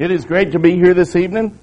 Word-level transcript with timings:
It 0.00 0.10
is 0.10 0.24
great 0.24 0.52
to 0.52 0.58
be 0.58 0.76
here 0.76 0.94
this 0.94 1.14
evening. 1.14 1.58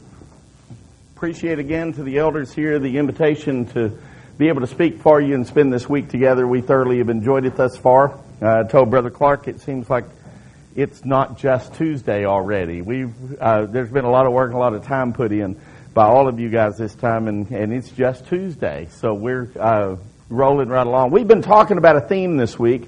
Appreciate 1.15 1.57
again 1.57 1.93
to 1.93 2.03
the 2.03 2.19
elders 2.19 2.53
here 2.53 2.77
the 2.77 2.99
invitation 2.99 3.65
to 3.69 3.97
be 4.37 4.49
able 4.49 4.61
to 4.61 4.67
speak 4.67 4.99
for 4.99 5.19
you 5.19 5.33
and 5.33 5.47
spend 5.47 5.73
this 5.73 5.89
week 5.89 6.09
together. 6.09 6.47
We 6.47 6.61
thoroughly 6.61 6.99
have 6.99 7.09
enjoyed 7.09 7.45
it 7.45 7.55
thus 7.55 7.75
far. 7.75 8.11
Uh, 8.39 8.59
I 8.59 8.63
told 8.69 8.91
Brother 8.91 9.09
Clark 9.09 9.47
it 9.47 9.59
seems 9.61 9.89
like 9.89 10.05
it's 10.75 11.03
not 11.03 11.39
just 11.39 11.73
Tuesday 11.73 12.25
already. 12.25 12.83
We've 12.83 13.11
uh, 13.41 13.65
there's 13.65 13.89
been 13.89 14.05
a 14.05 14.11
lot 14.11 14.27
of 14.27 14.33
work, 14.33 14.53
a 14.53 14.57
lot 14.59 14.75
of 14.75 14.85
time 14.85 15.13
put 15.13 15.31
in 15.31 15.59
by 15.95 16.05
all 16.05 16.27
of 16.27 16.39
you 16.39 16.49
guys 16.49 16.77
this 16.77 16.93
time, 16.93 17.27
and, 17.27 17.49
and 17.49 17.73
it's 17.73 17.89
just 17.89 18.27
Tuesday. 18.27 18.87
So 18.91 19.15
we're 19.15 19.49
uh, 19.59 19.95
rolling 20.29 20.69
right 20.69 20.85
along. 20.85 21.09
We've 21.09 21.27
been 21.27 21.41
talking 21.41 21.79
about 21.79 21.95
a 21.95 22.01
theme 22.01 22.37
this 22.37 22.59
week 22.59 22.83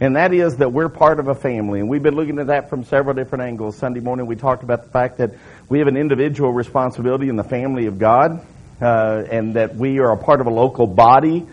and 0.00 0.16
that 0.16 0.32
is 0.32 0.56
that 0.56 0.72
we're 0.72 0.88
part 0.88 1.20
of 1.20 1.28
a 1.28 1.34
family. 1.34 1.80
And 1.80 1.88
we've 1.88 2.02
been 2.02 2.16
looking 2.16 2.38
at 2.38 2.48
that 2.48 2.68
from 2.68 2.84
several 2.84 3.14
different 3.14 3.44
angles. 3.44 3.76
Sunday 3.76 4.00
morning 4.00 4.26
we 4.26 4.36
talked 4.36 4.62
about 4.62 4.84
the 4.84 4.90
fact 4.90 5.18
that 5.18 5.34
we 5.68 5.78
have 5.78 5.88
an 5.88 5.96
individual 5.96 6.52
responsibility 6.52 7.28
in 7.28 7.36
the 7.36 7.44
family 7.44 7.86
of 7.86 7.98
God, 7.98 8.44
uh, 8.80 9.22
and 9.30 9.54
that 9.54 9.76
we 9.76 10.00
are 10.00 10.12
a 10.12 10.16
part 10.16 10.40
of 10.40 10.46
a 10.46 10.50
local 10.50 10.86
body 10.86 11.46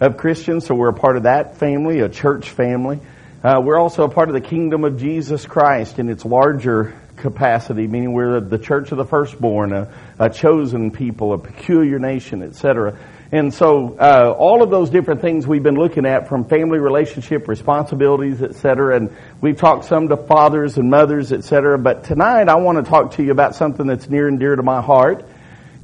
of 0.00 0.16
Christians, 0.16 0.66
so 0.66 0.74
we're 0.74 0.90
a 0.90 0.94
part 0.94 1.16
of 1.16 1.24
that 1.24 1.56
family, 1.56 2.00
a 2.00 2.08
church 2.08 2.50
family. 2.50 3.00
Uh, 3.42 3.60
we're 3.62 3.78
also 3.78 4.04
a 4.04 4.08
part 4.08 4.28
of 4.28 4.34
the 4.34 4.40
kingdom 4.40 4.84
of 4.84 4.98
Jesus 4.98 5.44
Christ 5.44 5.98
in 5.98 6.08
its 6.08 6.24
larger 6.24 7.00
capacity, 7.16 7.86
meaning 7.86 8.12
we're 8.12 8.40
the 8.40 8.58
church 8.58 8.92
of 8.92 8.98
the 8.98 9.04
firstborn, 9.04 9.72
a, 9.72 9.92
a 10.18 10.30
chosen 10.30 10.90
people, 10.90 11.32
a 11.32 11.38
peculiar 11.38 11.98
nation, 11.98 12.42
etc. 12.42 12.98
And 13.30 13.52
so, 13.52 13.94
uh, 13.98 14.34
all 14.38 14.62
of 14.62 14.70
those 14.70 14.88
different 14.88 15.20
things 15.20 15.46
we've 15.46 15.62
been 15.62 15.76
looking 15.76 16.06
at 16.06 16.28
from 16.28 16.46
family 16.46 16.78
relationship, 16.78 17.46
responsibilities, 17.46 18.40
et 18.42 18.54
cetera, 18.54 18.96
and 18.96 19.14
we've 19.42 19.58
talked 19.58 19.84
some 19.84 20.08
to 20.08 20.16
fathers 20.16 20.78
and 20.78 20.88
mothers, 20.88 21.30
et 21.30 21.44
cetera, 21.44 21.78
But 21.78 22.04
tonight 22.04 22.48
I 22.48 22.56
want 22.56 22.82
to 22.82 22.90
talk 22.90 23.12
to 23.16 23.22
you 23.22 23.30
about 23.30 23.54
something 23.54 23.86
that's 23.86 24.08
near 24.08 24.28
and 24.28 24.40
dear 24.40 24.56
to 24.56 24.62
my 24.62 24.80
heart. 24.80 25.26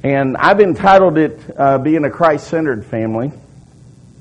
And 0.01 0.37
I've 0.37 0.59
entitled 0.59 1.19
it, 1.19 1.39
uh, 1.55 1.77
Being 1.77 2.03
a 2.03 2.09
Christ-Centered 2.09 2.83
Family. 2.85 3.31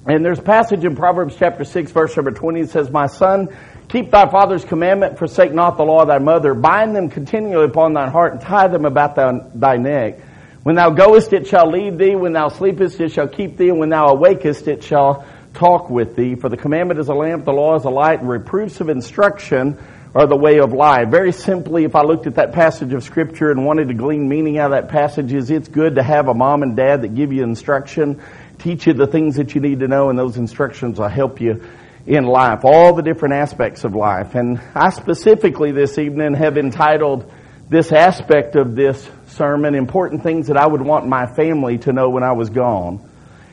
And 0.06 0.22
there's 0.22 0.38
a 0.38 0.42
passage 0.42 0.84
in 0.84 0.94
Proverbs 0.94 1.34
chapter 1.38 1.64
6 1.64 1.92
verse 1.92 2.14
number 2.14 2.30
20 2.30 2.62
that 2.62 2.70
says, 2.70 2.90
My 2.90 3.06
son, 3.06 3.48
keep 3.88 4.10
thy 4.10 4.30
father's 4.30 4.66
commandment, 4.66 5.18
forsake 5.18 5.54
not 5.54 5.78
the 5.78 5.84
law 5.84 6.02
of 6.02 6.08
thy 6.08 6.18
mother, 6.18 6.52
bind 6.52 6.94
them 6.94 7.08
continually 7.08 7.64
upon 7.64 7.94
thine 7.94 8.10
heart 8.10 8.32
and 8.34 8.42
tie 8.42 8.68
them 8.68 8.84
about 8.84 9.14
thy, 9.14 9.32
thy 9.54 9.76
neck. 9.78 10.18
When 10.64 10.76
thou 10.76 10.88
goest, 10.88 11.34
it 11.34 11.46
shall 11.46 11.70
lead 11.70 11.98
thee. 11.98 12.16
When 12.16 12.32
thou 12.32 12.48
sleepest, 12.48 12.98
it 12.98 13.12
shall 13.12 13.28
keep 13.28 13.58
thee. 13.58 13.68
And 13.68 13.78
when 13.78 13.90
thou 13.90 14.14
awakest, 14.14 14.66
it 14.66 14.82
shall 14.82 15.26
talk 15.52 15.90
with 15.90 16.16
thee. 16.16 16.36
For 16.36 16.48
the 16.48 16.56
commandment 16.56 16.98
is 16.98 17.08
a 17.08 17.14
lamp, 17.14 17.44
the 17.44 17.52
law 17.52 17.76
is 17.76 17.84
a 17.84 17.90
light, 17.90 18.20
and 18.20 18.28
reproofs 18.28 18.80
of 18.80 18.88
instruction 18.88 19.78
are 20.14 20.26
the 20.26 20.36
way 20.36 20.60
of 20.60 20.72
life. 20.72 21.10
Very 21.10 21.32
simply, 21.32 21.84
if 21.84 21.94
I 21.94 22.02
looked 22.02 22.26
at 22.26 22.36
that 22.36 22.52
passage 22.52 22.94
of 22.94 23.04
scripture 23.04 23.50
and 23.50 23.66
wanted 23.66 23.88
to 23.88 23.94
glean 23.94 24.26
meaning 24.26 24.56
out 24.56 24.72
of 24.72 24.82
that 24.82 24.90
passage, 24.90 25.34
is 25.34 25.50
it's 25.50 25.68
good 25.68 25.96
to 25.96 26.02
have 26.02 26.28
a 26.28 26.34
mom 26.34 26.62
and 26.62 26.74
dad 26.74 27.02
that 27.02 27.14
give 27.14 27.30
you 27.30 27.42
instruction, 27.42 28.22
teach 28.58 28.86
you 28.86 28.94
the 28.94 29.06
things 29.06 29.36
that 29.36 29.54
you 29.54 29.60
need 29.60 29.80
to 29.80 29.88
know, 29.88 30.08
and 30.08 30.18
those 30.18 30.38
instructions 30.38 30.98
will 30.98 31.08
help 31.08 31.42
you 31.42 31.62
in 32.06 32.24
life, 32.24 32.64
all 32.64 32.94
the 32.94 33.02
different 33.02 33.34
aspects 33.34 33.84
of 33.84 33.94
life. 33.94 34.34
And 34.34 34.60
I 34.74 34.90
specifically 34.90 35.72
this 35.72 35.98
evening 35.98 36.34
have 36.34 36.56
entitled 36.56 37.30
this 37.68 37.92
aspect 37.92 38.56
of 38.56 38.74
this 38.76 39.08
sermon, 39.34 39.74
important 39.74 40.22
things 40.22 40.46
that 40.46 40.56
I 40.56 40.66
would 40.66 40.82
want 40.82 41.06
my 41.06 41.26
family 41.26 41.78
to 41.78 41.92
know 41.92 42.10
when 42.10 42.22
I 42.22 42.32
was 42.32 42.50
gone. 42.50 43.10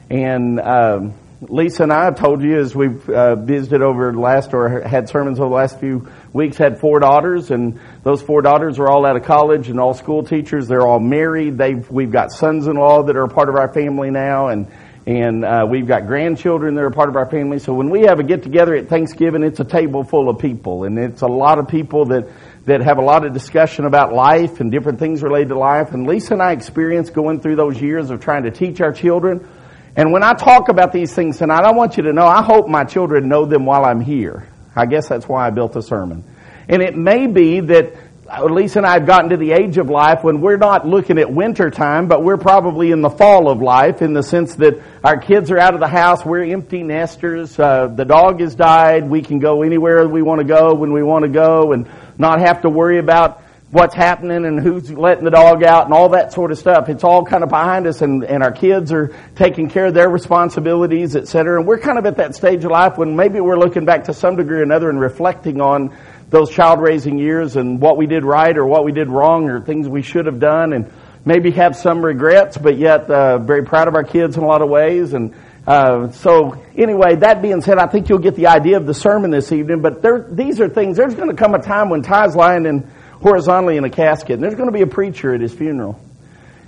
And 0.09 0.59
um, 0.59 1.13
Lisa 1.41 1.83
and 1.83 1.91
I 1.91 2.05
have 2.05 2.19
told 2.19 2.43
you 2.43 2.59
as 2.59 2.75
we've 2.75 3.09
uh, 3.09 3.35
visited 3.35 3.81
over 3.81 4.11
the 4.11 4.19
last 4.19 4.53
or 4.53 4.81
had 4.81 5.09
sermons 5.09 5.39
over 5.39 5.49
the 5.49 5.55
last 5.55 5.79
few 5.79 6.07
weeks, 6.33 6.57
had 6.57 6.79
four 6.79 6.99
daughters, 6.99 7.49
and 7.49 7.79
those 8.03 8.21
four 8.21 8.43
daughters 8.43 8.77
are 8.77 8.87
all 8.87 9.05
out 9.05 9.15
of 9.15 9.23
college 9.23 9.67
and 9.69 9.79
all 9.79 9.95
school 9.95 10.23
teachers. 10.23 10.67
They're 10.67 10.85
all 10.85 10.99
married. 10.99 11.57
They've 11.57 11.89
we've 11.89 12.11
got 12.11 12.31
sons-in-law 12.31 13.03
that 13.03 13.15
are 13.15 13.23
a 13.23 13.29
part 13.29 13.49
of 13.49 13.55
our 13.55 13.73
family 13.73 14.11
now, 14.11 14.49
and 14.49 14.67
and 15.07 15.43
uh, 15.43 15.65
we've 15.67 15.87
got 15.87 16.05
grandchildren 16.05 16.75
that 16.75 16.83
are 16.83 16.91
part 16.91 17.09
of 17.09 17.15
our 17.15 17.27
family. 17.27 17.58
So 17.58 17.73
when 17.73 17.89
we 17.89 18.02
have 18.02 18.20
a 18.20 18.23
get 18.23 18.43
together 18.43 18.75
at 18.75 18.87
Thanksgiving, 18.87 19.41
it's 19.41 19.59
a 19.59 19.65
table 19.65 20.03
full 20.03 20.30
of 20.30 20.37
people, 20.37 20.83
and 20.83 20.99
it's 20.99 21.21
a 21.21 21.27
lot 21.27 21.58
of 21.58 21.67
people 21.67 22.05
that 22.05 22.27
that 22.66 22.82
have 22.82 22.98
a 22.98 23.02
lot 23.02 23.26
of 23.26 23.33
discussion 23.33 23.86
about 23.86 24.14
life 24.14 24.60
and 24.60 24.72
different 24.72 24.99
things 24.99 25.23
related 25.23 25.49
to 25.49 25.58
life. 25.58 25.94
And 25.94 26.05
Lisa 26.05 26.33
and 26.33 26.44
I 26.44 26.52
experienced 26.52 27.14
going 27.14 27.42
through 27.42 27.55
those 27.55 27.82
years 27.82 28.11
of 28.11 28.20
trying 28.20 28.44
to 28.44 28.52
teach 28.52 28.82
our 28.82 28.92
children. 28.92 29.48
And 29.95 30.11
when 30.14 30.23
I 30.23 30.33
talk 30.33 30.70
about 30.70 30.92
these 30.92 31.14
things 31.14 31.38
tonight, 31.38 31.64
I 31.64 31.71
want 31.71 31.98
you 31.98 32.04
to 32.04 32.14
know, 32.14 32.26
I 32.26 32.44
hope 32.44 32.67
my 32.67 32.83
children 32.83 33.27
know 33.27 33.45
them 33.45 33.66
while 33.66 33.83
I'm 33.83 34.00
here. 34.00 34.48
I 34.76 34.86
guess 34.86 35.10
that's 35.10 35.27
why 35.27 35.48
I 35.48 35.50
built 35.50 35.76
a 35.76 35.82
sermon. 35.82 36.23
And 36.70 36.82
it 36.82 36.95
may 36.95 37.27
be 37.27 37.60
that 37.61 37.95
Lisa 38.39 38.80
and 38.80 38.86
I 38.86 38.94
have 38.94 39.05
gotten 39.05 39.32
to 39.32 39.38
the 39.38 39.52
age 39.52 39.77
of 39.77 39.89
life 39.89 40.23
when 40.23 40.39
we're 40.39 40.58
not 40.58 40.88
looking 40.88 41.17
at 41.17 41.30
winter 41.30 41.70
time, 41.70 42.08
but 42.08 42.23
we're 42.23 42.38
probably 42.38 42.92
in 42.92 43.02
the 43.02 43.10
fall 43.10 43.50
of 43.50 43.61
life 43.61 44.02
in 44.02 44.14
the 44.14 44.23
sense 44.23 44.55
that 44.55 44.82
our 45.04 45.20
kids 45.20 45.52
are 45.52 45.60
out 45.60 45.73
of 45.73 45.82
the 45.82 45.88
house, 45.88 46.23
we're 46.23 46.45
empty 46.45 46.83
nesters, 46.83 47.60
uh, 47.60 47.88
the 47.88 48.05
dog 48.05 48.39
has 48.39 48.55
died, 48.55 49.10
we 49.10 49.21
can 49.21 49.39
go 49.39 49.64
anywhere 49.64 50.08
we 50.08 50.21
want 50.21 50.39
to 50.39 50.45
go 50.45 50.73
when 50.73 50.94
we 50.94 51.04
want 51.04 51.23
to 51.23 51.30
go, 51.30 51.73
and 51.73 51.89
not 52.17 52.39
have 52.39 52.61
to 52.61 52.70
worry 52.70 52.99
about 52.99 53.42
what's 53.72 53.95
happening 53.95 54.45
and 54.45 54.60
who's 54.60 54.92
letting 54.92 55.23
the 55.23 55.32
dog 55.32 55.64
out 55.64 55.86
and 55.86 55.94
all 55.94 56.10
that 56.10 56.33
sort 56.33 56.52
of 56.52 56.58
stuff. 56.58 56.89
It's 56.89 57.05
all 57.05 57.23
kind 57.23 57.42
of 57.42 57.49
behind 57.49 57.88
us 57.88 58.02
and, 58.02 58.23
and 58.23 58.44
our 58.44 58.52
kids 58.52 58.92
are 58.92 59.16
taking 59.36 59.70
care 59.70 59.86
of 59.86 59.94
their 59.94 60.10
responsibilities, 60.10 61.16
et 61.16 61.30
cetera. 61.30 61.58
And 61.58 61.66
we're 61.66 61.80
kind 61.80 61.98
of 61.98 62.05
at 62.05 62.17
that 62.17 62.36
stage 62.36 62.66
of 62.66 62.71
life 62.71 62.98
when 62.98 63.16
maybe 63.16 63.39
we're 63.39 63.58
looking 63.58 63.86
back 63.86 64.05
to 64.05 64.14
some 64.14 64.36
degree 64.36 64.60
or 64.60 64.64
another 64.64 64.89
and 64.89 65.00
reflecting 65.00 65.61
on 65.61 65.95
those 66.30 66.52
child 66.52 66.82
raising 66.82 67.17
years 67.17 67.55
and 67.55 67.80
what 67.80 67.98
we 67.98 68.08
did 68.08 68.26
right 68.26 68.58
or 68.58 68.66
what 68.66 68.83
we 68.83 68.92
did 68.92 69.10
wrong 69.10 69.50
or 69.50 69.61
things 69.61 69.88
we 69.88 70.02
should 70.02 70.26
have 70.26 70.39
done 70.39 70.73
and 70.73 70.92
maybe 71.23 71.52
have 71.52 71.76
some 71.76 72.04
regrets, 72.04 72.58
but 72.58 72.77
yet 72.77 73.10
uh, 73.10 73.38
very 73.38 73.64
proud 73.64 73.88
of 73.88 73.95
our 73.95 74.04
kids 74.04 74.36
in 74.36 74.44
a 74.44 74.48
lot 74.48 74.61
of 74.61 74.70
ways 74.70 75.14
and 75.14 75.33
uh, 75.67 76.11
so 76.11 76.64
anyway, 76.76 77.17
that 77.17 77.42
being 77.42 77.61
said, 77.61 77.77
I 77.77 77.88
think 77.88 78.10
you'll 78.10 78.20
get 78.20 78.36
the 78.36 78.48
idea 78.48 78.77
of 78.77 78.88
the 78.88 78.94
sermon 78.94 79.30
this 79.30 79.52
evening. 79.52 79.82
But 79.82 80.02
there, 80.02 80.27
these 80.30 80.60
are 80.60 80.67
things. 80.67 80.98
There's 80.98 81.14
going 81.14 81.30
to 81.30 81.36
come 81.36 81.54
a 81.54 81.61
time 81.61 81.89
when 81.89 82.02
Ty's 82.02 82.36
lying 82.36 82.66
in 82.66 82.89
horizontally 83.22 83.77
in 83.77 83.83
a 83.83 83.89
casket, 83.89 84.36
and 84.36 84.44
there's 84.44 84.55
going 84.55 84.70
to 84.70 84.73
be 84.73 84.82
a 84.82 84.88
preacher 84.88 85.33
at 85.36 85.42
his 85.42 85.54
funeral, 85.54 86.02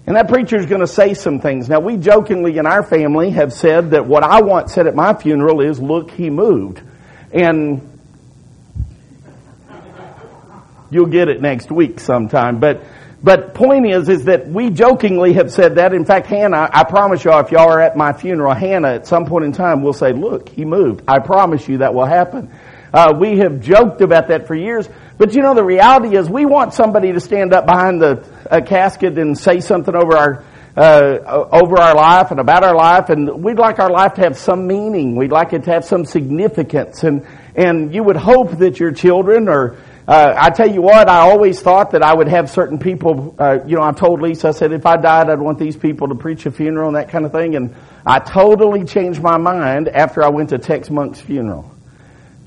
and 0.06 0.16
that 0.16 0.28
preacher 0.28 0.58
is 0.58 0.68
going 0.68 0.82
to 0.82 0.88
say 0.88 1.16
some 1.16 1.40
things. 1.40 1.68
Now, 1.68 1.80
we 1.80 1.98
jokingly 1.98 2.58
in 2.58 2.68
our 2.68 2.84
family 2.84 3.32
have 3.32 3.52
said 3.52 3.92
that 3.92 4.06
what 4.06 4.24
I 4.24 4.42
want 4.42 4.70
said 4.70 4.86
at 4.86 4.96
my 4.96 5.16
funeral 5.16 5.62
is, 5.62 5.82
"Look, 5.82 6.12
he 6.12 6.30
moved," 6.30 6.82
and 7.32 7.82
you'll 10.92 11.08
get 11.08 11.30
it 11.30 11.42
next 11.42 11.72
week 11.72 12.00
sometime. 12.00 12.60
But 12.60 12.84
but 13.24 13.54
point 13.54 13.88
is, 13.88 14.10
is 14.10 14.26
that 14.26 14.50
we 14.50 14.70
jokingly 14.70 15.34
have 15.34 15.50
said 15.50 15.76
that. 15.76 15.94
In 15.94 16.04
fact, 16.04 16.28
Hannah, 16.28 16.70
I 16.72 16.84
promise 16.84 17.24
y'all, 17.24 17.40
if 17.40 17.52
y'all 17.52 17.70
are 17.70 17.80
at 17.80 17.96
my 17.96 18.12
funeral, 18.12 18.54
Hannah 18.54 18.90
at 18.90 19.08
some 19.08 19.26
point 19.26 19.46
in 19.46 19.54
time 19.54 19.82
will 19.82 19.94
say, 19.94 20.12
look, 20.12 20.50
he 20.50 20.66
moved. 20.66 21.04
I 21.08 21.20
promise 21.20 21.68
you 21.70 21.78
that 21.78 21.94
will 21.94 22.06
happen. 22.06 22.54
Uh, 22.94 23.14
we 23.18 23.38
have 23.38 23.62
joked 23.62 24.02
about 24.02 24.28
that 24.28 24.46
for 24.46 24.56
years. 24.56 24.90
But 25.18 25.34
you 25.34 25.42
know, 25.42 25.54
the 25.54 25.64
reality 25.64 26.18
is 26.18 26.30
we 26.30 26.46
want 26.46 26.74
somebody 26.74 27.14
to 27.14 27.22
stand 27.22 27.54
up 27.54 27.66
behind 27.66 28.02
the 28.02 28.64
casket 28.68 29.18
and 29.18 29.38
say 29.38 29.62
something 29.62 29.96
over 29.96 30.18
our, 30.18 30.44
uh, 30.76 31.48
over 31.52 31.80
our 31.80 31.96
life 31.96 32.32
and 32.32 32.40
about 32.40 32.64
our 32.64 32.76
life, 32.76 33.10
and 33.10 33.44
we'd 33.44 33.58
like 33.58 33.80
our 33.80 33.90
life 33.90 34.16
to 34.16 34.22
have 34.22 34.38
some 34.38 34.68
meaning. 34.68 35.16
We'd 35.16 35.32
like 35.32 35.54
it 35.54 35.64
to 35.64 35.72
have 35.72 35.86
some 35.86 36.04
significance, 36.04 37.04
and 37.04 37.26
and 37.56 37.94
you 37.94 38.04
would 38.04 38.16
hope 38.16 38.58
that 38.58 38.80
your 38.80 38.92
children 38.92 39.48
or 39.48 39.78
uh, 40.08 40.34
I 40.38 40.50
tell 40.50 40.70
you 40.70 40.82
what, 40.82 41.08
I 41.08 41.30
always 41.30 41.62
thought 41.62 41.92
that 41.92 42.04
I 42.04 42.14
would 42.14 42.28
have 42.28 42.50
certain 42.50 42.78
people, 42.78 43.36
uh, 43.40 43.60
you 43.66 43.78
know, 43.78 43.84
I 43.84 43.94
told 43.94 44.22
Lisa, 44.22 44.50
I 44.50 44.52
said, 44.52 44.74
if 44.74 44.86
I 44.86 44.98
died, 44.98 45.30
I'd 45.30 45.40
want 45.40 45.60
these 45.60 45.78
people 45.78 46.10
to 46.10 46.16
preach 46.16 46.46
a 46.46 46.52
funeral 46.52 46.88
and 46.88 46.98
that 46.98 47.10
kind 47.10 47.26
of 47.26 47.32
thing. 47.32 47.56
And 47.56 47.74
I 48.06 48.20
totally 48.20 48.84
changed 48.84 49.22
my 49.22 49.38
mind 49.38 49.88
after 49.88 50.22
I 50.22 50.30
went 50.30 50.50
to 50.50 50.58
Tex 50.58 50.90
Monk's 50.90 51.22
funeral. 51.22 51.72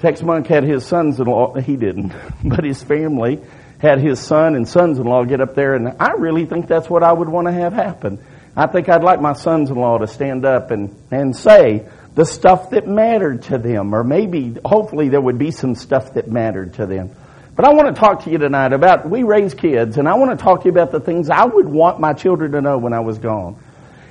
Tex 0.00 0.20
Monk 0.22 0.46
had 0.46 0.64
his 0.64 0.84
sons-in-law, 0.84 1.54
he 1.54 1.76
didn't, 1.76 2.12
but 2.44 2.62
his 2.62 2.82
family 2.82 3.40
had 3.78 4.00
his 4.00 4.20
son 4.20 4.54
and 4.54 4.68
sons-in-law 4.68 5.24
get 5.24 5.40
up 5.40 5.54
there, 5.54 5.74
and 5.74 5.96
I 5.98 6.12
really 6.12 6.44
think 6.44 6.66
that's 6.66 6.90
what 6.90 7.02
I 7.02 7.12
would 7.12 7.28
want 7.28 7.46
to 7.46 7.52
have 7.52 7.72
happen. 7.72 8.22
I 8.54 8.66
think 8.66 8.88
I'd 8.88 9.02
like 9.02 9.20
my 9.20 9.32
sons-in-law 9.32 9.98
to 9.98 10.06
stand 10.06 10.44
up 10.44 10.70
and, 10.70 10.94
and 11.10 11.34
say 11.34 11.86
the 12.14 12.24
stuff 12.24 12.70
that 12.70 12.86
mattered 12.86 13.42
to 13.44 13.58
them, 13.58 13.94
or 13.94 14.04
maybe, 14.04 14.56
hopefully 14.64 15.08
there 15.08 15.20
would 15.20 15.38
be 15.38 15.50
some 15.50 15.74
stuff 15.74 16.14
that 16.14 16.28
mattered 16.28 16.74
to 16.74 16.86
them. 16.86 17.14
But 17.56 17.64
I 17.64 17.72
want 17.72 17.94
to 17.94 17.98
talk 17.98 18.24
to 18.24 18.30
you 18.30 18.36
tonight 18.36 18.74
about, 18.74 19.08
we 19.08 19.22
raise 19.22 19.54
kids, 19.54 19.96
and 19.96 20.06
I 20.06 20.14
want 20.16 20.38
to 20.38 20.44
talk 20.44 20.60
to 20.60 20.64
you 20.66 20.72
about 20.72 20.92
the 20.92 21.00
things 21.00 21.30
I 21.30 21.46
would 21.46 21.66
want 21.66 21.98
my 21.98 22.12
children 22.12 22.52
to 22.52 22.60
know 22.60 22.76
when 22.76 22.92
I 22.92 23.00
was 23.00 23.18
gone. 23.18 23.58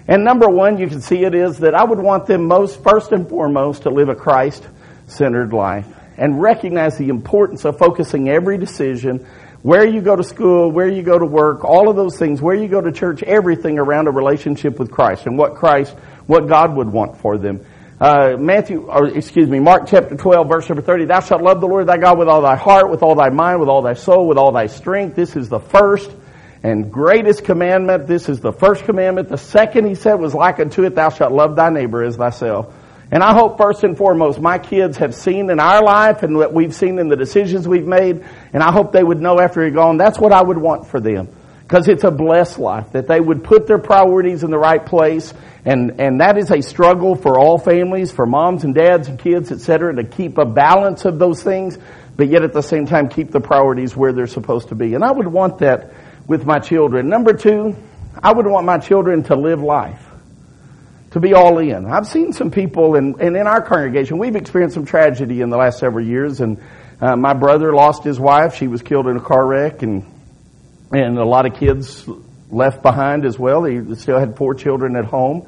And 0.08 0.24
number 0.24 0.50
one, 0.50 0.80
you 0.80 0.88
can 0.88 1.00
see 1.00 1.24
it 1.24 1.36
is 1.36 1.60
that 1.60 1.76
I 1.76 1.84
would 1.84 2.00
want 2.00 2.26
them 2.26 2.48
most, 2.48 2.82
first 2.82 3.12
and 3.12 3.30
foremost, 3.30 3.84
to 3.84 3.92
live 3.92 4.10
a 4.10 4.16
Christ-centered 4.16 5.54
life 5.54 5.86
and 6.18 6.42
recognize 6.42 6.98
the 6.98 7.10
importance 7.10 7.66
of 7.66 7.78
focusing 7.78 8.30
every 8.30 8.58
decision, 8.58 9.28
where 9.62 9.86
you 9.86 10.02
go 10.02 10.16
to 10.16 10.24
school, 10.24 10.72
where 10.72 10.88
you 10.88 11.04
go 11.04 11.20
to 11.20 11.26
work, 11.26 11.64
all 11.64 11.88
of 11.88 11.96
those 11.96 12.18
things, 12.18 12.42
where 12.42 12.56
you 12.56 12.68
go 12.68 12.82
to 12.82 12.92
church, 12.92 13.22
everything 13.22 13.78
around 13.78 14.08
a 14.08 14.12
relationship 14.12 14.80
with 14.80 14.90
Christ 14.90 15.28
and 15.28 15.38
what 15.38 15.54
Christ, 15.54 15.96
what 16.26 16.48
God 16.48 16.76
would 16.76 16.92
want 16.92 17.18
for 17.18 17.38
them. 17.38 17.64
Uh, 18.00 18.36
Matthew, 18.38 18.88
or 18.90 19.08
excuse 19.08 19.50
me, 19.50 19.60
Mark 19.60 19.84
chapter 19.88 20.18
12, 20.18 20.50
verse 20.50 20.68
number 20.68 20.82
30, 20.82 21.06
thou 21.06 21.22
shalt 21.22 21.42
love 21.42 21.62
the 21.62 21.68
Lord 21.68 21.88
thy 21.88 21.98
God 21.98 22.20
with 22.20 22.28
all 22.28 22.42
thy 22.42 22.58
heart, 22.58 22.90
with 22.92 23.02
all 23.02 23.16
thy 23.16 23.30
mind, 23.30 23.62
with 23.62 23.70
all 23.70 23.82
thy 23.82 23.94
soul, 23.94 24.28
with 24.28 24.38
all 24.38 24.52
thy 24.52 24.66
strength. 24.66 25.16
This 25.16 25.38
is 25.38 25.48
the 25.48 25.62
first 25.62 26.12
and 26.62 26.92
greatest 26.92 27.46
commandment. 27.46 28.06
This 28.06 28.28
is 28.28 28.42
the 28.42 28.52
first 28.52 28.84
commandment. 28.84 29.30
The 29.30 29.38
second, 29.38 29.88
he 29.88 29.96
said, 29.96 30.16
was 30.16 30.34
like 30.34 30.60
unto 30.60 30.84
it, 30.84 30.96
thou 30.96 31.10
shalt 31.10 31.32
love 31.32 31.56
thy 31.56 31.70
neighbor 31.70 32.04
as 32.04 32.18
thyself. 32.18 32.74
And 33.12 33.24
I 33.24 33.34
hope 33.34 33.58
first 33.58 33.86
and 33.86 33.98
foremost 33.98 34.42
my 34.42 34.58
kids 34.58 34.98
have 34.98 35.16
seen 35.16 35.50
in 35.50 35.62
our 35.62 35.82
life 35.82 36.24
and 36.24 36.36
what 36.36 36.54
we've 36.54 36.76
seen 36.76 37.00
in 37.00 37.08
the 37.08 37.16
decisions 37.16 37.66
we've 37.66 37.88
made, 37.88 38.26
and 38.52 38.62
I 38.62 38.74
hope 38.74 38.92
they 38.92 39.04
would 39.04 39.22
know 39.22 39.40
after 39.40 39.62
you're 39.62 39.72
gone, 39.72 39.98
that's 39.98 40.20
what 40.20 40.34
I 40.34 40.44
would 40.44 40.58
want 40.58 40.88
for 40.88 41.00
them. 41.00 41.30
Because 41.68 41.88
it's 41.88 42.04
a 42.04 42.12
blessed 42.12 42.60
life, 42.60 42.92
that 42.92 43.08
they 43.08 43.20
would 43.20 43.44
put 43.44 43.66
their 43.66 43.80
priorities 43.80 44.44
in 44.44 44.52
the 44.52 44.58
right 44.58 44.86
place, 44.86 45.34
and, 45.66 46.00
and 46.00 46.22
that 46.22 46.38
is 46.38 46.52
a 46.52 46.62
struggle 46.62 47.16
for 47.16 47.40
all 47.40 47.58
families, 47.58 48.12
for 48.12 48.28
moms 48.28 48.64
and 48.64 48.76
dads 48.76 49.08
and 49.08 49.18
kids, 49.18 49.52
et 49.52 49.60
cetera, 49.62 49.96
to 49.96 50.04
keep 50.04 50.38
a 50.38 50.46
balance 50.46 51.06
of 51.06 51.18
those 51.18 51.42
things, 51.42 51.80
but 52.16 52.28
yet 52.28 52.44
at 52.44 52.54
the 52.54 52.62
same 52.62 52.86
time 52.86 53.10
keep 53.10 53.32
the 53.32 53.40
priorities 53.40 53.96
where 53.96 54.14
they're 54.14 54.28
supposed 54.28 54.70
to 54.70 54.76
be. 54.76 54.94
And 54.94 55.04
I 55.04 55.12
would 55.12 55.28
want 55.28 55.58
that 55.60 55.92
with 56.28 56.46
my 56.46 56.60
children. 56.60 57.10
Number 57.10 57.34
two, 57.34 57.76
I 58.22 58.32
would 58.32 58.46
want 58.46 58.66
my 58.68 58.78
children 58.78 59.24
to 59.24 59.36
live 59.36 59.62
life 59.62 60.06
to 61.12 61.20
be 61.20 61.34
all 61.34 61.58
in. 61.60 61.86
I've 61.86 62.08
seen 62.08 62.34
some 62.34 62.52
people, 62.52 62.96
and, 62.96 63.20
and 63.20 63.36
in 63.36 63.48
our 63.48 63.62
congregation, 63.62 64.18
we've 64.20 64.36
experienced 64.36 64.76
some 64.76 64.86
tragedy 64.86 65.42
in 65.42 65.50
the 65.50 65.58
last 65.58 65.80
several 65.80 66.06
years. 66.06 66.42
And 66.42 66.62
uh, 67.02 67.16
my 67.16 67.34
brother 67.34 67.74
lost 67.74 68.04
his 68.04 68.20
wife; 68.20 68.56
she 68.56 68.68
was 68.68 68.82
killed 68.82 69.08
in 69.08 69.18
a 69.18 69.22
car 69.22 69.46
wreck, 69.48 69.82
and 69.82 70.06
and 70.92 71.18
a 71.18 71.26
lot 71.26 71.46
of 71.46 71.58
kids 71.58 72.08
left 72.50 72.82
behind 72.82 73.26
as 73.26 73.38
well. 73.38 73.64
He 73.64 73.96
still 73.96 74.20
had 74.20 74.38
four 74.38 74.54
children 74.54 74.96
at 74.96 75.06
home. 75.06 75.48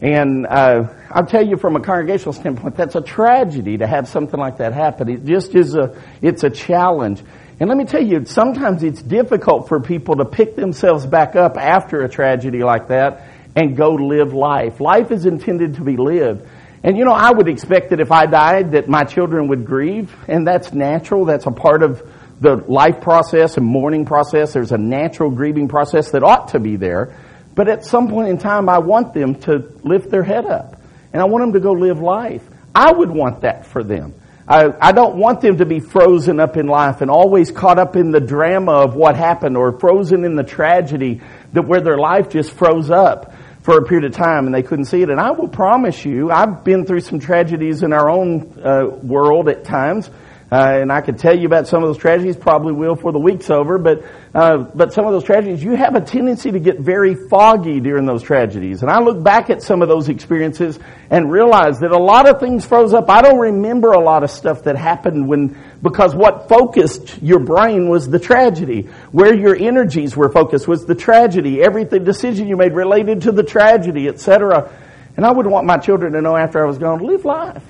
And 0.00 0.46
uh, 0.46 0.94
I'll 1.10 1.26
tell 1.26 1.44
you 1.44 1.56
from 1.56 1.74
a 1.74 1.80
congregational 1.80 2.32
standpoint, 2.32 2.76
that's 2.76 2.94
a 2.94 3.00
tragedy 3.00 3.78
to 3.78 3.86
have 3.86 4.08
something 4.08 4.38
like 4.38 4.58
that 4.58 4.72
happen. 4.72 5.08
It 5.08 5.24
just 5.24 5.54
is 5.54 5.74
a, 5.74 6.00
it's 6.22 6.44
a 6.44 6.50
challenge. 6.50 7.22
And 7.58 7.68
let 7.68 7.76
me 7.76 7.84
tell 7.84 8.04
you, 8.04 8.24
sometimes 8.24 8.84
it's 8.84 9.02
difficult 9.02 9.66
for 9.66 9.80
people 9.80 10.16
to 10.16 10.24
pick 10.24 10.54
themselves 10.54 11.04
back 11.04 11.34
up 11.34 11.56
after 11.56 12.02
a 12.02 12.08
tragedy 12.08 12.62
like 12.62 12.88
that 12.88 13.24
and 13.56 13.76
go 13.76 13.94
live 13.94 14.32
life. 14.32 14.80
Life 14.80 15.10
is 15.10 15.26
intended 15.26 15.74
to 15.74 15.80
be 15.82 15.96
lived. 15.96 16.48
And 16.84 16.96
you 16.96 17.04
know, 17.04 17.12
I 17.12 17.32
would 17.32 17.48
expect 17.48 17.90
that 17.90 17.98
if 17.98 18.12
I 18.12 18.26
died 18.26 18.72
that 18.72 18.88
my 18.88 19.02
children 19.02 19.48
would 19.48 19.66
grieve, 19.66 20.14
and 20.28 20.46
that's 20.46 20.72
natural. 20.72 21.24
That's 21.24 21.46
a 21.46 21.50
part 21.50 21.82
of 21.82 22.08
the 22.40 22.56
life 22.56 23.00
process 23.00 23.56
and 23.56 23.66
mourning 23.66 24.04
process. 24.04 24.52
There's 24.52 24.72
a 24.72 24.78
natural 24.78 25.30
grieving 25.30 25.68
process 25.68 26.12
that 26.12 26.22
ought 26.22 26.48
to 26.48 26.60
be 26.60 26.76
there. 26.76 27.16
But 27.54 27.68
at 27.68 27.84
some 27.84 28.08
point 28.08 28.28
in 28.28 28.38
time, 28.38 28.68
I 28.68 28.78
want 28.78 29.14
them 29.14 29.34
to 29.42 29.72
lift 29.82 30.10
their 30.10 30.22
head 30.22 30.46
up. 30.46 30.80
And 31.12 31.20
I 31.20 31.24
want 31.24 31.42
them 31.42 31.52
to 31.54 31.60
go 31.60 31.72
live 31.72 31.98
life. 31.98 32.42
I 32.74 32.92
would 32.92 33.10
want 33.10 33.40
that 33.40 33.66
for 33.66 33.82
them. 33.82 34.14
I, 34.46 34.72
I 34.80 34.92
don't 34.92 35.16
want 35.16 35.42
them 35.42 35.58
to 35.58 35.66
be 35.66 35.80
frozen 35.80 36.40
up 36.40 36.56
in 36.56 36.66
life 36.66 37.02
and 37.02 37.10
always 37.10 37.50
caught 37.50 37.78
up 37.78 37.96
in 37.96 38.12
the 38.12 38.20
drama 38.20 38.72
of 38.72 38.94
what 38.94 39.14
happened 39.14 39.56
or 39.56 39.78
frozen 39.78 40.24
in 40.24 40.36
the 40.36 40.44
tragedy 40.44 41.20
that 41.52 41.62
where 41.62 41.80
their 41.80 41.98
life 41.98 42.30
just 42.30 42.52
froze 42.52 42.90
up 42.90 43.34
for 43.62 43.76
a 43.76 43.84
period 43.84 44.10
of 44.10 44.16
time 44.16 44.46
and 44.46 44.54
they 44.54 44.62
couldn't 44.62 44.86
see 44.86 45.02
it. 45.02 45.10
And 45.10 45.20
I 45.20 45.32
will 45.32 45.48
promise 45.48 46.02
you, 46.02 46.30
I've 46.30 46.64
been 46.64 46.86
through 46.86 47.00
some 47.00 47.18
tragedies 47.18 47.82
in 47.82 47.92
our 47.92 48.08
own 48.08 48.58
uh, 48.64 48.86
world 48.86 49.50
at 49.50 49.64
times. 49.64 50.08
Uh, 50.50 50.78
and 50.80 50.90
I 50.90 51.02
could 51.02 51.18
tell 51.18 51.38
you 51.38 51.46
about 51.46 51.68
some 51.68 51.82
of 51.82 51.90
those 51.90 51.98
tragedies, 51.98 52.34
probably 52.34 52.72
will 52.72 52.96
for 52.96 53.12
the 53.12 53.18
week's 53.18 53.50
over, 53.50 53.76
but, 53.76 54.02
uh, 54.34 54.56
but 54.56 54.94
some 54.94 55.04
of 55.04 55.12
those 55.12 55.24
tragedies, 55.24 55.62
you 55.62 55.74
have 55.74 55.94
a 55.94 56.00
tendency 56.00 56.50
to 56.50 56.58
get 56.58 56.80
very 56.80 57.14
foggy 57.28 57.80
during 57.80 58.06
those 58.06 58.22
tragedies. 58.22 58.80
And 58.80 58.90
I 58.90 59.00
look 59.00 59.22
back 59.22 59.50
at 59.50 59.62
some 59.62 59.82
of 59.82 59.88
those 59.88 60.08
experiences 60.08 60.78
and 61.10 61.30
realize 61.30 61.80
that 61.80 61.90
a 61.90 61.98
lot 61.98 62.26
of 62.26 62.40
things 62.40 62.64
froze 62.64 62.94
up. 62.94 63.10
I 63.10 63.20
don't 63.20 63.38
remember 63.38 63.92
a 63.92 64.00
lot 64.00 64.24
of 64.24 64.30
stuff 64.30 64.62
that 64.62 64.76
happened 64.76 65.28
when, 65.28 65.54
because 65.82 66.14
what 66.14 66.48
focused 66.48 67.22
your 67.22 67.40
brain 67.40 67.90
was 67.90 68.08
the 68.08 68.18
tragedy. 68.18 68.88
Where 69.12 69.34
your 69.34 69.54
energies 69.54 70.16
were 70.16 70.30
focused 70.30 70.66
was 70.66 70.86
the 70.86 70.94
tragedy. 70.94 71.62
Every 71.62 71.84
decision 71.84 72.48
you 72.48 72.56
made 72.56 72.72
related 72.72 73.22
to 73.22 73.32
the 73.32 73.42
tragedy, 73.42 74.08
etc. 74.08 74.72
And 75.14 75.26
I 75.26 75.30
wouldn't 75.30 75.52
want 75.52 75.66
my 75.66 75.76
children 75.76 76.14
to 76.14 76.22
know 76.22 76.36
after 76.36 76.62
I 76.62 76.66
was 76.66 76.78
gone, 76.78 77.00
live 77.00 77.26
life. 77.26 77.67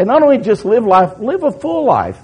And 0.00 0.06
not 0.06 0.22
only 0.22 0.38
just 0.38 0.64
live 0.64 0.86
life, 0.86 1.18
live 1.18 1.42
a 1.42 1.52
full 1.52 1.84
life. 1.84 2.18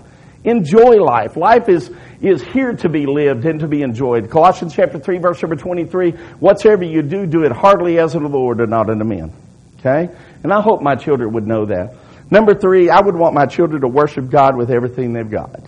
Enjoy 0.45 0.97
life. 0.97 1.37
Life 1.37 1.69
is, 1.69 1.91
is 2.23 2.43
here 2.43 2.73
to 2.73 2.89
be 2.89 3.05
lived 3.05 3.45
and 3.45 3.61
to 3.61 3.69
be 3.69 3.83
enjoyed. 3.83 4.31
Colossians 4.31 4.75
chapter 4.75 4.99
3 4.99 5.19
verse 5.19 5.43
number 5.43 5.57
23, 5.57 6.13
whatsoever 6.41 6.85
you 6.85 7.03
do, 7.03 7.27
do 7.27 7.45
it 7.45 7.53
heartily 7.53 7.99
as 7.99 8.17
unto 8.17 8.29
the 8.29 8.35
Lord 8.35 8.61
and 8.61 8.71
not 8.71 8.89
unto 8.89 9.05
men. 9.05 9.31
Okay? 9.79 10.09
And 10.43 10.55
I 10.55 10.63
hope 10.63 10.81
my 10.81 10.95
children 10.95 11.35
would 11.35 11.47
know 11.47 11.67
that. 11.67 11.97
Number 12.31 12.55
three, 12.55 12.89
I 12.89 12.99
would 12.99 13.15
want 13.15 13.35
my 13.35 13.45
children 13.45 13.83
to 13.83 13.89
worship 13.89 14.31
God 14.31 14.57
with 14.57 14.71
everything 14.71 15.13
they've 15.13 15.31
got. 15.31 15.61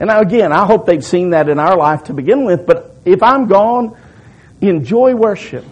And 0.00 0.10
again, 0.10 0.52
I 0.52 0.66
hope 0.66 0.86
they've 0.86 1.04
seen 1.04 1.30
that 1.30 1.48
in 1.48 1.60
our 1.60 1.76
life 1.76 2.02
to 2.04 2.14
begin 2.14 2.44
with, 2.44 2.66
but 2.66 2.96
if 3.04 3.22
I'm 3.22 3.46
gone, 3.46 3.96
enjoy 4.60 5.14
worship. 5.14 5.64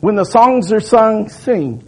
When 0.00 0.16
the 0.16 0.24
songs 0.24 0.70
are 0.70 0.80
sung, 0.80 1.30
sing. 1.30 1.82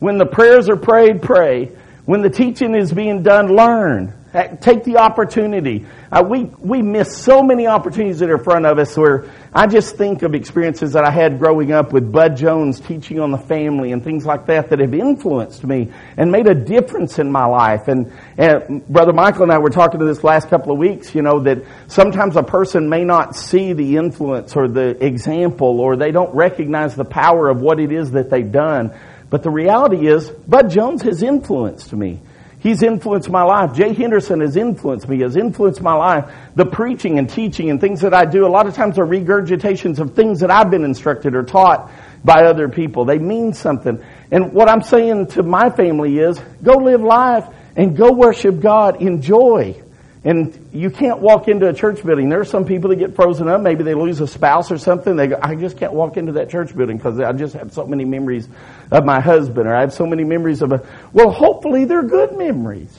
When 0.00 0.18
the 0.18 0.26
prayers 0.26 0.68
are 0.68 0.76
prayed, 0.76 1.22
pray. 1.22 1.76
When 2.10 2.22
the 2.22 2.28
teaching 2.28 2.74
is 2.74 2.92
being 2.92 3.22
done, 3.22 3.54
learn. 3.54 4.12
Take 4.60 4.82
the 4.82 4.96
opportunity. 4.96 5.86
Uh, 6.10 6.24
we, 6.28 6.42
we 6.42 6.82
miss 6.82 7.16
so 7.16 7.40
many 7.40 7.68
opportunities 7.68 8.18
that 8.18 8.28
are 8.30 8.38
in 8.38 8.42
front 8.42 8.66
of 8.66 8.80
us 8.80 8.96
where 8.96 9.30
I 9.54 9.68
just 9.68 9.94
think 9.94 10.22
of 10.22 10.34
experiences 10.34 10.94
that 10.94 11.04
I 11.04 11.12
had 11.12 11.38
growing 11.38 11.70
up 11.70 11.92
with 11.92 12.10
Bud 12.10 12.36
Jones 12.36 12.80
teaching 12.80 13.20
on 13.20 13.30
the 13.30 13.38
family 13.38 13.92
and 13.92 14.02
things 14.02 14.26
like 14.26 14.46
that 14.46 14.70
that 14.70 14.80
have 14.80 14.92
influenced 14.92 15.62
me 15.62 15.92
and 16.16 16.32
made 16.32 16.48
a 16.48 16.54
difference 16.54 17.20
in 17.20 17.30
my 17.30 17.46
life. 17.46 17.86
And, 17.86 18.12
and 18.36 18.84
Brother 18.88 19.12
Michael 19.12 19.44
and 19.44 19.52
I 19.52 19.58
were 19.58 19.70
talking 19.70 20.00
to 20.00 20.06
this 20.06 20.24
last 20.24 20.48
couple 20.48 20.72
of 20.72 20.78
weeks, 20.78 21.14
you 21.14 21.22
know, 21.22 21.38
that 21.44 21.58
sometimes 21.86 22.34
a 22.34 22.42
person 22.42 22.88
may 22.88 23.04
not 23.04 23.36
see 23.36 23.72
the 23.72 23.98
influence 23.98 24.56
or 24.56 24.66
the 24.66 25.04
example 25.04 25.78
or 25.78 25.94
they 25.94 26.10
don't 26.10 26.34
recognize 26.34 26.96
the 26.96 27.04
power 27.04 27.48
of 27.48 27.60
what 27.60 27.78
it 27.78 27.92
is 27.92 28.10
that 28.12 28.30
they've 28.30 28.50
done. 28.50 28.98
But 29.30 29.42
the 29.44 29.50
reality 29.50 30.08
is, 30.08 30.28
Bud 30.28 30.70
Jones 30.70 31.02
has 31.02 31.22
influenced 31.22 31.92
me. 31.92 32.20
He's 32.58 32.82
influenced 32.82 33.30
my 33.30 33.42
life. 33.42 33.74
Jay 33.74 33.94
Henderson 33.94 34.40
has 34.40 34.54
influenced 34.54 35.08
me, 35.08 35.20
has 35.20 35.36
influenced 35.36 35.80
my 35.80 35.94
life. 35.94 36.30
The 36.56 36.66
preaching 36.66 37.18
and 37.18 37.30
teaching 37.30 37.70
and 37.70 37.80
things 37.80 38.02
that 38.02 38.12
I 38.12 38.26
do, 38.26 38.46
a 38.46 38.48
lot 38.48 38.66
of 38.66 38.74
times 38.74 38.98
are 38.98 39.06
regurgitations 39.06 39.98
of 39.98 40.14
things 40.14 40.40
that 40.40 40.50
I've 40.50 40.70
been 40.70 40.84
instructed 40.84 41.34
or 41.34 41.42
taught 41.42 41.90
by 42.22 42.44
other 42.44 42.68
people. 42.68 43.06
They 43.06 43.18
mean 43.18 43.54
something. 43.54 44.04
And 44.30 44.52
what 44.52 44.68
I'm 44.68 44.82
saying 44.82 45.28
to 45.28 45.42
my 45.42 45.70
family 45.70 46.18
is, 46.18 46.38
go 46.62 46.74
live 46.74 47.00
life 47.00 47.46
and 47.76 47.96
go 47.96 48.12
worship 48.12 48.60
God. 48.60 49.00
Enjoy. 49.00 49.82
And 50.22 50.68
you 50.72 50.90
can't 50.90 51.20
walk 51.20 51.48
into 51.48 51.66
a 51.66 51.72
church 51.72 52.04
building. 52.04 52.28
There 52.28 52.40
are 52.40 52.44
some 52.44 52.66
people 52.66 52.90
that 52.90 52.96
get 52.96 53.14
frozen 53.14 53.48
up. 53.48 53.62
Maybe 53.62 53.84
they 53.84 53.94
lose 53.94 54.20
a 54.20 54.26
spouse 54.26 54.70
or 54.70 54.76
something. 54.76 55.16
They 55.16 55.28
go, 55.28 55.38
I 55.40 55.54
just 55.54 55.78
can't 55.78 55.94
walk 55.94 56.18
into 56.18 56.32
that 56.32 56.50
church 56.50 56.76
building 56.76 56.98
because 56.98 57.18
I 57.18 57.32
just 57.32 57.54
have 57.54 57.72
so 57.72 57.86
many 57.86 58.04
memories 58.04 58.46
of 58.90 59.06
my 59.06 59.20
husband 59.20 59.66
or 59.66 59.74
I 59.74 59.80
have 59.80 59.94
so 59.94 60.04
many 60.04 60.24
memories 60.24 60.60
of 60.60 60.72
a, 60.72 60.86
well, 61.14 61.30
hopefully 61.30 61.86
they're 61.86 62.02
good 62.02 62.36
memories. 62.36 62.94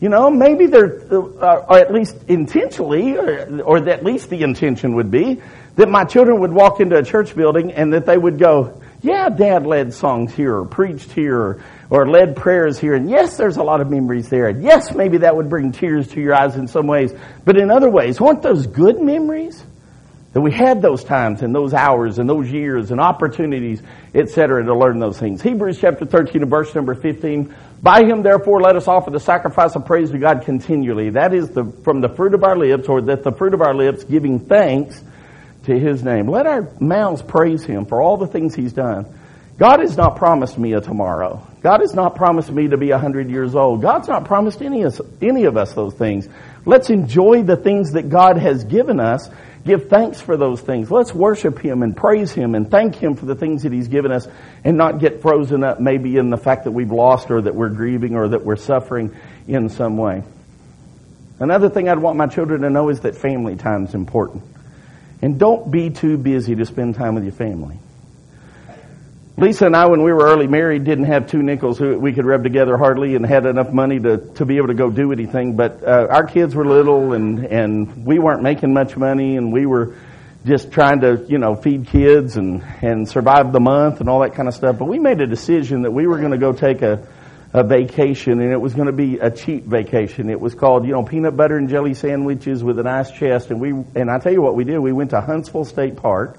You 0.00 0.08
know, 0.08 0.28
maybe 0.28 0.66
they're, 0.66 1.00
uh, 1.10 1.66
or 1.68 1.78
at 1.78 1.92
least 1.92 2.16
intentionally, 2.26 3.16
or, 3.16 3.62
or 3.62 3.88
at 3.88 4.04
least 4.04 4.28
the 4.28 4.42
intention 4.42 4.96
would 4.96 5.10
be 5.10 5.40
that 5.76 5.88
my 5.88 6.04
children 6.04 6.40
would 6.40 6.52
walk 6.52 6.80
into 6.80 6.96
a 6.96 7.02
church 7.04 7.34
building 7.36 7.72
and 7.72 7.92
that 7.92 8.06
they 8.06 8.18
would 8.18 8.38
go, 8.40 8.82
yeah, 9.02 9.28
dad 9.28 9.66
led 9.66 9.94
songs 9.94 10.34
here 10.34 10.56
or 10.56 10.66
preached 10.66 11.12
here 11.12 11.38
or, 11.38 11.64
or 11.90 12.08
led 12.08 12.36
prayers 12.36 12.78
here. 12.78 12.94
And 12.94 13.08
yes, 13.08 13.36
there's 13.36 13.56
a 13.56 13.62
lot 13.62 13.80
of 13.80 13.90
memories 13.90 14.28
there. 14.28 14.48
And 14.48 14.62
yes, 14.62 14.94
maybe 14.94 15.18
that 15.18 15.36
would 15.36 15.48
bring 15.48 15.72
tears 15.72 16.08
to 16.08 16.20
your 16.20 16.34
eyes 16.34 16.56
in 16.56 16.68
some 16.68 16.86
ways. 16.86 17.12
But 17.44 17.56
in 17.56 17.70
other 17.70 17.90
ways, 17.90 18.20
weren't 18.20 18.42
those 18.42 18.66
good 18.66 19.00
memories? 19.00 19.64
That 20.32 20.42
we 20.42 20.52
had 20.52 20.82
those 20.82 21.02
times 21.02 21.40
and 21.40 21.54
those 21.54 21.72
hours 21.72 22.18
and 22.18 22.28
those 22.28 22.50
years 22.50 22.90
and 22.90 23.00
opportunities, 23.00 23.80
etc., 24.14 24.64
to 24.64 24.74
learn 24.74 24.98
those 24.98 25.18
things. 25.18 25.40
Hebrews 25.40 25.78
chapter 25.80 26.04
13 26.04 26.42
and 26.42 26.50
verse 26.50 26.74
number 26.74 26.94
15. 26.94 27.54
By 27.82 28.04
him, 28.04 28.22
therefore, 28.22 28.60
let 28.60 28.76
us 28.76 28.86
offer 28.86 29.10
the 29.10 29.20
sacrifice 29.20 29.74
of 29.76 29.86
praise 29.86 30.10
to 30.10 30.18
God 30.18 30.42
continually. 30.44 31.10
That 31.10 31.32
is 31.32 31.48
the, 31.50 31.64
from 31.84 32.02
the 32.02 32.10
fruit 32.10 32.34
of 32.34 32.44
our 32.44 32.54
lips, 32.54 32.86
or 32.86 33.00
that 33.02 33.22
the 33.22 33.32
fruit 33.32 33.54
of 33.54 33.62
our 33.62 33.74
lips 33.74 34.04
giving 34.04 34.40
thanks 34.40 35.02
to 35.64 35.78
his 35.78 36.02
name. 36.02 36.28
Let 36.28 36.46
our 36.46 36.68
mouths 36.80 37.22
praise 37.22 37.64
him 37.64 37.86
for 37.86 38.02
all 38.02 38.18
the 38.18 38.26
things 38.26 38.54
he's 38.54 38.74
done. 38.74 39.06
God 39.58 39.80
has 39.80 39.96
not 39.96 40.16
promised 40.16 40.58
me 40.58 40.74
a 40.74 40.80
tomorrow. 40.80 41.46
God 41.62 41.80
has 41.80 41.94
not 41.94 42.14
promised 42.14 42.50
me 42.50 42.68
to 42.68 42.76
be 42.76 42.90
a 42.90 42.98
hundred 42.98 43.30
years 43.30 43.54
old. 43.54 43.80
God's 43.80 44.06
not 44.06 44.26
promised 44.26 44.60
any 44.60 44.82
of, 44.82 45.00
any 45.22 45.44
of 45.44 45.56
us 45.56 45.72
those 45.72 45.94
things. 45.94 46.28
Let's 46.66 46.90
enjoy 46.90 47.42
the 47.42 47.56
things 47.56 47.92
that 47.92 48.10
God 48.10 48.36
has 48.36 48.64
given 48.64 49.00
us. 49.00 49.30
Give 49.64 49.88
thanks 49.88 50.20
for 50.20 50.36
those 50.36 50.60
things. 50.60 50.90
Let's 50.90 51.14
worship 51.14 51.58
Him 51.58 51.82
and 51.82 51.96
praise 51.96 52.32
Him 52.32 52.54
and 52.54 52.70
thank 52.70 52.96
Him 52.96 53.16
for 53.16 53.24
the 53.24 53.34
things 53.34 53.62
that 53.62 53.72
He's 53.72 53.88
given 53.88 54.12
us 54.12 54.28
and 54.62 54.76
not 54.76 55.00
get 55.00 55.22
frozen 55.22 55.64
up 55.64 55.80
maybe 55.80 56.18
in 56.18 56.28
the 56.28 56.36
fact 56.36 56.64
that 56.64 56.72
we've 56.72 56.92
lost 56.92 57.30
or 57.30 57.40
that 57.40 57.54
we're 57.54 57.70
grieving 57.70 58.14
or 58.14 58.28
that 58.28 58.44
we're 58.44 58.56
suffering 58.56 59.16
in 59.48 59.70
some 59.70 59.96
way. 59.96 60.22
Another 61.40 61.70
thing 61.70 61.88
I'd 61.88 61.98
want 61.98 62.16
my 62.18 62.26
children 62.26 62.60
to 62.60 62.70
know 62.70 62.90
is 62.90 63.00
that 63.00 63.16
family 63.16 63.56
time 63.56 63.86
is 63.86 63.94
important. 63.94 64.44
And 65.22 65.38
don't 65.38 65.70
be 65.70 65.90
too 65.90 66.18
busy 66.18 66.54
to 66.56 66.66
spend 66.66 66.94
time 66.94 67.14
with 67.14 67.24
your 67.24 67.32
family. 67.32 67.78
Lisa 69.38 69.66
and 69.66 69.76
I, 69.76 69.84
when 69.84 70.02
we 70.02 70.14
were 70.14 70.24
early 70.24 70.46
married, 70.46 70.84
didn't 70.84 71.04
have 71.04 71.30
two 71.30 71.42
nickels 71.42 71.78
we 71.78 72.14
could 72.14 72.24
rub 72.24 72.42
together 72.42 72.78
hardly 72.78 73.16
and 73.16 73.26
had 73.26 73.44
enough 73.44 73.70
money 73.70 74.00
to, 74.00 74.16
to 74.36 74.46
be 74.46 74.56
able 74.56 74.68
to 74.68 74.74
go 74.74 74.88
do 74.88 75.12
anything. 75.12 75.56
But 75.56 75.84
uh, 75.84 76.06
our 76.08 76.26
kids 76.26 76.54
were 76.54 76.64
little 76.64 77.12
and, 77.12 77.44
and 77.44 78.06
we 78.06 78.18
weren't 78.18 78.42
making 78.42 78.72
much 78.72 78.96
money 78.96 79.36
and 79.36 79.52
we 79.52 79.66
were 79.66 79.94
just 80.46 80.72
trying 80.72 81.00
to, 81.00 81.26
you 81.28 81.36
know, 81.36 81.54
feed 81.54 81.86
kids 81.88 82.38
and, 82.38 82.62
and 82.80 83.06
survive 83.06 83.52
the 83.52 83.60
month 83.60 84.00
and 84.00 84.08
all 84.08 84.20
that 84.20 84.32
kind 84.34 84.48
of 84.48 84.54
stuff. 84.54 84.78
But 84.78 84.86
we 84.86 84.98
made 84.98 85.20
a 85.20 85.26
decision 85.26 85.82
that 85.82 85.90
we 85.90 86.06
were 86.06 86.18
going 86.18 86.32
to 86.32 86.38
go 86.38 86.54
take 86.54 86.80
a, 86.80 87.06
a 87.52 87.62
vacation 87.62 88.40
and 88.40 88.50
it 88.50 88.60
was 88.60 88.72
going 88.72 88.86
to 88.86 88.92
be 88.92 89.18
a 89.18 89.30
cheap 89.30 89.64
vacation. 89.64 90.30
It 90.30 90.40
was 90.40 90.54
called, 90.54 90.86
you 90.86 90.92
know, 90.92 91.02
peanut 91.02 91.36
butter 91.36 91.58
and 91.58 91.68
jelly 91.68 91.92
sandwiches 91.92 92.64
with 92.64 92.78
an 92.78 92.86
ice 92.86 93.10
chest. 93.10 93.50
And 93.50 93.60
we, 93.60 93.72
and 93.72 94.10
I 94.10 94.18
tell 94.18 94.32
you 94.32 94.40
what 94.40 94.54
we 94.54 94.64
did. 94.64 94.78
We 94.78 94.92
went 94.92 95.10
to 95.10 95.20
Huntsville 95.20 95.66
State 95.66 95.96
Park 95.96 96.38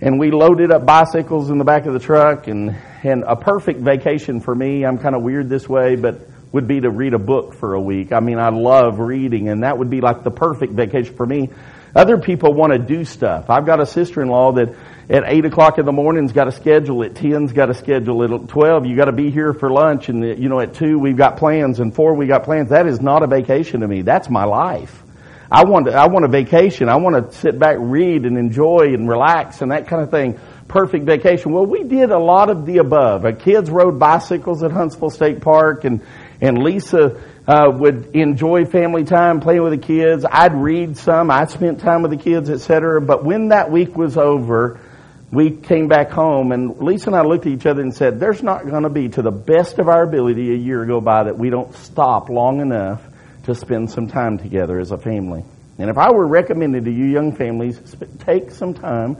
and 0.00 0.18
we 0.18 0.30
loaded 0.30 0.70
up 0.70 0.86
bicycles 0.86 1.50
in 1.50 1.58
the 1.58 1.64
back 1.64 1.86
of 1.86 1.92
the 1.92 1.98
truck 1.98 2.46
and 2.46 2.76
and 3.02 3.24
a 3.24 3.36
perfect 3.36 3.80
vacation 3.80 4.40
for 4.40 4.54
me. 4.54 4.84
I'm 4.84 4.98
kind 4.98 5.14
of 5.14 5.22
weird 5.22 5.48
this 5.48 5.68
way 5.68 5.96
but 5.96 6.20
would 6.52 6.66
be 6.66 6.80
to 6.80 6.90
read 6.90 7.14
a 7.14 7.18
book 7.18 7.54
for 7.54 7.74
a 7.74 7.80
week. 7.80 8.12
I 8.12 8.20
mean 8.20 8.38
i 8.38 8.48
love 8.48 8.98
reading 8.98 9.48
and 9.48 9.62
that 9.62 9.78
would 9.78 9.90
be 9.90 10.00
like 10.00 10.22
the 10.22 10.30
perfect 10.30 10.72
vacation 10.72 11.14
for 11.14 11.26
me. 11.26 11.50
Other 11.94 12.18
people 12.18 12.52
want 12.52 12.72
to 12.72 12.78
do 12.78 13.04
stuff. 13.04 13.48
I've 13.48 13.64
got 13.64 13.80
a 13.80 13.86
sister-in-law 13.86 14.52
that 14.52 14.74
at 15.08 15.24
8 15.26 15.46
o'clock 15.46 15.78
in 15.78 15.86
the 15.86 15.92
morning's 15.92 16.32
got 16.32 16.46
a 16.46 16.52
schedule. 16.52 17.02
At 17.02 17.14
10's 17.14 17.52
got 17.52 17.70
a 17.70 17.74
schedule. 17.74 18.22
At 18.22 18.48
12 18.48 18.86
you 18.86 18.94
got 18.94 19.06
to 19.06 19.12
be 19.12 19.30
here 19.30 19.52
for 19.52 19.70
lunch 19.70 20.08
and 20.08 20.22
you 20.22 20.48
know 20.48 20.60
at 20.60 20.74
2 20.74 20.98
we've 20.98 21.16
got 21.16 21.38
plans 21.38 21.80
and 21.80 21.94
4 21.94 22.14
we 22.14 22.26
got 22.26 22.44
plans. 22.44 22.70
That 22.70 22.86
is 22.86 23.00
not 23.00 23.22
a 23.22 23.26
vacation 23.26 23.80
to 23.80 23.88
me. 23.88 24.02
That's 24.02 24.30
my 24.30 24.44
life 24.44 25.02
I 25.50 25.64
want 25.64 25.88
I 25.88 26.08
want 26.08 26.26
a 26.26 26.28
vacation. 26.28 26.88
I 26.88 26.96
want 26.96 27.30
to 27.30 27.36
sit 27.36 27.58
back, 27.58 27.76
read 27.80 28.26
and 28.26 28.36
enjoy 28.36 28.92
and 28.92 29.08
relax 29.08 29.62
and 29.62 29.72
that 29.72 29.86
kind 29.86 30.02
of 30.02 30.10
thing. 30.10 30.38
Perfect 30.68 31.06
vacation. 31.06 31.52
Well, 31.52 31.64
we 31.64 31.84
did 31.84 32.10
a 32.10 32.18
lot 32.18 32.50
of 32.50 32.66
the 32.66 32.78
above. 32.78 33.24
Our 33.24 33.32
kids 33.32 33.70
rode 33.70 33.98
bicycles 33.98 34.62
at 34.62 34.70
Huntsville 34.70 35.08
State 35.08 35.40
Park 35.40 35.84
and, 35.84 36.02
and 36.42 36.58
Lisa, 36.58 37.18
uh, 37.46 37.70
would 37.72 38.14
enjoy 38.14 38.66
family 38.66 39.04
time 39.04 39.40
playing 39.40 39.62
with 39.62 39.72
the 39.72 39.86
kids. 39.86 40.26
I'd 40.30 40.54
read 40.54 40.98
some. 40.98 41.30
I 41.30 41.46
spent 41.46 41.80
time 41.80 42.02
with 42.02 42.10
the 42.10 42.18
kids, 42.18 42.50
etc. 42.50 43.00
But 43.00 43.24
when 43.24 43.48
that 43.48 43.70
week 43.70 43.96
was 43.96 44.18
over, 44.18 44.78
we 45.32 45.50
came 45.50 45.88
back 45.88 46.10
home 46.10 46.52
and 46.52 46.78
Lisa 46.78 47.08
and 47.08 47.16
I 47.16 47.22
looked 47.22 47.46
at 47.46 47.52
each 47.52 47.64
other 47.64 47.80
and 47.80 47.94
said, 47.94 48.20
there's 48.20 48.42
not 48.42 48.66
going 48.66 48.82
to 48.82 48.90
be 48.90 49.08
to 49.10 49.22
the 49.22 49.30
best 49.30 49.78
of 49.78 49.88
our 49.88 50.02
ability 50.02 50.52
a 50.52 50.56
year 50.56 50.84
go 50.84 51.00
by 51.00 51.24
that 51.24 51.38
we 51.38 51.48
don't 51.48 51.74
stop 51.74 52.28
long 52.28 52.60
enough 52.60 53.02
to 53.48 53.54
spend 53.54 53.90
some 53.90 54.06
time 54.08 54.38
together 54.38 54.78
as 54.78 54.90
a 54.90 54.98
family. 54.98 55.42
And 55.78 55.88
if 55.88 55.96
I 55.96 56.12
were 56.12 56.26
recommending 56.26 56.84
to 56.84 56.90
you 56.90 57.06
young 57.06 57.34
families, 57.34 57.80
take 58.20 58.50
some 58.50 58.74
time 58.74 59.16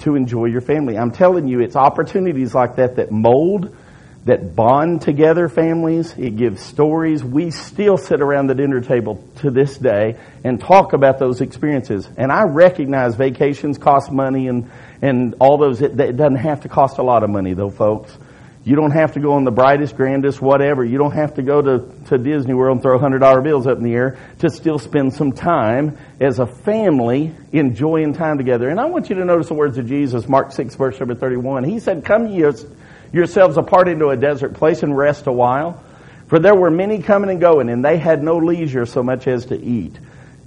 to 0.00 0.14
enjoy 0.14 0.46
your 0.46 0.60
family. 0.60 0.96
I'm 0.96 1.10
telling 1.10 1.48
you, 1.48 1.60
it's 1.60 1.74
opportunities 1.74 2.54
like 2.54 2.76
that 2.76 2.96
that 2.96 3.10
mold, 3.10 3.76
that 4.24 4.54
bond 4.54 5.02
together 5.02 5.48
families. 5.48 6.14
It 6.16 6.36
gives 6.36 6.62
stories. 6.62 7.24
We 7.24 7.50
still 7.50 7.96
sit 7.96 8.20
around 8.20 8.46
the 8.46 8.54
dinner 8.54 8.80
table 8.80 9.24
to 9.38 9.50
this 9.50 9.76
day 9.78 10.16
and 10.44 10.60
talk 10.60 10.92
about 10.92 11.18
those 11.18 11.40
experiences. 11.40 12.08
And 12.16 12.30
I 12.30 12.44
recognize 12.44 13.16
vacations 13.16 13.78
cost 13.78 14.12
money 14.12 14.46
and, 14.46 14.70
and 15.00 15.34
all 15.40 15.58
those, 15.58 15.82
it, 15.82 15.98
it 15.98 16.16
doesn't 16.16 16.36
have 16.36 16.60
to 16.60 16.68
cost 16.68 16.98
a 16.98 17.02
lot 17.02 17.24
of 17.24 17.30
money 17.30 17.54
though, 17.54 17.70
folks. 17.70 18.16
You 18.64 18.76
don't 18.76 18.92
have 18.92 19.14
to 19.14 19.20
go 19.20 19.32
on 19.32 19.42
the 19.42 19.50
brightest, 19.50 19.96
grandest, 19.96 20.40
whatever. 20.40 20.84
You 20.84 20.96
don't 20.96 21.14
have 21.14 21.34
to 21.34 21.42
go 21.42 21.60
to, 21.60 21.92
to 22.10 22.18
Disney 22.18 22.54
World 22.54 22.76
and 22.76 22.82
throw 22.82 22.96
$100 22.96 23.42
bills 23.42 23.66
up 23.66 23.78
in 23.78 23.82
the 23.82 23.92
air 23.92 24.18
to 24.38 24.50
still 24.50 24.78
spend 24.78 25.14
some 25.14 25.32
time 25.32 25.98
as 26.20 26.38
a 26.38 26.46
family 26.46 27.34
enjoying 27.50 28.12
time 28.12 28.38
together. 28.38 28.68
And 28.68 28.78
I 28.78 28.84
want 28.84 29.10
you 29.10 29.16
to 29.16 29.24
notice 29.24 29.48
the 29.48 29.54
words 29.54 29.78
of 29.78 29.86
Jesus, 29.86 30.28
Mark 30.28 30.52
6 30.52 30.76
verse 30.76 31.00
number 31.00 31.16
31. 31.16 31.64
He 31.64 31.80
said, 31.80 32.04
come 32.04 32.28
yourselves 32.28 33.56
apart 33.56 33.88
into 33.88 34.08
a 34.10 34.16
desert 34.16 34.54
place 34.54 34.84
and 34.84 34.96
rest 34.96 35.26
a 35.26 35.32
while. 35.32 35.82
For 36.28 36.38
there 36.38 36.54
were 36.54 36.70
many 36.70 37.02
coming 37.02 37.30
and 37.30 37.40
going 37.40 37.68
and 37.68 37.84
they 37.84 37.98
had 37.98 38.22
no 38.22 38.36
leisure 38.36 38.86
so 38.86 39.02
much 39.02 39.26
as 39.26 39.46
to 39.46 39.60
eat. 39.60 39.98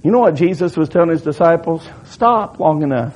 You 0.02 0.10
know 0.10 0.20
what 0.20 0.36
Jesus 0.36 0.74
was 0.74 0.88
telling 0.88 1.10
his 1.10 1.22
disciples? 1.22 1.86
Stop 2.06 2.60
long 2.60 2.82
enough. 2.82 3.14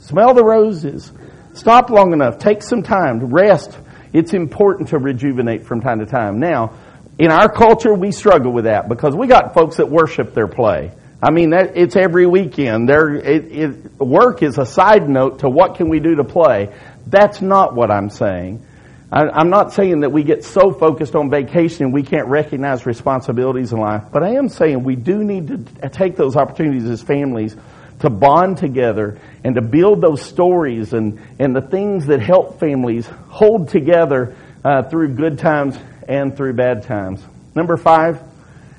Smell 0.00 0.34
the 0.34 0.44
roses. 0.44 1.12
Stop 1.54 1.90
long 1.90 2.12
enough. 2.12 2.38
Take 2.38 2.62
some 2.64 2.82
time 2.82 3.20
to 3.20 3.26
rest 3.26 3.78
it's 4.12 4.34
important 4.34 4.90
to 4.90 4.98
rejuvenate 4.98 5.64
from 5.64 5.80
time 5.80 6.00
to 6.00 6.06
time. 6.06 6.38
Now, 6.38 6.74
in 7.18 7.30
our 7.30 7.50
culture, 7.50 7.94
we 7.94 8.12
struggle 8.12 8.52
with 8.52 8.64
that 8.64 8.88
because 8.88 9.14
we 9.14 9.26
got 9.26 9.54
folks 9.54 9.76
that 9.76 9.88
worship 9.88 10.34
their 10.34 10.48
play. 10.48 10.92
I 11.22 11.30
mean, 11.30 11.50
that, 11.50 11.76
it's 11.76 11.94
every 11.94 12.26
weekend. 12.26 12.88
There, 12.88 13.14
it, 13.14 13.44
it, 13.52 14.00
work 14.00 14.42
is 14.42 14.58
a 14.58 14.66
side 14.66 15.08
note 15.08 15.40
to 15.40 15.48
what 15.48 15.76
can 15.76 15.88
we 15.88 16.00
do 16.00 16.16
to 16.16 16.24
play. 16.24 16.74
That's 17.06 17.40
not 17.40 17.74
what 17.74 17.90
I'm 17.92 18.10
saying. 18.10 18.66
I, 19.12 19.28
I'm 19.28 19.50
not 19.50 19.72
saying 19.72 20.00
that 20.00 20.10
we 20.10 20.24
get 20.24 20.42
so 20.42 20.72
focused 20.72 21.14
on 21.14 21.30
vacation 21.30 21.92
we 21.92 22.02
can't 22.02 22.26
recognize 22.28 22.86
responsibilities 22.86 23.72
in 23.72 23.78
life, 23.78 24.04
but 24.10 24.22
I 24.22 24.30
am 24.30 24.48
saying 24.48 24.82
we 24.82 24.96
do 24.96 25.22
need 25.22 25.48
to 25.48 25.88
take 25.90 26.16
those 26.16 26.34
opportunities 26.34 26.88
as 26.88 27.02
families 27.02 27.54
to 28.02 28.10
bond 28.10 28.58
together 28.58 29.16
and 29.44 29.54
to 29.54 29.62
build 29.62 30.00
those 30.00 30.20
stories 30.22 30.92
and, 30.92 31.20
and 31.38 31.54
the 31.54 31.60
things 31.60 32.06
that 32.06 32.20
help 32.20 32.58
families 32.58 33.06
hold 33.28 33.68
together 33.68 34.34
uh, 34.64 34.82
through 34.82 35.14
good 35.14 35.38
times 35.38 35.78
and 36.08 36.36
through 36.36 36.52
bad 36.52 36.82
times. 36.82 37.22
Number 37.54 37.76
five, 37.76 38.20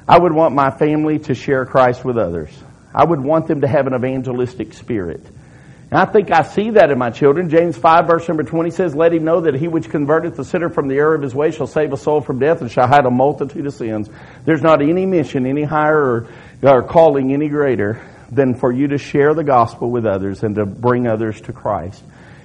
I 0.10 0.20
would 0.20 0.34
want 0.34 0.54
my 0.54 0.72
family 0.72 1.20
to 1.20 1.36
share 1.36 1.66
Christ 1.66 2.04
with 2.04 2.18
others. 2.18 2.50
I 2.94 3.06
would 3.06 3.22
want 3.22 3.48
them 3.48 3.62
to 3.62 3.68
have 3.68 3.88
an 3.88 3.94
evangelistic 3.94 4.74
spirit. 4.74 5.26
And 5.90 6.02
I 6.02 6.04
think 6.04 6.30
I 6.30 6.42
see 6.42 6.72
that 6.72 6.92
in 6.92 6.98
my 6.98 7.10
children. 7.10 7.50
James 7.50 7.78
5 7.78 8.06
verse 8.06 8.28
number 8.28 8.44
20 8.44 8.72
says, 8.72 8.94
Let 8.94 9.14
him 9.14 9.24
know 9.24 9.40
that 9.42 9.56
he 9.56 9.70
which 9.70 9.88
converteth 9.88 10.36
the 10.36 10.44
sinner 10.44 10.70
from 10.70 10.90
the 10.90 10.96
error 10.96 11.16
of 11.16 11.22
his 11.22 11.34
way 11.34 11.52
shall 11.52 11.68
save 11.68 11.94
a 11.94 11.98
soul 11.98 12.20
from 12.20 12.40
death 12.40 12.60
and 12.60 12.70
shall 12.70 12.88
hide 12.88 13.06
a 13.06 13.12
multitude 13.12 13.66
of 13.66 13.74
sins. 13.74 14.10
There's 14.44 14.62
not 14.62 14.82
any 14.82 15.06
mission 15.06 15.46
any 15.46 15.64
higher 15.64 15.98
or, 15.98 16.28
or 16.62 16.84
calling 16.84 17.32
any 17.32 17.48
greater 17.48 18.02
than 18.34 18.56
for 18.56 18.72
you 18.72 18.88
to 18.90 18.98
share 18.98 19.34
the 19.34 19.44
gospel 19.44 19.90
with 19.90 20.06
others 20.06 20.44
and 20.44 20.56
to 20.56 20.66
bring 20.66 21.08
others 21.08 21.40
to 21.42 21.54
Christ. 21.54 22.04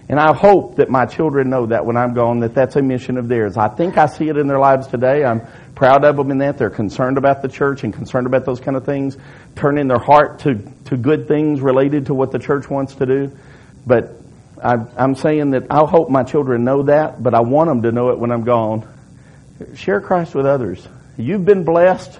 And 0.08 0.18
I 0.18 0.34
hope 0.34 0.76
that 0.76 0.88
my 0.88 1.04
children 1.04 1.50
know 1.50 1.66
that 1.66 1.84
when 1.84 1.98
I'm 1.98 2.14
gone, 2.14 2.40
that 2.40 2.54
that's 2.54 2.76
a 2.76 2.82
mission 2.82 3.18
of 3.18 3.28
theirs. 3.28 3.58
I 3.58 3.68
think 3.68 3.98
I 3.98 4.06
see 4.06 4.28
it 4.28 4.38
in 4.38 4.46
their 4.46 4.58
lives 4.58 4.86
today. 4.86 5.22
I'm 5.22 5.42
proud 5.74 6.02
of 6.04 6.16
them 6.16 6.30
in 6.30 6.38
that. 6.38 6.56
They're 6.56 6.70
concerned 6.70 7.18
about 7.18 7.42
the 7.42 7.48
church 7.48 7.84
and 7.84 7.92
concerned 7.92 8.26
about 8.26 8.46
those 8.46 8.58
kind 8.58 8.76
of 8.76 8.86
things, 8.86 9.18
turning 9.54 9.86
their 9.86 9.98
heart 9.98 10.40
to, 10.40 10.54
to 10.86 10.96
good 10.96 11.28
things 11.28 11.60
related 11.60 12.06
to 12.06 12.14
what 12.14 12.32
the 12.32 12.38
church 12.38 12.70
wants 12.70 12.94
to 12.96 13.06
do. 13.06 13.36
But 13.86 14.14
I, 14.62 14.76
I'm 14.96 15.14
saying 15.14 15.50
that 15.50 15.64
I 15.70 15.84
hope 15.84 16.08
my 16.08 16.22
children 16.22 16.64
know 16.64 16.84
that, 16.84 17.22
but 17.22 17.34
I 17.34 17.40
want 17.40 17.68
them 17.68 17.82
to 17.82 17.92
know 17.92 18.08
it 18.08 18.18
when 18.18 18.32
I'm 18.32 18.44
gone. 18.44 18.88
Share 19.74 20.00
Christ 20.00 20.34
with 20.34 20.46
others. 20.46 20.88
You've 21.18 21.44
been 21.44 21.64
blessed 21.64 22.18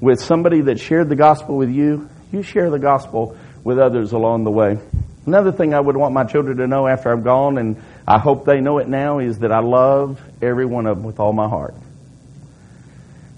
with 0.00 0.20
somebody 0.20 0.62
that 0.62 0.80
shared 0.80 1.08
the 1.08 1.16
gospel 1.16 1.56
with 1.56 1.70
you 1.70 2.08
you 2.32 2.42
share 2.42 2.70
the 2.70 2.78
gospel 2.78 3.36
with 3.64 3.78
others 3.78 4.12
along 4.12 4.44
the 4.44 4.50
way. 4.50 4.78
Another 5.26 5.52
thing 5.52 5.74
I 5.74 5.80
would 5.80 5.96
want 5.96 6.14
my 6.14 6.24
children 6.24 6.56
to 6.58 6.66
know 6.66 6.86
after 6.86 7.12
I'm 7.12 7.22
gone, 7.22 7.58
and 7.58 7.82
I 8.06 8.18
hope 8.18 8.46
they 8.46 8.60
know 8.60 8.78
it 8.78 8.88
now, 8.88 9.18
is 9.18 9.40
that 9.40 9.52
I 9.52 9.60
love 9.60 10.20
every 10.40 10.64
one 10.64 10.86
of 10.86 10.96
them 10.96 11.04
with 11.04 11.20
all 11.20 11.32
my 11.32 11.48
heart. 11.48 11.74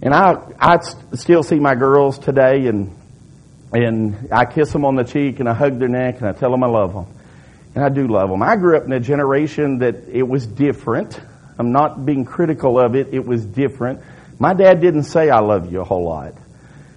And 0.03 0.15
I, 0.15 0.35
I 0.59 0.79
still 1.15 1.43
see 1.43 1.59
my 1.59 1.75
girls 1.75 2.19
today, 2.19 2.67
and 2.67 2.97
and 3.73 4.29
I 4.33 4.47
kiss 4.47 4.73
them 4.73 4.85
on 4.85 4.97
the 4.97 5.05
cheek, 5.05 5.39
and 5.39 5.49
I 5.49 5.55
hug 5.55 5.79
their 5.79 5.89
neck, 5.89 6.19
and 6.19 6.29
I 6.29 6.33
tell 6.33 6.51
them 6.51 6.65
I 6.65 6.67
love 6.67 6.93
them. 6.93 7.07
And 7.75 7.85
I 7.85 7.89
do 7.89 8.09
love 8.09 8.29
them. 8.29 8.43
I 8.43 8.57
grew 8.57 8.77
up 8.77 8.85
in 8.85 8.93
a 8.93 8.99
generation 8.99 9.79
that 9.79 10.09
it 10.09 10.27
was 10.27 10.45
different. 10.47 11.21
I'm 11.57 11.71
not 11.71 12.05
being 12.05 12.25
critical 12.25 12.81
of 12.81 12.97
it. 12.97 13.09
It 13.13 13.25
was 13.25 13.45
different. 13.45 14.01
My 14.41 14.55
dad 14.55 14.81
didn't 14.81 15.05
say 15.05 15.31
I 15.31 15.39
love 15.41 15.71
you 15.71 15.81
a 15.81 15.85
whole 15.85 16.05
lot. 16.05 16.35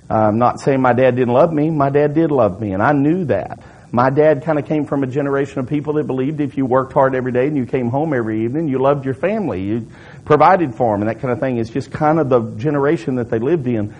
I'm 0.09 0.37
not 0.37 0.59
saying 0.59 0.81
my 0.81 0.93
dad 0.93 1.15
didn't 1.15 1.33
love 1.33 1.51
me. 1.51 1.69
My 1.69 1.89
dad 1.89 2.13
did 2.13 2.31
love 2.31 2.59
me, 2.61 2.73
and 2.73 2.83
I 2.83 2.91
knew 2.91 3.25
that. 3.25 3.59
My 3.91 4.09
dad 4.09 4.43
kind 4.43 4.57
of 4.57 4.65
came 4.65 4.85
from 4.85 5.03
a 5.03 5.07
generation 5.07 5.59
of 5.59 5.67
people 5.67 5.93
that 5.93 6.07
believed 6.07 6.41
if 6.41 6.57
you 6.57 6.65
worked 6.65 6.93
hard 6.93 7.13
every 7.13 7.31
day 7.31 7.45
and 7.45 7.55
you 7.55 7.67
came 7.67 7.89
home 7.89 8.13
every 8.13 8.43
evening, 8.43 8.67
you 8.67 8.79
loved 8.79 9.05
your 9.05 9.13
family, 9.13 9.61
you 9.61 9.87
provided 10.25 10.73
for 10.73 10.93
them, 10.93 11.01
and 11.01 11.09
that 11.09 11.21
kind 11.21 11.31
of 11.31 11.39
thing. 11.39 11.57
It's 11.57 11.69
just 11.69 11.91
kind 11.91 12.19
of 12.19 12.27
the 12.27 12.41
generation 12.57 13.15
that 13.15 13.29
they 13.29 13.37
lived 13.37 13.67
in. 13.67 13.93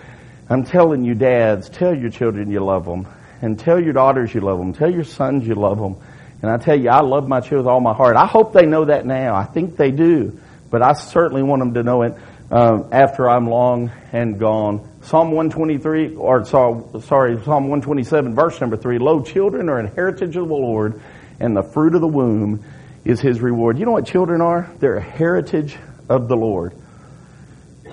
I'm 0.50 0.64
telling 0.64 1.04
you, 1.04 1.14
dads, 1.14 1.68
tell 1.68 1.96
your 1.96 2.10
children 2.10 2.50
you 2.50 2.58
love 2.58 2.84
them, 2.84 3.06
and 3.40 3.58
tell 3.58 3.80
your 3.80 3.92
daughters 3.92 4.34
you 4.34 4.40
love 4.40 4.58
them, 4.58 4.72
tell 4.72 4.90
your 4.90 5.04
sons 5.04 5.46
you 5.46 5.54
love 5.54 5.78
them. 5.78 5.96
And 6.42 6.50
I 6.50 6.58
tell 6.58 6.78
you, 6.78 6.90
I 6.90 7.00
love 7.00 7.28
my 7.28 7.40
children 7.40 7.60
with 7.60 7.68
all 7.68 7.80
my 7.80 7.94
heart. 7.94 8.16
I 8.16 8.26
hope 8.26 8.52
they 8.52 8.66
know 8.66 8.86
that 8.86 9.06
now. 9.06 9.36
I 9.36 9.44
think 9.44 9.76
they 9.76 9.92
do, 9.92 10.38
but 10.70 10.82
I 10.82 10.92
certainly 10.94 11.42
want 11.42 11.60
them 11.60 11.74
to 11.74 11.82
know 11.84 12.02
it 12.02 12.14
uh, 12.50 12.82
after 12.92 13.28
I'm 13.28 13.48
long 13.48 13.90
and 14.12 14.38
gone. 14.38 14.88
Psalm 15.02 15.32
123, 15.32 16.16
or 16.16 16.44
sorry, 16.44 17.42
Psalm 17.42 17.68
127, 17.68 18.34
verse 18.34 18.60
number 18.60 18.76
3 18.76 18.98
Lo, 18.98 19.22
children 19.22 19.68
are 19.68 19.78
an 19.78 19.86
heritage 19.94 20.36
of 20.36 20.48
the 20.48 20.54
Lord, 20.54 21.00
and 21.40 21.56
the 21.56 21.62
fruit 21.62 21.94
of 21.94 22.00
the 22.00 22.08
womb 22.08 22.64
is 23.04 23.20
his 23.20 23.40
reward. 23.40 23.78
You 23.78 23.84
know 23.84 23.92
what 23.92 24.06
children 24.06 24.40
are? 24.40 24.70
They're 24.78 24.96
a 24.96 25.02
heritage 25.02 25.76
of 26.08 26.28
the 26.28 26.36
Lord. 26.36 26.74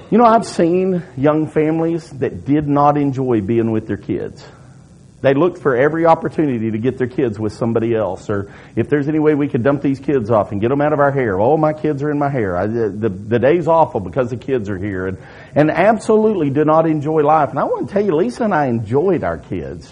You 0.10 0.18
know, 0.18 0.26
I've 0.26 0.46
seen 0.46 1.04
young 1.16 1.48
families 1.48 2.10
that 2.20 2.46
did 2.46 2.68
not 2.68 2.98
enjoy 2.98 3.42
being 3.42 3.72
with 3.72 3.88
their 3.88 3.98
kids. 3.98 4.46
They 5.22 5.36
looked 5.36 5.60
for 5.60 5.76
every 5.76 6.06
opportunity 6.08 6.72
to 6.72 6.78
get 6.80 6.98
their 6.98 7.08
kids 7.08 7.40
with 7.40 7.54
somebody 7.54 7.96
else, 7.96 8.30
or 8.30 8.52
if 8.76 8.90
there's 8.90 9.08
any 9.08 9.20
way 9.20 9.36
we 9.36 9.48
could 9.48 9.64
dump 9.64 9.84
these 9.84 10.00
kids 10.00 10.32
off 10.32 10.52
and 10.52 10.60
get 10.60 10.70
them 10.70 10.82
out 10.82 10.94
of 10.94 11.00
our 11.00 11.12
hair. 11.12 11.40
Oh, 11.40 11.58
my 11.58 11.74
kids 11.74 12.02
are 12.02 12.10
in 12.10 12.18
my 12.18 12.30
hair. 12.30 12.58
I, 12.58 12.66
the, 12.66 13.10
the 13.10 13.38
day's 13.40 13.68
awful 13.68 14.00
because 14.00 14.32
the 14.32 14.38
kids 14.38 14.70
are 14.70 14.78
here, 14.78 15.06
and 15.08 15.18
and 15.56 15.70
absolutely 15.70 16.50
do 16.50 16.66
not 16.66 16.88
enjoy 16.88 17.22
life. 17.22 17.50
And 17.52 17.60
I 17.60 17.66
want 17.66 17.88
to 17.88 17.94
tell 17.94 18.04
you, 18.04 18.16
Lisa 18.16 18.46
and 18.46 18.54
I 18.54 18.66
enjoyed 18.68 19.24
our 19.24 19.38
kids. 19.38 19.92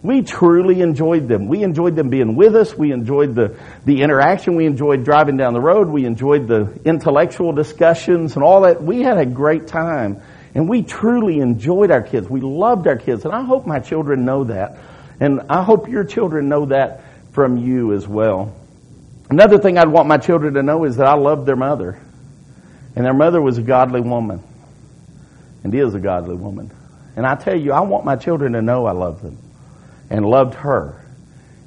We 0.00 0.22
truly 0.22 0.80
enjoyed 0.80 1.26
them. 1.26 1.48
We 1.48 1.64
enjoyed 1.64 1.96
them 1.96 2.08
being 2.08 2.36
with 2.36 2.54
us. 2.54 2.72
We 2.72 2.92
enjoyed 2.92 3.34
the, 3.34 3.58
the 3.84 4.02
interaction. 4.02 4.54
We 4.54 4.64
enjoyed 4.66 5.04
driving 5.04 5.36
down 5.36 5.54
the 5.54 5.60
road. 5.60 5.88
We 5.88 6.04
enjoyed 6.04 6.46
the 6.46 6.80
intellectual 6.84 7.52
discussions 7.52 8.36
and 8.36 8.44
all 8.44 8.60
that. 8.60 8.80
We 8.80 9.02
had 9.02 9.18
a 9.18 9.26
great 9.26 9.66
time. 9.66 10.22
And 10.54 10.68
we 10.68 10.82
truly 10.82 11.40
enjoyed 11.40 11.90
our 11.90 12.02
kids. 12.02 12.28
We 12.28 12.40
loved 12.40 12.86
our 12.86 12.96
kids. 12.96 13.24
And 13.24 13.34
I 13.34 13.42
hope 13.42 13.66
my 13.66 13.80
children 13.80 14.24
know 14.24 14.44
that. 14.44 14.78
And 15.20 15.42
I 15.48 15.62
hope 15.62 15.88
your 15.88 16.04
children 16.04 16.48
know 16.48 16.66
that 16.66 17.02
from 17.32 17.56
you 17.58 17.92
as 17.92 18.06
well. 18.06 18.54
Another 19.30 19.58
thing 19.58 19.76
I'd 19.78 19.88
want 19.88 20.08
my 20.08 20.18
children 20.18 20.54
to 20.54 20.62
know 20.62 20.84
is 20.84 20.96
that 20.96 21.06
I 21.06 21.14
loved 21.14 21.46
their 21.46 21.56
mother. 21.56 22.00
And 22.96 23.04
their 23.04 23.14
mother 23.14 23.40
was 23.40 23.58
a 23.58 23.62
godly 23.62 24.00
woman. 24.00 24.42
And 25.64 25.74
is 25.74 25.94
a 25.94 26.00
godly 26.00 26.36
woman. 26.36 26.70
And 27.16 27.26
I 27.26 27.34
tell 27.34 27.58
you, 27.58 27.72
I 27.72 27.80
want 27.80 28.04
my 28.04 28.16
children 28.16 28.52
to 28.52 28.62
know 28.62 28.86
I 28.86 28.92
love 28.92 29.22
them 29.22 29.38
and 30.08 30.24
loved 30.24 30.54
her 30.54 31.04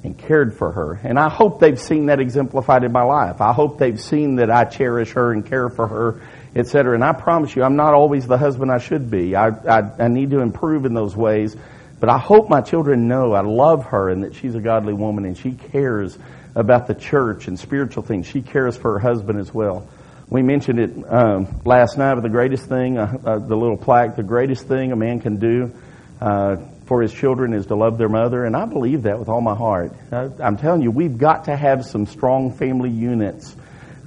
and 0.02 0.18
cared 0.18 0.56
for 0.56 0.72
her. 0.72 0.94
And 1.04 1.18
I 1.18 1.28
hope 1.28 1.60
they've 1.60 1.78
seen 1.78 2.06
that 2.06 2.20
exemplified 2.20 2.84
in 2.84 2.92
my 2.92 3.02
life. 3.02 3.40
I 3.40 3.52
hope 3.52 3.78
they've 3.78 4.00
seen 4.00 4.36
that 4.36 4.50
I 4.50 4.64
cherish 4.64 5.12
her 5.12 5.32
and 5.32 5.46
care 5.46 5.68
for 5.68 5.86
her, 5.86 6.22
etc. 6.54 6.94
And 6.94 7.04
I 7.04 7.12
promise 7.12 7.54
you, 7.56 7.62
I'm 7.62 7.76
not 7.76 7.94
always 7.94 8.26
the 8.26 8.38
husband 8.38 8.70
I 8.70 8.78
should 8.78 9.10
be. 9.10 9.34
I, 9.34 9.48
I, 9.48 10.04
I 10.04 10.08
need 10.08 10.30
to 10.30 10.40
improve 10.40 10.84
in 10.84 10.94
those 10.94 11.16
ways. 11.16 11.56
But 12.00 12.08
I 12.08 12.18
hope 12.18 12.48
my 12.48 12.60
children 12.60 13.06
know 13.06 13.32
I 13.32 13.42
love 13.42 13.86
her 13.86 14.08
and 14.08 14.24
that 14.24 14.34
she's 14.34 14.56
a 14.56 14.60
godly 14.60 14.92
woman 14.92 15.24
and 15.24 15.38
she 15.38 15.52
cares 15.52 16.18
about 16.54 16.86
the 16.86 16.94
church 16.94 17.46
and 17.46 17.58
spiritual 17.58 18.02
things. 18.02 18.26
She 18.26 18.42
cares 18.42 18.76
for 18.76 18.92
her 18.94 18.98
husband 18.98 19.38
as 19.38 19.54
well. 19.54 19.86
We 20.28 20.42
mentioned 20.42 20.78
it 20.78 20.90
um, 21.08 21.60
last 21.64 21.98
night, 21.98 22.14
but 22.14 22.22
the 22.22 22.28
greatest 22.28 22.66
thing, 22.66 22.98
uh, 22.98 23.18
uh, 23.24 23.38
the 23.38 23.56
little 23.56 23.76
plaque, 23.76 24.16
the 24.16 24.22
greatest 24.22 24.66
thing 24.66 24.90
a 24.90 24.96
man 24.96 25.20
can 25.20 25.36
do 25.36 25.72
uh, 26.20 26.56
for 26.86 27.02
his 27.02 27.12
children 27.12 27.54
is 27.54 27.66
to 27.66 27.76
love 27.76 27.98
their 27.98 28.08
mother, 28.08 28.44
and 28.44 28.56
I 28.56 28.64
believe 28.66 29.02
that 29.02 29.18
with 29.18 29.28
all 29.28 29.40
my 29.40 29.54
heart. 29.54 29.92
I, 30.10 30.30
am 30.40 30.56
telling 30.56 30.82
you, 30.82 30.90
we've 30.90 31.18
got 31.18 31.44
to 31.44 31.56
have 31.56 31.84
some 31.84 32.06
strong 32.06 32.52
family 32.52 32.90
units 32.90 33.54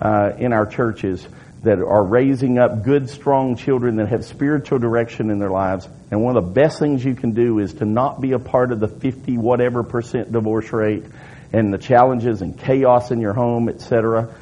uh, 0.01 0.31
in 0.37 0.51
our 0.51 0.65
churches 0.65 1.25
that 1.65 1.79
are 1.79 2.03
raising 2.03 2.59
up 2.59 2.83
good, 2.83 3.09
strong 3.09 3.55
children 3.55 3.95
that 3.95 4.07
have 4.09 4.23
spiritual 4.23 4.77
direction 4.77 5.31
in 5.31 5.39
their 5.39 5.49
lives. 5.49 5.87
And 6.11 6.23
one 6.23 6.37
of 6.37 6.45
the 6.45 6.51
best 6.51 6.77
things 6.77 7.03
you 7.03 7.15
can 7.15 7.31
do 7.31 7.57
is 7.59 7.73
to 7.75 7.85
not 7.85 8.21
be 8.21 8.33
a 8.33 8.39
part 8.39 8.71
of 8.71 8.79
the 8.79 8.87
50 8.87 9.39
whatever 9.39 9.83
percent 9.83 10.31
divorce 10.31 10.71
rate 10.71 11.03
and 11.51 11.73
the 11.73 11.79
challenges 11.79 12.43
and 12.43 12.57
chaos 12.57 13.09
in 13.09 13.19
your 13.19 13.33
home, 13.33 13.67
etc. 13.67 14.35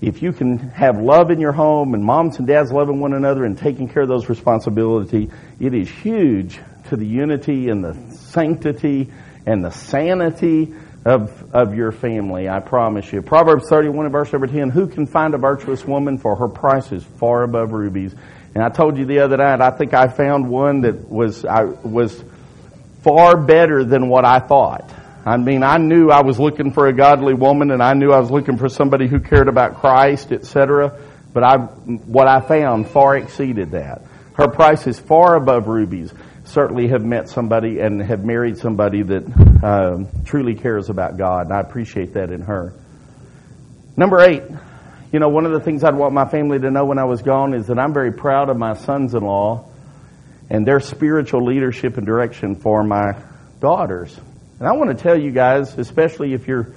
If 0.00 0.22
you 0.22 0.32
can 0.32 0.58
have 0.70 0.98
love 0.98 1.30
in 1.30 1.38
your 1.38 1.52
home 1.52 1.92
and 1.92 2.02
moms 2.02 2.38
and 2.38 2.46
dads 2.46 2.72
loving 2.72 2.98
one 2.98 3.12
another 3.12 3.44
and 3.44 3.58
taking 3.58 3.86
care 3.86 4.02
of 4.02 4.08
those 4.08 4.30
responsibilities, 4.30 5.30
it 5.60 5.74
is 5.74 5.90
huge 5.90 6.58
to 6.88 6.96
the 6.96 7.06
unity 7.06 7.68
and 7.68 7.84
the 7.84 7.94
sanctity 8.16 9.12
and 9.44 9.62
the 9.62 9.70
sanity 9.70 10.74
of, 11.04 11.54
of 11.54 11.74
your 11.74 11.92
family, 11.92 12.48
I 12.48 12.60
promise 12.60 13.10
you. 13.12 13.22
Proverbs 13.22 13.68
31 13.68 14.06
and 14.06 14.12
verse 14.12 14.32
number 14.32 14.46
10, 14.46 14.70
who 14.70 14.86
can 14.86 15.06
find 15.06 15.34
a 15.34 15.38
virtuous 15.38 15.84
woman 15.84 16.18
for 16.18 16.36
her 16.36 16.48
price 16.48 16.92
is 16.92 17.02
far 17.02 17.42
above 17.42 17.72
rubies. 17.72 18.14
And 18.54 18.62
I 18.62 18.68
told 18.68 18.98
you 18.98 19.06
the 19.06 19.20
other 19.20 19.36
night, 19.36 19.60
I 19.60 19.70
think 19.70 19.94
I 19.94 20.08
found 20.08 20.48
one 20.48 20.82
that 20.82 21.08
was, 21.08 21.44
I, 21.44 21.64
was 21.64 22.22
far 23.02 23.36
better 23.36 23.84
than 23.84 24.08
what 24.08 24.24
I 24.24 24.40
thought. 24.40 24.92
I 25.24 25.36
mean, 25.36 25.62
I 25.62 25.78
knew 25.78 26.10
I 26.10 26.22
was 26.22 26.38
looking 26.38 26.72
for 26.72 26.86
a 26.86 26.92
godly 26.92 27.34
woman 27.34 27.70
and 27.70 27.82
I 27.82 27.94
knew 27.94 28.10
I 28.10 28.20
was 28.20 28.30
looking 28.30 28.58
for 28.58 28.68
somebody 28.68 29.06
who 29.06 29.20
cared 29.20 29.48
about 29.48 29.76
Christ, 29.76 30.32
etc. 30.32 30.98
But 31.32 31.44
I, 31.44 31.56
what 31.58 32.26
I 32.26 32.40
found 32.40 32.88
far 32.88 33.16
exceeded 33.16 33.72
that. 33.72 34.02
Her 34.34 34.48
price 34.48 34.86
is 34.86 34.98
far 34.98 35.36
above 35.36 35.66
rubies 35.66 36.12
certainly 36.50 36.88
have 36.88 37.04
met 37.04 37.28
somebody 37.28 37.78
and 37.78 38.02
have 38.02 38.24
married 38.24 38.58
somebody 38.58 39.02
that 39.02 39.24
um, 39.62 40.08
truly 40.24 40.54
cares 40.54 40.90
about 40.90 41.16
God, 41.16 41.46
and 41.46 41.54
I 41.54 41.60
appreciate 41.60 42.14
that 42.14 42.30
in 42.30 42.42
her. 42.42 42.74
Number 43.96 44.20
eight, 44.20 44.42
you 45.12 45.18
know, 45.18 45.28
one 45.28 45.46
of 45.46 45.52
the 45.52 45.60
things 45.60 45.84
I'd 45.84 45.94
want 45.94 46.14
my 46.14 46.28
family 46.28 46.58
to 46.58 46.70
know 46.70 46.84
when 46.84 46.98
I 46.98 47.04
was 47.04 47.22
gone 47.22 47.54
is 47.54 47.66
that 47.66 47.78
I'm 47.78 47.92
very 47.92 48.12
proud 48.12 48.48
of 48.48 48.56
my 48.56 48.74
sons 48.74 49.14
in 49.14 49.22
law 49.22 49.68
and 50.48 50.66
their 50.66 50.80
spiritual 50.80 51.44
leadership 51.44 51.96
and 51.96 52.06
direction 52.06 52.56
for 52.56 52.82
my 52.82 53.16
daughters. 53.60 54.18
And 54.58 54.68
I 54.68 54.72
want 54.72 54.96
to 54.96 55.02
tell 55.02 55.18
you 55.18 55.30
guys, 55.30 55.78
especially 55.78 56.34
if 56.34 56.46
your 56.46 56.74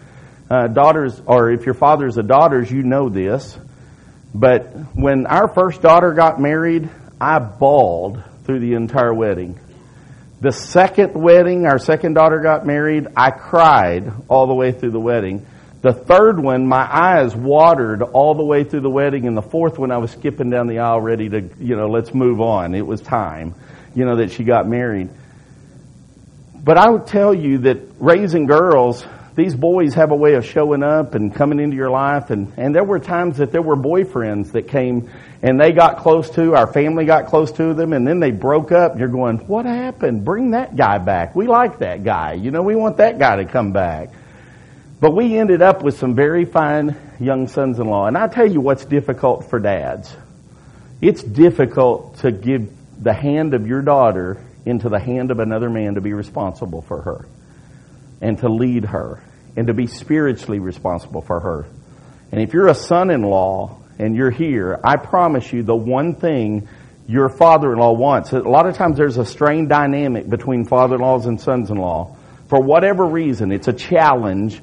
uh, 0.50 0.68
daughters 0.68 1.22
or 1.26 1.52
if 1.52 1.66
your 1.66 1.76
fathers 1.76 2.18
are 2.18 2.24
daughters, 2.24 2.72
you 2.72 2.84
know 2.84 3.10
this. 3.10 3.58
But 4.34 4.74
when 4.96 5.26
our 5.28 5.48
first 5.48 5.82
daughter 5.82 6.14
got 6.14 6.40
married, 6.40 6.90
I 7.20 7.40
bawled 7.40 8.24
through 8.44 8.60
the 8.60 8.74
entire 8.74 9.14
wedding. 9.14 9.60
The 10.42 10.52
second 10.52 11.14
wedding, 11.14 11.66
our 11.66 11.80
second 11.80 12.16
daughter 12.16 12.40
got 12.40 12.66
married, 12.66 13.08
I 13.16 13.32
cried 13.32 14.12
all 14.28 14.48
the 14.48 14.54
way 14.54 14.72
through 14.74 14.92
the 14.92 15.00
wedding. 15.00 15.46
The 15.82 15.94
third 15.94 16.40
one, 16.40 16.68
my 16.68 16.88
eyes 16.90 17.36
watered 17.36 18.02
all 18.02 18.36
the 18.36 18.44
way 18.44 18.64
through 18.64 18.82
the 18.82 18.90
wedding, 18.90 19.28
and 19.28 19.36
the 19.36 19.42
fourth 19.42 19.78
one, 19.78 19.92
I 19.92 19.98
was 19.98 20.12
skipping 20.12 20.50
down 20.50 20.68
the 20.68 20.80
aisle 20.80 21.02
ready 21.02 21.30
to, 21.30 21.50
you 21.60 21.76
know, 21.76 21.88
let's 21.88 22.14
move 22.14 22.42
on. 22.42 22.76
It 22.76 22.86
was 22.86 23.02
time, 23.02 23.56
you 23.96 24.06
know, 24.06 24.18
that 24.18 24.32
she 24.32 24.44
got 24.44 24.68
married. 24.68 25.10
But 26.56 26.78
I 26.78 26.90
would 26.90 27.08
tell 27.08 27.34
you 27.34 27.60
that 27.60 27.78
raising 28.00 28.46
girls, 28.46 29.06
these 29.36 29.56
boys 29.56 29.96
have 29.96 30.12
a 30.12 30.16
way 30.16 30.36
of 30.36 30.46
showing 30.46 30.84
up 30.84 31.16
and 31.16 31.34
coming 31.34 31.60
into 31.60 31.76
your 31.76 31.90
life. 31.90 32.30
And, 32.30 32.54
and 32.56 32.76
there 32.76 32.84
were 32.84 33.00
times 33.00 33.38
that 33.38 33.52
there 33.52 33.62
were 33.62 33.76
boyfriends 33.76 34.52
that 34.52 34.68
came 34.68 35.10
and 35.42 35.60
they 35.60 35.72
got 35.72 35.98
close 35.98 36.30
to, 36.32 36.56
our 36.56 36.72
family 36.72 37.06
got 37.06 37.26
close 37.26 37.52
to 37.54 37.74
them, 37.74 37.92
and 37.94 38.08
then 38.08 38.20
they 38.20 38.32
broke 38.32 38.72
up. 38.72 38.98
You're 38.98 39.10
going, 39.10 39.40
what 39.40 39.66
happened? 39.66 40.24
Bring 40.24 40.52
that 40.52 40.76
guy 40.76 41.00
back. 41.00 41.36
We 41.36 41.48
like 41.48 41.80
that 41.80 42.04
guy. 42.04 42.34
You 42.34 42.52
know, 42.52 42.62
we 42.62 42.76
want 42.76 42.98
that 42.98 43.20
guy 43.20 43.38
to 43.38 43.46
come 43.46 43.74
back. 43.74 44.10
But 45.02 45.16
we 45.16 45.38
ended 45.38 45.62
up 45.62 45.84
with 45.84 45.98
some 45.98 46.16
very 46.16 46.46
fine 46.46 46.96
young 47.20 47.48
sons 47.48 47.80
in 47.80 47.88
law. 47.88 48.06
And 48.06 48.18
I 48.18 48.28
tell 48.28 48.50
you 48.50 48.62
what's 48.62 48.86
difficult 48.86 49.50
for 49.50 49.60
dads. 49.60 50.16
It's 51.02 51.22
difficult 51.22 52.20
to 52.20 52.32
give 52.32 52.72
the 53.04 53.14
hand 53.14 53.54
of 53.54 53.68
your 53.68 53.82
daughter 53.82 54.42
into 54.66 54.88
the 54.88 55.00
hand 55.00 55.32
of 55.32 55.40
another 55.40 55.70
man 55.70 55.96
to 55.96 56.02
be 56.02 56.14
responsible 56.14 56.84
for 56.84 57.02
her 57.02 57.28
and 58.24 58.40
to 58.40 58.50
lead 58.50 58.86
her 58.86 59.22
and 59.56 59.68
to 59.68 59.74
be 59.74 59.86
spiritually 59.86 60.60
responsible 60.60 61.22
for 61.22 61.40
her. 61.42 61.68
And 62.32 62.42
if 62.42 62.54
you're 62.54 62.70
a 62.70 62.76
son-in-law 62.76 63.78
and 64.00 64.16
you're 64.16 64.32
here, 64.32 64.80
I 64.84 64.96
promise 64.96 65.52
you 65.54 65.62
the 65.62 65.76
one 65.76 66.16
thing 66.16 66.68
your 67.06 67.30
father-in-law 67.30 67.92
wants. 67.94 68.32
A 68.32 68.40
lot 68.40 68.66
of 68.66 68.76
times 68.76 68.98
there's 68.98 69.18
a 69.18 69.26
strained 69.26 69.70
dynamic 69.70 70.28
between 70.28 70.66
father-in-laws 70.66 71.26
and 71.26 71.40
sons-in-law. 71.40 72.16
For 72.48 72.62
whatever 72.62 73.06
reason, 73.06 73.52
it's 73.52 73.68
a 73.68 73.74
challenge. 73.74 74.60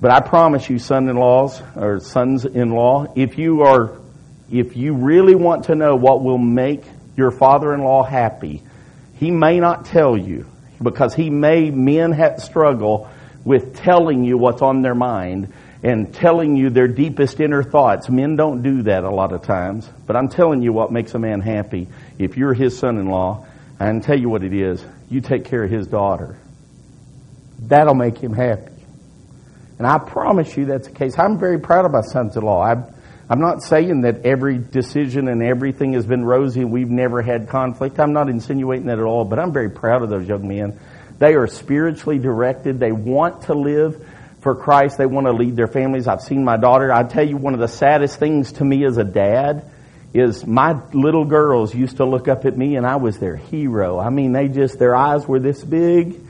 But 0.00 0.10
I 0.10 0.20
promise 0.20 0.68
you, 0.68 0.78
son-in-laws 0.78 1.62
or 1.76 2.00
sons-in-law, 2.00 3.14
if 3.14 3.38
you 3.38 3.62
are, 3.62 3.96
if 4.50 4.76
you 4.76 4.94
really 4.94 5.36
want 5.36 5.66
to 5.66 5.76
know 5.76 5.94
what 5.94 6.22
will 6.22 6.36
make 6.36 6.82
your 7.16 7.30
father-in-law 7.30 8.02
happy, 8.02 8.62
he 9.14 9.30
may 9.30 9.60
not 9.60 9.86
tell 9.86 10.18
you 10.18 10.46
because 10.82 11.14
he 11.14 11.30
made 11.30 11.74
men 11.74 12.12
have 12.12 12.40
struggle 12.40 13.10
with 13.44 13.76
telling 13.76 14.24
you 14.24 14.38
what's 14.38 14.62
on 14.62 14.82
their 14.82 14.94
mind 14.94 15.52
and 15.82 16.14
telling 16.14 16.56
you 16.56 16.70
their 16.70 16.88
deepest 16.88 17.40
inner 17.40 17.62
thoughts. 17.62 18.08
Men 18.08 18.36
don't 18.36 18.62
do 18.62 18.82
that 18.84 19.04
a 19.04 19.10
lot 19.10 19.32
of 19.32 19.42
times, 19.42 19.88
but 20.06 20.16
I'm 20.16 20.28
telling 20.28 20.62
you 20.62 20.72
what 20.72 20.90
makes 20.90 21.14
a 21.14 21.18
man 21.18 21.40
happy. 21.40 21.88
If 22.18 22.36
you're 22.38 22.54
his 22.54 22.78
son-in-law, 22.78 23.46
I 23.78 23.84
can 23.86 24.00
tell 24.00 24.18
you 24.18 24.30
what 24.30 24.42
it 24.42 24.54
is. 24.54 24.84
You 25.10 25.20
take 25.20 25.44
care 25.44 25.62
of 25.62 25.70
his 25.70 25.86
daughter. 25.86 26.38
That'll 27.58 27.94
make 27.94 28.16
him 28.16 28.32
happy. 28.32 28.72
And 29.78 29.86
I 29.86 29.98
promise 29.98 30.56
you 30.56 30.66
that's 30.66 30.88
the 30.88 30.94
case. 30.94 31.18
I'm 31.18 31.38
very 31.38 31.58
proud 31.58 31.84
of 31.84 31.92
my 31.92 32.00
sons-in-law. 32.00 32.62
I'm, 32.62 32.93
I'm 33.28 33.40
not 33.40 33.62
saying 33.62 34.02
that 34.02 34.26
every 34.26 34.58
decision 34.58 35.28
and 35.28 35.42
everything 35.42 35.94
has 35.94 36.04
been 36.04 36.24
rosy 36.24 36.60
and 36.60 36.70
we've 36.70 36.90
never 36.90 37.22
had 37.22 37.48
conflict. 37.48 37.98
I'm 37.98 38.12
not 38.12 38.28
insinuating 38.28 38.86
that 38.86 38.98
at 38.98 39.04
all, 39.04 39.24
but 39.24 39.38
I'm 39.38 39.52
very 39.52 39.70
proud 39.70 40.02
of 40.02 40.10
those 40.10 40.28
young 40.28 40.46
men. 40.46 40.78
They 41.18 41.34
are 41.34 41.46
spiritually 41.46 42.18
directed. 42.18 42.78
They 42.78 42.92
want 42.92 43.42
to 43.42 43.54
live 43.54 44.06
for 44.40 44.54
Christ. 44.54 44.98
They 44.98 45.06
want 45.06 45.26
to 45.26 45.32
lead 45.32 45.56
their 45.56 45.68
families. 45.68 46.06
I've 46.06 46.20
seen 46.20 46.44
my 46.44 46.58
daughter. 46.58 46.92
I 46.92 47.02
tell 47.04 47.26
you, 47.26 47.38
one 47.38 47.54
of 47.54 47.60
the 47.60 47.68
saddest 47.68 48.18
things 48.18 48.52
to 48.54 48.64
me 48.64 48.84
as 48.84 48.98
a 48.98 49.04
dad 49.04 49.70
is 50.12 50.46
my 50.46 50.78
little 50.92 51.24
girls 51.24 51.74
used 51.74 51.96
to 51.96 52.04
look 52.04 52.28
up 52.28 52.44
at 52.44 52.56
me 52.56 52.76
and 52.76 52.86
I 52.86 52.96
was 52.96 53.18
their 53.18 53.36
hero. 53.36 53.98
I 53.98 54.10
mean, 54.10 54.32
they 54.32 54.48
just, 54.48 54.78
their 54.78 54.94
eyes 54.94 55.26
were 55.26 55.40
this 55.40 55.64
big. 55.64 56.20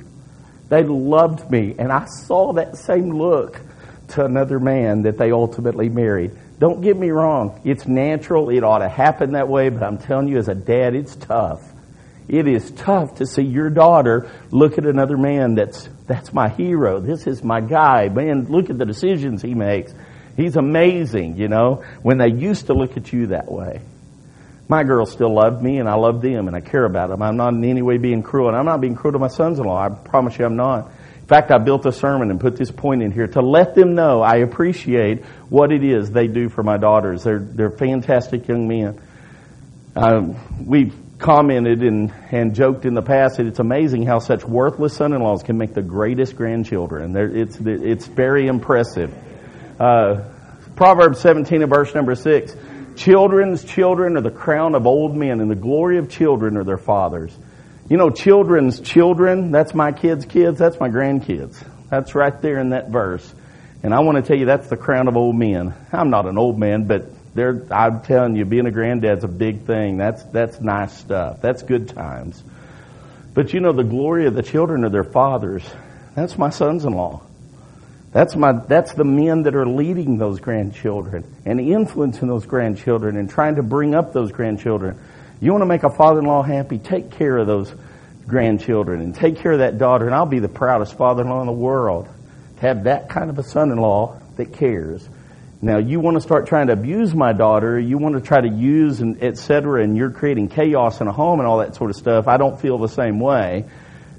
They 0.68 0.84
loved 0.84 1.50
me. 1.50 1.74
And 1.76 1.90
I 1.90 2.06
saw 2.06 2.52
that 2.54 2.76
same 2.76 3.10
look 3.10 3.60
to 4.08 4.24
another 4.24 4.60
man 4.60 5.02
that 5.02 5.18
they 5.18 5.32
ultimately 5.32 5.88
married. 5.88 6.30
Don't 6.58 6.80
get 6.80 6.96
me 6.96 7.10
wrong. 7.10 7.60
It's 7.64 7.86
natural. 7.86 8.48
It 8.50 8.62
ought 8.62 8.78
to 8.78 8.88
happen 8.88 9.32
that 9.32 9.48
way. 9.48 9.68
But 9.68 9.82
I'm 9.82 9.98
telling 9.98 10.28
you, 10.28 10.38
as 10.38 10.48
a 10.48 10.54
dad, 10.54 10.94
it's 10.94 11.16
tough. 11.16 11.62
It 12.28 12.46
is 12.46 12.70
tough 12.70 13.16
to 13.16 13.26
see 13.26 13.42
your 13.42 13.68
daughter 13.68 14.30
look 14.50 14.78
at 14.78 14.86
another 14.86 15.16
man 15.16 15.54
that's, 15.56 15.88
that's 16.06 16.32
my 16.32 16.48
hero. 16.48 17.00
This 17.00 17.26
is 17.26 17.42
my 17.42 17.60
guy. 17.60 18.08
Man, 18.08 18.46
look 18.46 18.70
at 18.70 18.78
the 18.78 18.86
decisions 18.86 19.42
he 19.42 19.54
makes. 19.54 19.92
He's 20.36 20.56
amazing, 20.56 21.36
you 21.36 21.48
know, 21.48 21.84
when 22.02 22.18
they 22.18 22.28
used 22.28 22.66
to 22.66 22.74
look 22.74 22.96
at 22.96 23.12
you 23.12 23.28
that 23.28 23.50
way. 23.50 23.82
My 24.66 24.82
girls 24.82 25.12
still 25.12 25.34
love 25.34 25.62
me 25.62 25.78
and 25.78 25.88
I 25.88 25.94
love 25.94 26.22
them 26.22 26.48
and 26.48 26.56
I 26.56 26.60
care 26.60 26.84
about 26.84 27.10
them. 27.10 27.20
I'm 27.20 27.36
not 27.36 27.52
in 27.52 27.62
any 27.64 27.82
way 27.82 27.98
being 27.98 28.22
cruel 28.22 28.48
and 28.48 28.56
I'm 28.56 28.64
not 28.64 28.80
being 28.80 28.94
cruel 28.94 29.12
to 29.12 29.18
my 29.18 29.28
sons-in-law. 29.28 29.78
I 29.78 29.90
promise 29.90 30.38
you 30.38 30.46
I'm 30.46 30.56
not. 30.56 30.90
In 31.24 31.28
fact, 31.28 31.50
I 31.50 31.56
built 31.56 31.86
a 31.86 31.92
sermon 31.92 32.30
and 32.30 32.38
put 32.38 32.58
this 32.58 32.70
point 32.70 33.02
in 33.02 33.10
here 33.10 33.26
to 33.28 33.40
let 33.40 33.74
them 33.74 33.94
know 33.94 34.20
I 34.20 34.36
appreciate 34.40 35.24
what 35.48 35.72
it 35.72 35.82
is 35.82 36.10
they 36.10 36.26
do 36.26 36.50
for 36.50 36.62
my 36.62 36.76
daughters. 36.76 37.22
They're, 37.22 37.38
they're 37.38 37.70
fantastic 37.70 38.46
young 38.46 38.68
men. 38.68 39.00
Um, 39.96 40.66
we've 40.66 40.94
commented 41.18 41.82
and, 41.82 42.12
and 42.30 42.54
joked 42.54 42.84
in 42.84 42.92
the 42.92 43.00
past 43.00 43.38
that 43.38 43.46
it's 43.46 43.58
amazing 43.58 44.04
how 44.04 44.18
such 44.18 44.44
worthless 44.44 44.96
son-in-laws 44.96 45.44
can 45.44 45.56
make 45.56 45.72
the 45.72 45.80
greatest 45.80 46.36
grandchildren. 46.36 47.14
They're, 47.14 47.34
it's, 47.34 47.56
it's 47.58 48.06
very 48.06 48.46
impressive. 48.46 49.10
Uh, 49.80 50.24
Proverbs 50.76 51.20
17 51.20 51.62
and 51.62 51.70
verse 51.70 51.94
number 51.94 52.14
6. 52.16 52.54
Children's 52.96 53.64
children 53.64 54.18
are 54.18 54.20
the 54.20 54.30
crown 54.30 54.74
of 54.74 54.86
old 54.86 55.16
men, 55.16 55.40
and 55.40 55.50
the 55.50 55.54
glory 55.54 55.96
of 55.96 56.10
children 56.10 56.58
are 56.58 56.64
their 56.64 56.76
fathers. 56.76 57.34
You 57.88 57.98
know, 57.98 58.08
children's 58.10 58.80
children, 58.80 59.50
that's 59.50 59.74
my 59.74 59.92
kids' 59.92 60.24
kids, 60.24 60.58
that's 60.58 60.80
my 60.80 60.88
grandkids. 60.88 61.62
That's 61.90 62.14
right 62.14 62.40
there 62.40 62.58
in 62.58 62.70
that 62.70 62.88
verse. 62.88 63.34
And 63.82 63.92
I 63.92 64.00
want 64.00 64.16
to 64.16 64.22
tell 64.22 64.38
you, 64.38 64.46
that's 64.46 64.68
the 64.68 64.76
crown 64.78 65.06
of 65.06 65.16
old 65.16 65.36
men. 65.36 65.74
I'm 65.92 66.08
not 66.08 66.24
an 66.26 66.38
old 66.38 66.58
man, 66.58 66.86
but 66.86 67.10
I'm 67.36 68.00
telling 68.00 68.36
you, 68.36 68.46
being 68.46 68.66
a 68.66 68.70
granddad's 68.70 69.24
a 69.24 69.28
big 69.28 69.66
thing. 69.66 69.98
That's, 69.98 70.22
that's 70.24 70.60
nice 70.60 70.96
stuff. 70.96 71.42
That's 71.42 71.62
good 71.62 71.90
times. 71.90 72.42
But 73.34 73.52
you 73.52 73.60
know, 73.60 73.72
the 73.72 73.84
glory 73.84 74.26
of 74.26 74.34
the 74.34 74.42
children 74.42 74.84
are 74.84 74.90
their 74.90 75.04
fathers. 75.04 75.62
That's 76.14 76.38
my 76.38 76.48
sons-in-law. 76.48 77.20
That's 78.12 78.36
my, 78.36 78.52
that's 78.52 78.94
the 78.94 79.04
men 79.04 79.42
that 79.42 79.56
are 79.56 79.66
leading 79.66 80.16
those 80.16 80.38
grandchildren 80.40 81.24
and 81.44 81.60
influencing 81.60 82.28
those 82.28 82.46
grandchildren 82.46 83.16
and 83.16 83.28
trying 83.28 83.56
to 83.56 83.62
bring 83.62 83.94
up 83.94 84.12
those 84.12 84.30
grandchildren. 84.32 84.98
You 85.44 85.52
want 85.52 85.60
to 85.60 85.66
make 85.66 85.82
a 85.82 85.90
father-in-law 85.90 86.44
happy? 86.44 86.78
Take 86.78 87.10
care 87.10 87.36
of 87.36 87.46
those 87.46 87.70
grandchildren 88.26 89.02
and 89.02 89.14
take 89.14 89.36
care 89.36 89.52
of 89.52 89.58
that 89.58 89.76
daughter 89.76 90.06
and 90.06 90.14
I'll 90.14 90.24
be 90.24 90.38
the 90.38 90.48
proudest 90.48 90.96
father-in-law 90.96 91.42
in 91.42 91.46
the 91.46 91.52
world 91.52 92.08
to 92.56 92.60
have 92.62 92.84
that 92.84 93.10
kind 93.10 93.28
of 93.28 93.38
a 93.38 93.42
son-in-law 93.42 94.18
that 94.36 94.54
cares. 94.54 95.06
Now 95.60 95.76
you 95.76 96.00
want 96.00 96.14
to 96.14 96.22
start 96.22 96.46
trying 96.46 96.68
to 96.68 96.72
abuse 96.72 97.14
my 97.14 97.34
daughter, 97.34 97.78
you 97.78 97.98
want 97.98 98.14
to 98.14 98.22
try 98.22 98.40
to 98.40 98.48
use 98.48 99.02
and 99.02 99.22
et 99.22 99.36
cetera, 99.36 99.82
and 99.82 99.98
you're 99.98 100.12
creating 100.12 100.48
chaos 100.48 101.02
in 101.02 101.08
a 101.08 101.12
home 101.12 101.40
and 101.40 101.46
all 101.46 101.58
that 101.58 101.74
sort 101.74 101.90
of 101.90 101.96
stuff. 101.96 102.26
I 102.26 102.38
don't 102.38 102.58
feel 102.58 102.78
the 102.78 102.88
same 102.88 103.20
way. 103.20 103.66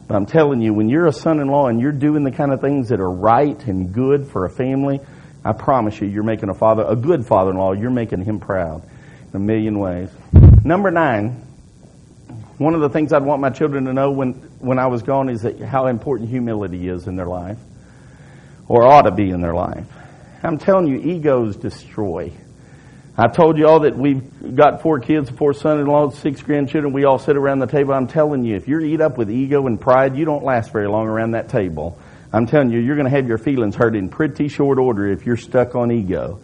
But 0.07 0.17
I'm 0.17 0.27
telling 0.27 0.61
you, 0.61 0.75
when 0.75 0.89
you're 0.89 1.07
a 1.07 1.11
son-in-law 1.11 1.69
and 1.69 1.81
you're 1.81 1.91
doing 1.91 2.23
the 2.23 2.31
kind 2.31 2.53
of 2.53 2.61
things 2.61 2.89
that 2.89 2.99
are 2.99 3.09
right 3.09 3.59
and 3.65 3.91
good 3.91 4.27
for 4.27 4.45
a 4.45 4.49
family, 4.51 4.99
I 5.43 5.53
promise 5.53 5.99
you, 5.99 6.07
you're 6.07 6.21
making 6.21 6.49
a 6.49 6.53
father, 6.53 6.85
a 6.87 6.95
good 6.95 7.25
father-in-law, 7.25 7.73
you're 7.73 7.89
making 7.89 8.23
him 8.23 8.39
proud 8.39 8.83
in 9.33 9.35
a 9.35 9.39
million 9.39 9.79
ways. 9.79 10.09
Number 10.65 10.89
nine, 10.89 11.45
one 12.57 12.73
of 12.73 12.81
the 12.81 12.89
things 12.89 13.13
I'd 13.13 13.23
want 13.23 13.39
my 13.39 13.51
children 13.51 13.85
to 13.85 13.93
know 13.93 14.09
when, 14.09 14.33
when 14.57 14.79
I 14.79 14.87
was 14.87 15.03
gone 15.03 15.29
is 15.29 15.43
that 15.43 15.61
how 15.61 15.85
important 15.85 16.27
humility 16.27 16.89
is 16.89 17.05
in 17.05 17.15
their 17.15 17.27
life, 17.27 17.59
or 18.67 18.81
ought 18.83 19.03
to 19.03 19.11
be 19.11 19.29
in 19.29 19.41
their 19.41 19.53
life. 19.53 19.85
I'm 20.41 20.57
telling 20.57 20.87
you, 20.87 20.97
egos 20.97 21.55
destroy. 21.55 22.31
I 23.15 23.27
told 23.27 23.59
you 23.59 23.67
all 23.67 23.81
that 23.81 23.95
we've 23.95 24.55
got 24.55 24.81
four 24.81 24.99
kids, 24.99 25.29
four 25.29 25.53
son-in-laws, 25.53 26.17
six 26.17 26.41
grandchildren. 26.41 26.93
We 26.93 27.05
all 27.05 27.19
sit 27.19 27.37
around 27.37 27.59
the 27.59 27.67
table. 27.67 27.93
I'm 27.93 28.07
telling 28.07 28.43
you, 28.43 28.55
if 28.55 28.67
you're 28.67 28.81
eat 28.81 29.01
up 29.01 29.19
with 29.19 29.29
ego 29.29 29.67
and 29.67 29.79
pride, 29.79 30.17
you 30.17 30.25
don't 30.25 30.43
last 30.43 30.71
very 30.71 30.87
long 30.87 31.05
around 31.05 31.31
that 31.31 31.49
table. 31.49 31.99
I'm 32.33 32.47
telling 32.47 32.71
you, 32.71 32.79
you're 32.79 32.95
going 32.95 33.05
to 33.05 33.15
have 33.15 33.27
your 33.27 33.37
feelings 33.37 33.75
hurt 33.75 33.95
in 33.95 34.09
pretty 34.09 34.47
short 34.47 34.79
order 34.79 35.07
if 35.11 35.27
you're 35.27 35.37
stuck 35.37 35.75
on 35.75 35.91
ego. 35.91 36.39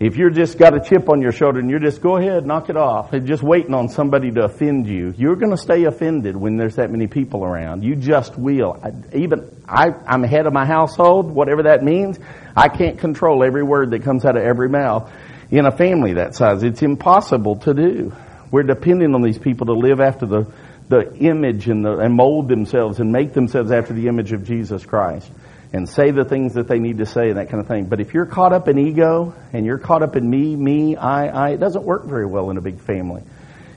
If 0.00 0.16
you're 0.16 0.30
just 0.30 0.58
got 0.58 0.74
a 0.74 0.80
chip 0.80 1.08
on 1.08 1.22
your 1.22 1.30
shoulder 1.30 1.60
and 1.60 1.70
you're 1.70 1.78
just 1.78 2.00
go 2.00 2.16
ahead, 2.16 2.44
knock 2.44 2.68
it 2.68 2.76
off, 2.76 3.12
and 3.12 3.28
just 3.28 3.44
waiting 3.44 3.74
on 3.74 3.88
somebody 3.88 4.32
to 4.32 4.44
offend 4.44 4.88
you, 4.88 5.14
you're 5.16 5.36
going 5.36 5.52
to 5.52 5.56
stay 5.56 5.84
offended 5.84 6.36
when 6.36 6.56
there's 6.56 6.76
that 6.76 6.90
many 6.90 7.06
people 7.06 7.44
around. 7.44 7.84
You 7.84 7.94
just 7.94 8.36
will. 8.36 8.80
I, 8.82 9.16
even 9.16 9.48
I, 9.68 9.94
I'm 10.06 10.24
head 10.24 10.46
of 10.46 10.52
my 10.52 10.66
household, 10.66 11.30
whatever 11.30 11.64
that 11.64 11.84
means. 11.84 12.18
I 12.56 12.68
can't 12.68 12.98
control 12.98 13.44
every 13.44 13.62
word 13.62 13.92
that 13.92 14.02
comes 14.02 14.24
out 14.24 14.36
of 14.36 14.42
every 14.42 14.68
mouth 14.68 15.12
in 15.52 15.64
a 15.64 15.72
family 15.72 16.14
that 16.14 16.34
size. 16.34 16.64
It's 16.64 16.82
impossible 16.82 17.56
to 17.60 17.74
do. 17.74 18.12
We're 18.50 18.64
depending 18.64 19.14
on 19.14 19.22
these 19.22 19.38
people 19.38 19.66
to 19.66 19.74
live 19.74 20.00
after 20.00 20.26
the, 20.26 20.52
the 20.88 21.14
image 21.18 21.68
and, 21.68 21.84
the, 21.84 21.98
and 21.98 22.14
mold 22.14 22.48
themselves 22.48 22.98
and 22.98 23.12
make 23.12 23.32
themselves 23.32 23.70
after 23.70 23.94
the 23.94 24.08
image 24.08 24.32
of 24.32 24.44
Jesus 24.44 24.84
Christ 24.84 25.30
and 25.74 25.88
say 25.88 26.12
the 26.12 26.24
things 26.24 26.54
that 26.54 26.68
they 26.68 26.78
need 26.78 26.98
to 26.98 27.04
say 27.04 27.30
and 27.30 27.36
that 27.36 27.50
kind 27.50 27.60
of 27.60 27.66
thing. 27.66 27.86
But 27.86 28.00
if 28.00 28.14
you're 28.14 28.26
caught 28.26 28.52
up 28.52 28.68
in 28.68 28.78
ego 28.78 29.34
and 29.52 29.66
you're 29.66 29.78
caught 29.78 30.04
up 30.04 30.14
in 30.14 30.28
me, 30.30 30.54
me, 30.54 30.94
I, 30.94 31.26
I, 31.26 31.48
it 31.50 31.56
doesn't 31.58 31.82
work 31.82 32.04
very 32.04 32.26
well 32.26 32.50
in 32.50 32.56
a 32.56 32.60
big 32.60 32.78
family. 32.78 33.24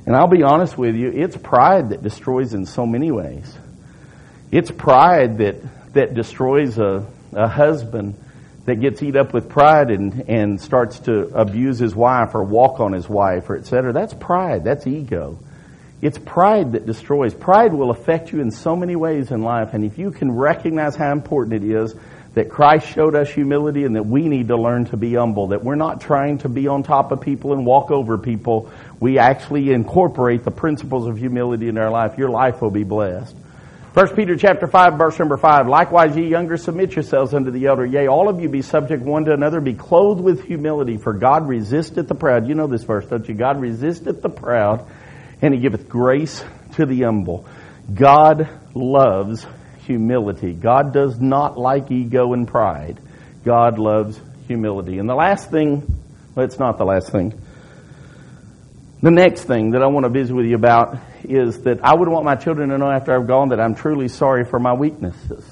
And 0.05 0.15
I'll 0.15 0.27
be 0.27 0.43
honest 0.43 0.77
with 0.77 0.95
you, 0.95 1.09
it's 1.09 1.35
pride 1.35 1.89
that 1.89 2.03
destroys 2.03 2.53
in 2.53 2.67
so 2.67 2.85
many 2.85 3.09
ways. 3.09 3.51
It's 4.51 4.69
pride 4.69 5.39
that, 5.39 5.55
that 5.93 6.13
destroys 6.13 6.77
a, 6.77 7.07
a 7.33 7.47
husband 7.47 8.13
that 8.65 8.75
gets 8.75 9.01
eat 9.01 9.15
up 9.15 9.33
with 9.33 9.49
pride 9.49 9.89
and, 9.89 10.29
and 10.29 10.61
starts 10.61 10.99
to 10.99 11.35
abuse 11.35 11.79
his 11.79 11.95
wife 11.95 12.35
or 12.35 12.43
walk 12.43 12.79
on 12.79 12.93
his 12.93 13.09
wife 13.09 13.49
or 13.49 13.57
etc. 13.57 13.91
That's 13.91 14.13
pride. 14.13 14.63
That's 14.63 14.85
ego. 14.85 15.39
It's 16.01 16.17
pride 16.17 16.73
that 16.73 16.85
destroys. 16.85 17.33
Pride 17.33 17.73
will 17.73 17.89
affect 17.89 18.31
you 18.31 18.39
in 18.39 18.51
so 18.51 18.75
many 18.75 18.95
ways 18.95 19.31
in 19.31 19.41
life. 19.41 19.73
And 19.73 19.83
if 19.83 19.97
you 19.97 20.11
can 20.11 20.31
recognize 20.31 20.95
how 20.95 21.11
important 21.11 21.63
it 21.63 21.69
is 21.69 21.95
that 22.35 22.51
Christ 22.51 22.87
showed 22.87 23.15
us 23.15 23.31
humility 23.31 23.83
and 23.83 23.95
that 23.95 24.05
we 24.05 24.27
need 24.27 24.49
to 24.49 24.57
learn 24.57 24.85
to 24.85 24.97
be 24.97 25.15
humble, 25.15 25.47
that 25.47 25.63
we're 25.63 25.73
not 25.73 26.01
trying 26.01 26.37
to 26.39 26.49
be 26.49 26.67
on 26.67 26.83
top 26.83 27.11
of 27.11 27.19
people 27.19 27.53
and 27.53 27.65
walk 27.65 27.89
over 27.89 28.19
people. 28.19 28.69
We 28.99 29.17
actually 29.17 29.71
incorporate 29.71 30.43
the 30.43 30.51
principles 30.51 31.07
of 31.07 31.17
humility 31.17 31.67
in 31.67 31.79
our 31.79 31.89
life. 31.89 32.19
Your 32.19 32.29
life 32.29 32.61
will 32.61 32.69
be 32.69 32.83
blessed. 32.83 33.35
First 33.93 34.15
Peter 34.15 34.37
chapter 34.37 34.67
5 34.67 34.99
verse 34.99 35.17
number 35.17 35.37
5, 35.37 35.67
likewise 35.67 36.15
ye 36.15 36.27
younger 36.27 36.57
submit 36.57 36.93
yourselves 36.93 37.33
unto 37.33 37.49
the 37.49 37.65
elder. 37.65 37.83
Yea, 37.83 38.05
all 38.05 38.29
of 38.29 38.39
you 38.39 38.47
be 38.47 38.61
subject 38.61 39.01
one 39.01 39.25
to 39.25 39.33
another, 39.33 39.59
be 39.59 39.73
clothed 39.73 40.21
with 40.21 40.43
humility, 40.43 40.97
for 40.97 41.13
God 41.13 41.47
resisteth 41.47 42.07
the 42.07 42.13
proud. 42.13 42.47
You 42.47 42.53
know 42.53 42.67
this 42.67 42.83
verse, 42.83 43.07
don't 43.07 43.27
you? 43.27 43.33
God 43.33 43.59
resisteth 43.59 44.21
the 44.21 44.29
proud, 44.29 44.85
and 45.41 45.53
he 45.53 45.59
giveth 45.59 45.87
grace 45.87 46.43
to 46.75 46.85
the 46.85 47.01
humble. 47.03 47.45
God 47.93 48.49
loves 48.73 49.45
humility. 49.85 50.53
God 50.53 50.93
does 50.93 51.19
not 51.19 51.57
like 51.57 51.91
ego 51.91 52.33
and 52.33 52.47
pride. 52.47 52.99
God 53.45 53.79
loves 53.79 54.19
humility. 54.47 54.99
And 54.99 55.09
the 55.09 55.15
last 55.15 55.49
thing, 55.49 56.01
well, 56.35 56.45
it's 56.45 56.59
not 56.59 56.77
the 56.77 56.85
last 56.85 57.11
thing. 57.11 57.39
The 59.01 59.11
next 59.11 59.43
thing 59.43 59.71
that 59.71 59.83
I 59.83 59.87
want 59.87 60.05
to 60.05 60.09
visit 60.09 60.33
with 60.33 60.47
you 60.47 60.55
about 60.55 60.97
is 61.23 61.61
that 61.63 61.83
I 61.83 61.93
would 61.95 62.07
want 62.07 62.25
my 62.25 62.35
children 62.35 62.69
to 62.69 62.77
know 62.77 62.89
after 62.89 63.15
I've 63.15 63.27
gone 63.27 63.49
that 63.49 63.59
I'm 63.59 63.75
truly 63.75 64.07
sorry 64.07 64.43
for 64.43 64.59
my 64.59 64.73
weaknesses. 64.73 65.45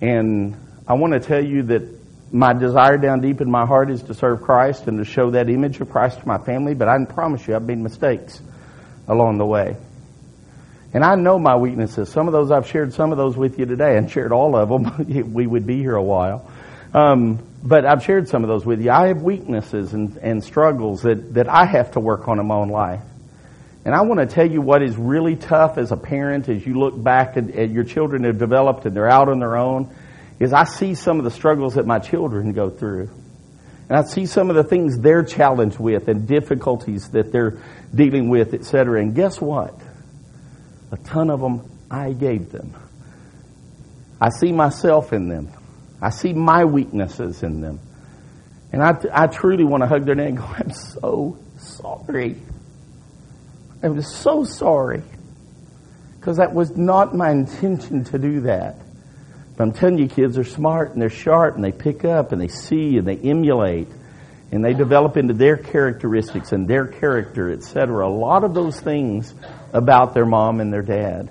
And 0.00 0.56
I 0.86 0.94
want 0.94 1.14
to 1.14 1.20
tell 1.20 1.44
you 1.44 1.64
that 1.64 1.82
my 2.32 2.52
desire 2.52 2.98
down 2.98 3.20
deep 3.20 3.40
in 3.40 3.50
my 3.50 3.66
heart 3.66 3.90
is 3.90 4.02
to 4.04 4.14
serve 4.14 4.42
Christ 4.42 4.86
and 4.86 4.98
to 4.98 5.04
show 5.04 5.30
that 5.30 5.48
image 5.48 5.80
of 5.80 5.90
Christ 5.90 6.20
to 6.20 6.26
my 6.26 6.38
family, 6.38 6.74
but 6.74 6.88
I 6.88 6.96
can 6.96 7.06
promise 7.06 7.46
you 7.46 7.54
I've 7.54 7.62
made 7.62 7.78
mistakes 7.78 8.40
along 9.06 9.38
the 9.38 9.46
way. 9.46 9.76
And 10.92 11.04
I 11.04 11.16
know 11.16 11.38
my 11.38 11.56
weaknesses. 11.56 12.08
Some 12.08 12.28
of 12.28 12.32
those 12.32 12.50
I've 12.50 12.68
shared 12.68 12.92
some 12.92 13.10
of 13.10 13.18
those 13.18 13.36
with 13.36 13.58
you 13.58 13.66
today 13.66 13.96
and 13.96 14.10
shared 14.10 14.32
all 14.32 14.56
of 14.56 14.68
them. 14.68 15.32
we 15.34 15.46
would 15.46 15.66
be 15.66 15.78
here 15.78 15.96
a 15.96 16.02
while. 16.02 16.50
Um, 16.94 17.44
but 17.62 17.84
I've 17.84 18.04
shared 18.04 18.28
some 18.28 18.44
of 18.44 18.48
those 18.48 18.64
with 18.64 18.80
you. 18.80 18.90
I 18.90 19.08
have 19.08 19.22
weaknesses 19.22 19.92
and, 19.92 20.16
and 20.18 20.44
struggles 20.44 21.02
that, 21.02 21.34
that 21.34 21.48
I 21.48 21.66
have 21.66 21.92
to 21.92 22.00
work 22.00 22.28
on 22.28 22.38
in 22.38 22.46
my 22.46 22.54
own 22.54 22.68
life. 22.68 23.02
And 23.84 23.94
I 23.94 24.02
want 24.02 24.20
to 24.20 24.26
tell 24.26 24.48
you 24.48 24.62
what 24.62 24.82
is 24.82 24.96
really 24.96 25.34
tough 25.34 25.76
as 25.76 25.90
a 25.90 25.96
parent 25.96 26.48
as 26.48 26.64
you 26.64 26.78
look 26.78 27.00
back 27.02 27.36
at, 27.36 27.50
at, 27.50 27.70
your 27.70 27.84
children 27.84 28.24
have 28.24 28.38
developed 28.38 28.86
and 28.86 28.96
they're 28.96 29.10
out 29.10 29.28
on 29.28 29.40
their 29.40 29.56
own 29.56 29.94
is 30.40 30.52
I 30.52 30.64
see 30.64 30.94
some 30.94 31.18
of 31.18 31.24
the 31.24 31.30
struggles 31.30 31.74
that 31.74 31.86
my 31.86 31.98
children 31.98 32.52
go 32.52 32.70
through. 32.70 33.10
And 33.88 33.98
I 33.98 34.02
see 34.02 34.26
some 34.26 34.50
of 34.50 34.56
the 34.56 34.64
things 34.64 34.98
they're 34.98 35.22
challenged 35.22 35.78
with 35.78 36.08
and 36.08 36.26
difficulties 36.26 37.10
that 37.10 37.32
they're 37.32 37.58
dealing 37.94 38.30
with, 38.30 38.54
etc. 38.54 39.00
And 39.00 39.14
guess 39.14 39.40
what? 39.40 39.78
A 40.90 40.96
ton 40.96 41.30
of 41.30 41.40
them 41.40 41.70
I 41.90 42.12
gave 42.12 42.50
them. 42.50 42.74
I 44.20 44.30
see 44.30 44.52
myself 44.52 45.12
in 45.12 45.28
them. 45.28 45.50
I 46.00 46.10
see 46.10 46.32
my 46.32 46.64
weaknesses 46.64 47.42
in 47.42 47.60
them. 47.60 47.80
And 48.72 48.82
I, 48.82 48.96
I 49.12 49.26
truly 49.26 49.64
want 49.64 49.82
to 49.82 49.86
hug 49.86 50.04
their 50.04 50.14
neck 50.14 50.28
and 50.30 50.38
go, 50.38 50.44
I'm 50.44 50.70
so 50.70 51.38
sorry. 51.58 52.36
I'm 53.82 54.00
so 54.02 54.44
sorry. 54.44 55.02
Because 56.18 56.38
that 56.38 56.54
was 56.54 56.76
not 56.76 57.14
my 57.14 57.30
intention 57.30 58.04
to 58.04 58.18
do 58.18 58.40
that. 58.42 58.76
But 59.56 59.64
I'm 59.64 59.72
telling 59.72 59.98
you, 59.98 60.08
kids 60.08 60.36
are 60.38 60.44
smart 60.44 60.92
and 60.92 61.00
they're 61.00 61.10
sharp 61.10 61.54
and 61.54 61.64
they 61.64 61.72
pick 61.72 62.04
up 62.04 62.32
and 62.32 62.40
they 62.40 62.48
see 62.48 62.98
and 62.98 63.06
they 63.06 63.16
emulate. 63.16 63.88
and 64.52 64.64
they 64.64 64.74
develop 64.74 65.16
into 65.16 65.34
their 65.34 65.56
characteristics 65.56 66.52
and 66.52 66.68
their 66.68 66.86
character, 66.86 67.50
etc. 67.50 68.06
A 68.06 68.08
lot 68.08 68.44
of 68.44 68.54
those 68.54 68.78
things 68.78 69.34
about 69.72 70.14
their 70.14 70.26
mom 70.26 70.60
and 70.60 70.72
their 70.72 70.82
dad. 70.82 71.28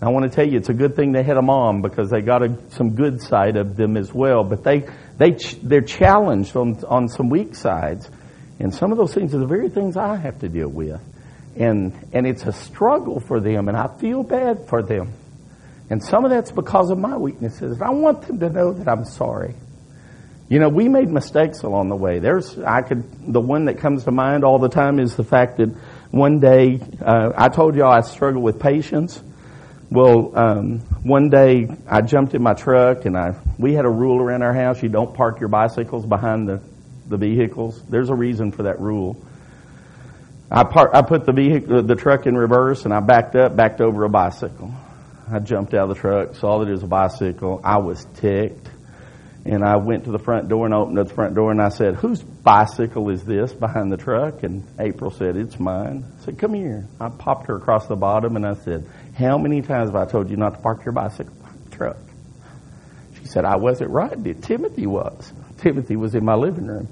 I 0.00 0.10
want 0.10 0.30
to 0.30 0.34
tell 0.34 0.46
you, 0.46 0.58
it's 0.58 0.68
a 0.68 0.74
good 0.74 0.94
thing 0.94 1.12
they 1.12 1.24
had 1.24 1.38
a 1.38 1.42
mom 1.42 1.82
because 1.82 2.10
they 2.10 2.20
got 2.20 2.42
a, 2.42 2.56
some 2.70 2.94
good 2.94 3.20
side 3.20 3.56
of 3.56 3.76
them 3.76 3.96
as 3.96 4.14
well. 4.14 4.44
But 4.44 4.62
they, 4.62 4.88
they, 5.16 5.36
they're 5.62 5.80
challenged 5.80 6.54
on, 6.56 6.84
on 6.84 7.08
some 7.08 7.30
weak 7.30 7.56
sides. 7.56 8.08
And 8.60 8.72
some 8.72 8.92
of 8.92 8.98
those 8.98 9.12
things 9.12 9.34
are 9.34 9.38
the 9.38 9.46
very 9.46 9.68
things 9.68 9.96
I 9.96 10.16
have 10.16 10.38
to 10.40 10.48
deal 10.48 10.68
with. 10.68 11.00
And, 11.56 11.92
and 12.12 12.26
it's 12.26 12.44
a 12.44 12.52
struggle 12.52 13.18
for 13.18 13.40
them, 13.40 13.68
and 13.68 13.76
I 13.76 13.88
feel 13.98 14.22
bad 14.22 14.68
for 14.68 14.82
them. 14.82 15.12
And 15.90 16.02
some 16.02 16.24
of 16.24 16.30
that's 16.30 16.52
because 16.52 16.90
of 16.90 16.98
my 16.98 17.16
weaknesses. 17.16 17.74
And 17.74 17.82
I 17.82 17.90
want 17.90 18.22
them 18.26 18.40
to 18.40 18.50
know 18.50 18.72
that 18.74 18.88
I'm 18.88 19.04
sorry. 19.04 19.54
You 20.48 20.58
know, 20.58 20.68
we 20.68 20.88
made 20.88 21.08
mistakes 21.08 21.62
along 21.62 21.88
the 21.88 21.96
way. 21.96 22.20
There's, 22.20 22.58
I 22.58 22.82
could, 22.82 23.32
the 23.32 23.40
one 23.40 23.66
that 23.66 23.78
comes 23.78 24.04
to 24.04 24.10
mind 24.10 24.44
all 24.44 24.58
the 24.58 24.68
time 24.68 24.98
is 24.98 25.14
the 25.14 25.24
fact 25.24 25.58
that 25.58 25.68
one 26.10 26.40
day, 26.40 26.80
uh, 27.04 27.32
I 27.36 27.48
told 27.48 27.74
y'all 27.74 27.92
I 27.92 28.00
struggle 28.00 28.42
with 28.42 28.58
patience. 28.58 29.22
Well, 29.90 30.32
um, 30.38 30.78
one 31.02 31.28
day 31.28 31.68
I 31.86 32.00
jumped 32.02 32.34
in 32.34 32.42
my 32.42 32.54
truck 32.54 33.04
and 33.04 33.16
I, 33.16 33.40
we 33.58 33.74
had 33.74 33.84
a 33.84 33.90
rule 33.90 34.20
around 34.20 34.42
our 34.42 34.54
house, 34.54 34.82
you 34.82 34.88
don't 34.88 35.14
park 35.14 35.40
your 35.40 35.48
bicycles 35.48 36.06
behind 36.06 36.48
the, 36.48 36.62
the 37.06 37.16
vehicles. 37.16 37.82
There's 37.88 38.10
a 38.10 38.14
reason 38.14 38.52
for 38.52 38.64
that 38.64 38.80
rule. 38.80 39.22
I 40.50 40.64
par- 40.64 40.94
I 40.94 41.02
put 41.02 41.26
the 41.26 41.32
vehicle, 41.32 41.82
the 41.82 41.94
truck 41.94 42.26
in 42.26 42.36
reverse 42.36 42.86
and 42.86 42.94
I 42.94 43.00
backed 43.00 43.36
up, 43.36 43.54
backed 43.54 43.82
over 43.82 44.04
a 44.04 44.08
bicycle. 44.08 44.72
I 45.30 45.38
jumped 45.40 45.74
out 45.74 45.90
of 45.90 45.96
the 45.96 46.00
truck, 46.00 46.34
saw 46.34 46.58
that 46.60 46.68
it 46.68 46.72
was 46.72 46.82
a 46.82 46.88
bicycle. 46.88 47.60
I 47.64 47.78
was 47.78 48.04
ticked. 48.14 48.70
And 49.44 49.64
I 49.64 49.76
went 49.76 50.04
to 50.04 50.10
the 50.10 50.18
front 50.18 50.48
door 50.48 50.66
and 50.66 50.74
opened 50.74 50.98
up 50.98 51.08
the 51.08 51.14
front 51.14 51.34
door 51.34 51.50
and 51.50 51.62
I 51.62 51.70
said, 51.70 51.94
whose 51.94 52.22
bicycle 52.22 53.08
is 53.08 53.24
this 53.24 53.52
behind 53.52 53.90
the 53.90 53.96
truck? 53.96 54.42
And 54.42 54.64
April 54.78 55.10
said, 55.10 55.36
it's 55.36 55.58
mine. 55.58 56.04
I 56.04 56.24
said, 56.24 56.38
come 56.38 56.52
here. 56.52 56.86
I 57.00 57.08
popped 57.08 57.46
her 57.46 57.56
across 57.56 57.86
the 57.86 57.96
bottom 57.96 58.36
and 58.36 58.44
I 58.44 58.54
said, 58.54 58.86
how 59.16 59.38
many 59.38 59.62
times 59.62 59.88
have 59.90 59.96
I 59.96 60.04
told 60.04 60.28
you 60.28 60.36
not 60.36 60.56
to 60.56 60.60
park 60.60 60.84
your 60.84 60.92
bicycle 60.92 61.32
behind 61.34 61.64
the 61.64 61.76
truck? 61.76 61.96
She 63.18 63.26
said, 63.26 63.44
I 63.44 63.56
wasn't 63.56 63.90
right. 63.90 64.22
Did 64.22 64.42
Timothy 64.42 64.86
was. 64.86 65.32
Timothy 65.58 65.96
was 65.96 66.14
in 66.14 66.24
my 66.24 66.34
living 66.34 66.66
room. 66.66 66.88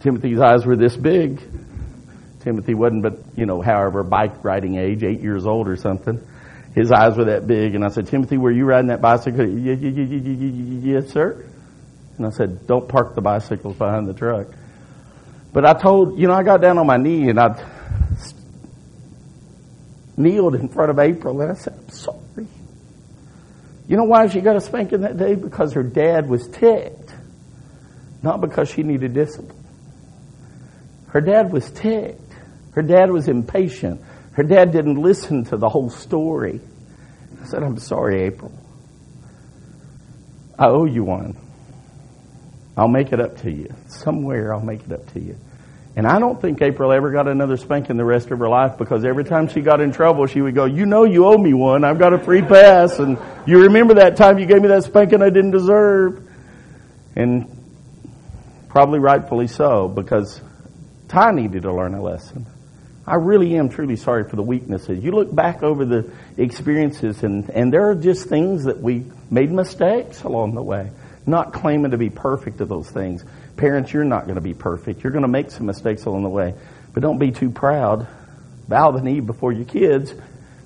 Timothy's 0.00 0.40
eyes 0.40 0.66
were 0.66 0.76
this 0.76 0.96
big. 0.96 1.40
Timothy 2.40 2.74
wasn't 2.74 3.02
but, 3.02 3.18
you 3.36 3.46
know, 3.46 3.60
however, 3.60 4.02
bike 4.02 4.44
riding 4.44 4.76
age, 4.76 5.04
eight 5.04 5.20
years 5.20 5.46
old 5.46 5.68
or 5.68 5.76
something. 5.76 6.20
His 6.76 6.92
eyes 6.92 7.16
were 7.16 7.24
that 7.24 7.46
big. 7.46 7.74
And 7.74 7.82
I 7.82 7.88
said, 7.88 8.06
Timothy, 8.06 8.36
were 8.36 8.52
you 8.52 8.66
riding 8.66 8.88
that 8.88 9.00
bicycle? 9.00 9.48
Yes, 9.48 11.10
sir. 11.10 11.42
And 12.18 12.26
I 12.26 12.30
said, 12.30 12.66
don't 12.66 12.86
park 12.86 13.14
the 13.14 13.22
bicycles 13.22 13.76
behind 13.76 14.06
the 14.06 14.12
truck. 14.12 14.48
But 15.54 15.64
I 15.64 15.72
told, 15.72 16.18
you 16.18 16.28
know, 16.28 16.34
I 16.34 16.42
got 16.42 16.60
down 16.60 16.76
on 16.76 16.86
my 16.86 16.98
knee 16.98 17.30
and 17.30 17.40
I 17.40 17.58
kneeled 20.18 20.54
in 20.54 20.68
front 20.68 20.90
of 20.90 20.98
April 20.98 21.40
and 21.40 21.52
I 21.52 21.54
said, 21.54 21.72
I'm 21.78 21.88
sorry. 21.88 22.46
You 23.88 23.96
know 23.96 24.04
why 24.04 24.26
she 24.28 24.42
got 24.42 24.56
a 24.56 24.60
spanking 24.60 25.00
that 25.00 25.16
day? 25.16 25.34
Because 25.34 25.72
her 25.72 25.82
dad 25.82 26.28
was 26.28 26.46
ticked. 26.48 27.14
Not 28.22 28.42
because 28.42 28.68
she 28.68 28.82
needed 28.82 29.14
discipline. 29.14 29.64
Her 31.08 31.22
dad 31.22 31.50
was 31.50 31.70
ticked. 31.70 32.20
Her 32.72 32.82
dad 32.82 33.10
was 33.10 33.28
impatient. 33.28 34.02
Her 34.36 34.42
dad 34.42 34.70
didn't 34.70 35.00
listen 35.00 35.44
to 35.44 35.56
the 35.56 35.66
whole 35.66 35.88
story. 35.88 36.60
I 37.40 37.46
said, 37.46 37.62
I'm 37.62 37.78
sorry, 37.78 38.20
April. 38.24 38.52
I 40.58 40.66
owe 40.66 40.84
you 40.84 41.04
one. 41.04 41.38
I'll 42.76 42.86
make 42.86 43.14
it 43.14 43.20
up 43.20 43.38
to 43.38 43.50
you. 43.50 43.74
Somewhere 43.88 44.52
I'll 44.52 44.60
make 44.60 44.82
it 44.82 44.92
up 44.92 45.10
to 45.14 45.20
you. 45.20 45.38
And 45.96 46.06
I 46.06 46.18
don't 46.18 46.38
think 46.38 46.60
April 46.60 46.92
ever 46.92 47.10
got 47.10 47.28
another 47.28 47.56
spanking 47.56 47.96
the 47.96 48.04
rest 48.04 48.30
of 48.30 48.38
her 48.40 48.48
life 48.48 48.76
because 48.76 49.06
every 49.06 49.24
time 49.24 49.48
she 49.48 49.62
got 49.62 49.80
in 49.80 49.90
trouble, 49.90 50.26
she 50.26 50.42
would 50.42 50.54
go, 50.54 50.66
you 50.66 50.84
know 50.84 51.04
you 51.04 51.24
owe 51.24 51.38
me 51.38 51.54
one. 51.54 51.82
I've 51.82 51.98
got 51.98 52.12
a 52.12 52.18
free 52.18 52.42
pass. 52.42 52.98
And 52.98 53.16
you 53.46 53.62
remember 53.62 53.94
that 53.94 54.18
time 54.18 54.38
you 54.38 54.44
gave 54.44 54.60
me 54.60 54.68
that 54.68 54.84
spanking 54.84 55.22
I 55.22 55.30
didn't 55.30 55.52
deserve. 55.52 56.28
And 57.16 57.48
probably 58.68 58.98
rightfully 58.98 59.46
so 59.46 59.88
because 59.88 60.42
Ty 61.08 61.30
needed 61.30 61.62
to 61.62 61.72
learn 61.72 61.94
a 61.94 62.02
lesson. 62.02 62.46
I 63.06 63.14
really 63.16 63.56
am 63.56 63.68
truly 63.68 63.96
sorry 63.96 64.28
for 64.28 64.36
the 64.36 64.42
weaknesses. 64.42 65.02
You 65.02 65.12
look 65.12 65.32
back 65.34 65.62
over 65.62 65.84
the 65.84 66.10
experiences 66.36 67.22
and, 67.22 67.48
and 67.50 67.72
there 67.72 67.88
are 67.90 67.94
just 67.94 68.28
things 68.28 68.64
that 68.64 68.80
we 68.80 69.04
made 69.30 69.52
mistakes 69.52 70.22
along 70.22 70.54
the 70.54 70.62
way 70.62 70.90
not 71.26 71.52
claiming 71.52 71.90
to 71.90 71.98
be 71.98 72.08
perfect 72.08 72.60
at 72.60 72.68
those 72.68 72.88
things. 72.88 73.24
Parents, 73.56 73.92
you're 73.92 74.04
not 74.04 74.24
going 74.24 74.36
to 74.36 74.40
be 74.40 74.54
perfect. 74.54 75.02
You're 75.02 75.12
going 75.12 75.22
to 75.22 75.28
make 75.28 75.50
some 75.50 75.66
mistakes 75.66 76.04
along 76.04 76.22
the 76.22 76.28
way. 76.28 76.54
But 76.94 77.02
don't 77.02 77.18
be 77.18 77.32
too 77.32 77.50
proud. 77.50 78.06
Bow 78.68 78.92
the 78.92 79.02
knee 79.02 79.20
before 79.20 79.52
your 79.52 79.64
kids. 79.64 80.14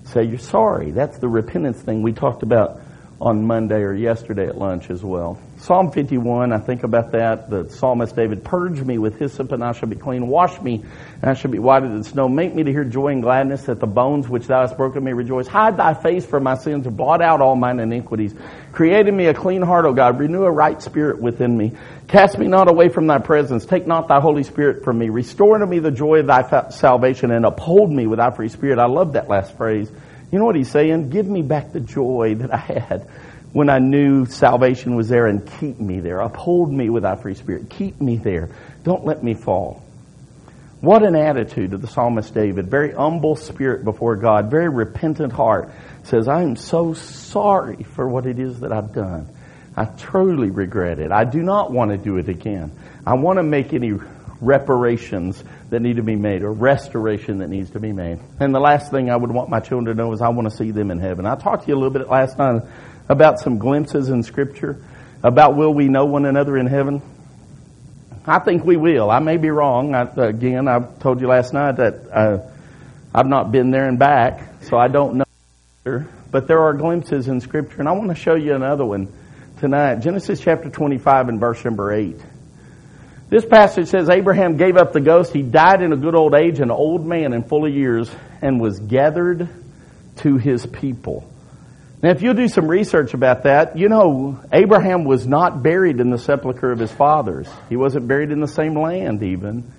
Say 0.05 0.25
you're 0.25 0.39
sorry. 0.39 0.91
That's 0.91 1.19
the 1.19 1.29
repentance 1.29 1.81
thing 1.81 2.03
we 2.03 2.13
talked 2.13 2.43
about 2.43 2.81
on 3.21 3.47
Monday 3.47 3.81
or 3.81 3.95
yesterday 3.95 4.47
at 4.47 4.57
lunch 4.57 4.91
as 4.91 5.03
well. 5.03 5.41
Psalm 5.61 5.93
51, 5.93 6.55
I 6.55 6.59
think 6.59 6.85
about 6.85 7.13
that. 7.13 7.51
The 7.51 7.69
psalmist 7.69 8.17
David, 8.17 8.43
purge 8.43 8.81
me 8.81 8.97
with 8.97 9.19
hyssop 9.19 9.53
and 9.53 9.63
I 9.63 9.73
shall 9.73 9.91
be 9.91 9.97
clean. 9.97 10.27
Wash 10.27 10.59
me 10.63 10.83
and 11.21 11.31
I 11.31 11.35
shall 11.35 11.51
be 11.51 11.59
whiter 11.59 11.87
than 11.87 12.03
snow. 12.03 12.31
Make 12.31 12.55
me 12.55 12.63
to 12.63 12.71
hear 12.73 12.83
joy 12.83 13.09
and 13.09 13.23
gladness 13.23 13.65
that 13.65 13.79
the 13.79 13.87
bones 13.87 14.27
which 14.27 14.47
thou 14.47 14.63
hast 14.63 14.79
broken 14.79 15.05
may 15.05 15.13
rejoice. 15.13 15.47
Hide 15.47 15.77
thy 15.77 15.93
face 15.93 16.25
from 16.25 16.45
my 16.45 16.55
sins 16.55 16.87
and 16.87 16.97
blot 16.97 17.21
out 17.21 17.43
all 17.43 17.57
mine 17.57 17.79
iniquities. 17.79 18.35
Create 18.73 19.07
in 19.07 19.15
me 19.15 19.27
a 19.27 19.35
clean 19.35 19.61
heart, 19.61 19.85
O 19.85 19.93
God. 19.93 20.19
Renew 20.19 20.45
a 20.45 20.51
right 20.51 20.81
spirit 20.81 21.21
within 21.21 21.55
me. 21.55 21.73
Cast 22.09 22.39
me 22.39 22.47
not 22.49 22.71
away 22.71 22.89
from 22.89 23.07
thy 23.07 23.19
presence. 23.19 23.67
Take 23.67 23.87
not 23.87 24.09
thy 24.09 24.21
Holy 24.21 24.45
Spirit 24.45 24.83
from 24.83 24.99
me. 24.99 25.11
Restore 25.11 25.59
to 25.59 25.67
me 25.67 25.79
the 25.79 25.91
joy 25.91 26.21
of 26.21 26.27
thy 26.27 26.71
salvation 26.71 27.31
and 27.33 27.45
uphold 27.45 27.93
me 27.93 28.07
with 28.07 28.17
thy 28.19 28.31
free 28.31 28.49
spirit. 28.49 28.79
I 28.79 28.87
love 28.87 29.13
that 29.13 29.29
last 29.29 29.55
phrase. 29.59 29.93
You 30.33 30.39
know 30.39 30.47
what 30.47 30.57
he's 30.57 30.71
saying? 30.71 31.11
Give 31.11 31.27
me 31.27 31.43
back 31.43 31.73
the 31.73 31.81
joy 31.81 32.37
that 32.37 32.55
I 32.55 32.57
had 32.57 33.11
when 33.53 33.69
I 33.69 33.79
knew 33.79 34.27
salvation 34.27 34.95
was 34.97 35.09
there 35.09 35.27
and 35.27 35.45
keep 35.59 35.81
me 35.81 36.01
there. 36.01 36.21
Uphold 36.21 36.73
me 36.73 36.89
with 36.89 37.03
thy 37.03 37.17
free 37.17 37.35
spirit. 37.35 37.69
Keep 37.71 38.01
me 38.01 38.17
there. 38.17 38.51
Don't 38.85 39.05
let 39.05 39.23
me 39.25 39.35
fall. 39.35 39.83
What 40.81 41.03
an 41.03 41.15
attitude 41.15 41.75
of 41.75 41.83
the 41.83 41.89
psalmist 41.89 42.33
David. 42.33 42.71
Very 42.71 42.93
humble 42.93 43.37
spirit 43.37 43.85
before 43.85 44.17
God. 44.17 44.51
Very 44.51 44.69
repentant 44.69 45.33
heart. 45.33 45.71
Says, 46.05 46.27
I 46.27 46.43
am 46.43 46.57
so 46.57 46.95
sorry 46.95 47.83
for 47.83 48.09
what 48.09 48.25
it 48.25 48.39
is 48.39 48.61
that 48.61 48.73
I've 48.73 48.95
done. 48.95 49.29
I 49.77 49.85
truly 49.85 50.51
regret 50.51 50.99
it. 50.99 51.13
I 51.13 51.25
do 51.25 51.43
not 51.43 51.71
want 51.71 51.91
to 51.91 51.99
do 51.99 52.17
it 52.17 52.29
again. 52.29 52.73
I 53.07 53.15
want 53.15 53.39
to 53.39 53.43
make 53.43 53.75
any 53.75 53.93
reparations 54.41 55.43
that 55.69 55.81
need 55.81 55.97
to 55.97 56.03
be 56.03 56.17
made 56.17 56.43
or 56.43 56.51
restoration 56.51 57.39
that 57.39 57.49
needs 57.49 57.71
to 57.71 57.81
be 57.81 57.93
made. 57.93 58.19
And 58.41 58.55
the 58.55 58.61
last 58.61 58.91
thing 58.91 59.11
I 59.11 59.17
would 59.17 59.31
want 59.31 59.51
my 59.51 59.61
children 59.61 59.95
to 59.95 60.03
know 60.03 60.13
is 60.13 60.23
I 60.23 60.31
want 60.31 60.51
to 60.51 60.57
see 60.57 60.71
them 60.71 60.91
in 60.91 60.99
heaven. 60.99 61.27
I 61.27 61.37
talked 61.37 61.65
to 61.65 61.69
you 61.69 61.75
a 61.75 61.77
little 61.79 61.93
bit 61.93 62.09
last 62.09 62.39
night 62.39 62.63
about 63.11 63.41
some 63.41 63.59
glimpses 63.59 64.09
in 64.09 64.23
Scripture 64.23 64.81
about 65.23 65.57
will 65.57 65.75
we 65.75 65.89
know 65.89 66.07
one 66.07 66.25
another 66.25 66.57
in 66.57 66.67
heaven? 66.67 67.03
I 68.25 68.39
think 68.39 68.65
we 68.65 68.77
will. 68.77 69.11
I 69.11 69.19
may 69.19 69.37
be 69.37 69.51
wrong. 69.51 69.95
I, 69.95 70.03
again, 70.03 70.69
I 70.69 70.79
told 71.01 71.21
you 71.21 71.27
last 71.27 71.53
night 71.53 71.73
that 71.73 71.95
uh, 72.13 72.39
I've 73.13 73.27
not 73.27 73.51
been 73.51 73.73
there 73.73 73.89
and 73.89 73.99
back, 73.99 74.63
so 74.63 74.79
I 74.79 74.87
don't 74.87 75.17
know. 75.17 76.05
But 76.31 76.47
there 76.47 76.61
are 76.61 76.73
glimpses 76.75 77.27
in 77.27 77.41
Scripture, 77.41 77.81
and 77.81 77.89
I 77.89 77.93
want 77.93 78.11
to 78.11 78.15
show 78.15 78.37
you 78.37 78.55
another 78.55 78.85
one 78.85 79.13
tonight. 79.59 79.97
Genesis 79.97 80.41
chapter 80.41 80.71
25 80.71 81.29
and 81.31 81.41
verse 81.41 81.65
number 81.65 81.93
8. 81.93 82.17
This 83.29 83.45
passage 83.45 83.89
says 83.89 84.09
Abraham 84.09 84.57
gave 84.57 84.77
up 84.77 84.93
the 84.93 85.01
ghost. 85.01 85.33
He 85.33 85.43
died 85.43 85.83
in 85.83 85.93
a 85.93 85.97
good 85.97 86.15
old 86.15 86.35
age, 86.35 86.61
an 86.61 86.71
old 86.71 87.05
man 87.05 87.33
in 87.33 87.43
full 87.43 87.67
of 87.67 87.75
years, 87.75 88.09
and 88.41 88.61
was 88.61 88.79
gathered 88.79 89.49
to 90.19 90.37
his 90.37 90.65
people. 90.67 91.29
Now, 92.03 92.11
if 92.11 92.23
you 92.23 92.33
do 92.33 92.49
some 92.49 92.67
research 92.67 93.13
about 93.13 93.43
that, 93.43 93.77
you 93.77 93.91
know 93.91 94.41
Abraham 94.51 95.05
was 95.05 95.27
not 95.27 95.63
buried 95.63 96.01
in 96.01 96.09
the 96.09 96.17
sepulchre 96.17 96.73
of 96.73 96.79
his 96.79 96.91
fathers. 96.91 97.47
He 97.69 97.77
wasn't 97.77 98.09
buried 98.09 98.31
in 98.31 98.41
the 98.41 98.49
same 98.49 98.75
land, 98.75 99.23
even. 99.23 99.71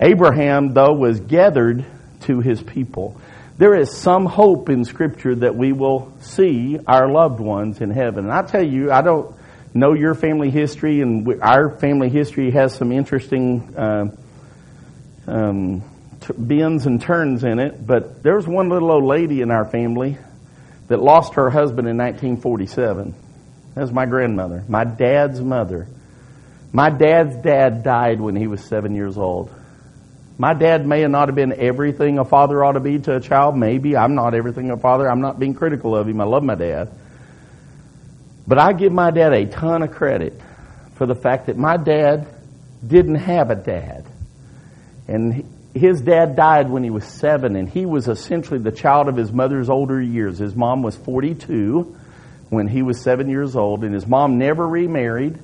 Abraham, 0.00 0.74
though, 0.74 0.94
was 0.94 1.20
gathered 1.20 1.84
to 2.22 2.40
his 2.40 2.60
people. 2.60 3.16
There 3.58 3.76
is 3.76 3.96
some 3.96 4.26
hope 4.26 4.70
in 4.70 4.84
Scripture 4.84 5.36
that 5.36 5.54
we 5.54 5.72
will 5.72 6.12
see 6.20 6.80
our 6.84 7.08
loved 7.08 7.38
ones 7.38 7.80
in 7.80 7.90
heaven. 7.90 8.24
And 8.24 8.32
I 8.32 8.42
tell 8.42 8.66
you, 8.66 8.90
I 8.90 9.02
don't 9.02 9.32
know 9.72 9.92
your 9.92 10.16
family 10.16 10.50
history, 10.50 11.00
and 11.00 11.40
our 11.40 11.78
family 11.78 12.08
history 12.08 12.50
has 12.50 12.74
some 12.74 12.90
interesting 12.90 13.76
uh, 13.76 14.06
um, 15.28 15.82
t- 16.20 16.34
bends 16.36 16.86
and 16.86 17.00
turns 17.00 17.44
in 17.44 17.60
it. 17.60 17.86
But 17.86 18.24
there 18.24 18.34
was 18.34 18.48
one 18.48 18.68
little 18.68 18.90
old 18.90 19.04
lady 19.04 19.42
in 19.42 19.52
our 19.52 19.64
family 19.64 20.18
that 20.88 21.00
lost 21.00 21.34
her 21.34 21.50
husband 21.50 21.88
in 21.88 21.96
1947. 21.96 23.14
That 23.74 23.80
was 23.80 23.92
my 23.92 24.06
grandmother, 24.06 24.64
my 24.68 24.84
dad's 24.84 25.40
mother. 25.40 25.88
My 26.72 26.88
dad's 26.88 27.36
dad 27.36 27.82
died 27.82 28.20
when 28.20 28.34
he 28.34 28.46
was 28.46 28.64
seven 28.64 28.94
years 28.94 29.18
old. 29.18 29.50
My 30.38 30.54
dad 30.54 30.86
may 30.86 31.06
not 31.06 31.28
have 31.28 31.34
been 31.34 31.52
everything 31.52 32.18
a 32.18 32.24
father 32.24 32.64
ought 32.64 32.72
to 32.72 32.80
be 32.80 32.98
to 32.98 33.16
a 33.16 33.20
child. 33.20 33.56
Maybe 33.56 33.96
I'm 33.96 34.14
not 34.14 34.34
everything 34.34 34.70
a 34.70 34.78
father. 34.78 35.08
I'm 35.08 35.20
not 35.20 35.38
being 35.38 35.54
critical 35.54 35.94
of 35.94 36.08
him. 36.08 36.20
I 36.20 36.24
love 36.24 36.42
my 36.42 36.54
dad. 36.54 36.90
But 38.46 38.58
I 38.58 38.72
give 38.72 38.90
my 38.90 39.10
dad 39.10 39.34
a 39.34 39.46
ton 39.46 39.82
of 39.82 39.92
credit 39.92 40.40
for 40.94 41.06
the 41.06 41.14
fact 41.14 41.46
that 41.46 41.58
my 41.58 41.76
dad 41.76 42.26
didn't 42.84 43.16
have 43.16 43.50
a 43.50 43.54
dad. 43.54 44.06
And 45.06 45.44
his 45.74 46.00
dad 46.02 46.36
died 46.36 46.70
when 46.70 46.84
he 46.84 46.90
was 46.90 47.04
seven, 47.04 47.56
and 47.56 47.68
he 47.68 47.86
was 47.86 48.08
essentially 48.08 48.58
the 48.58 48.72
child 48.72 49.08
of 49.08 49.16
his 49.16 49.32
mother's 49.32 49.70
older 49.70 50.00
years. 50.00 50.38
His 50.38 50.54
mom 50.54 50.82
was 50.82 50.96
42 50.96 51.96
when 52.50 52.68
he 52.68 52.82
was 52.82 53.00
seven 53.00 53.30
years 53.30 53.56
old, 53.56 53.82
and 53.82 53.94
his 53.94 54.06
mom 54.06 54.38
never 54.38 54.66
remarried. 54.66 55.38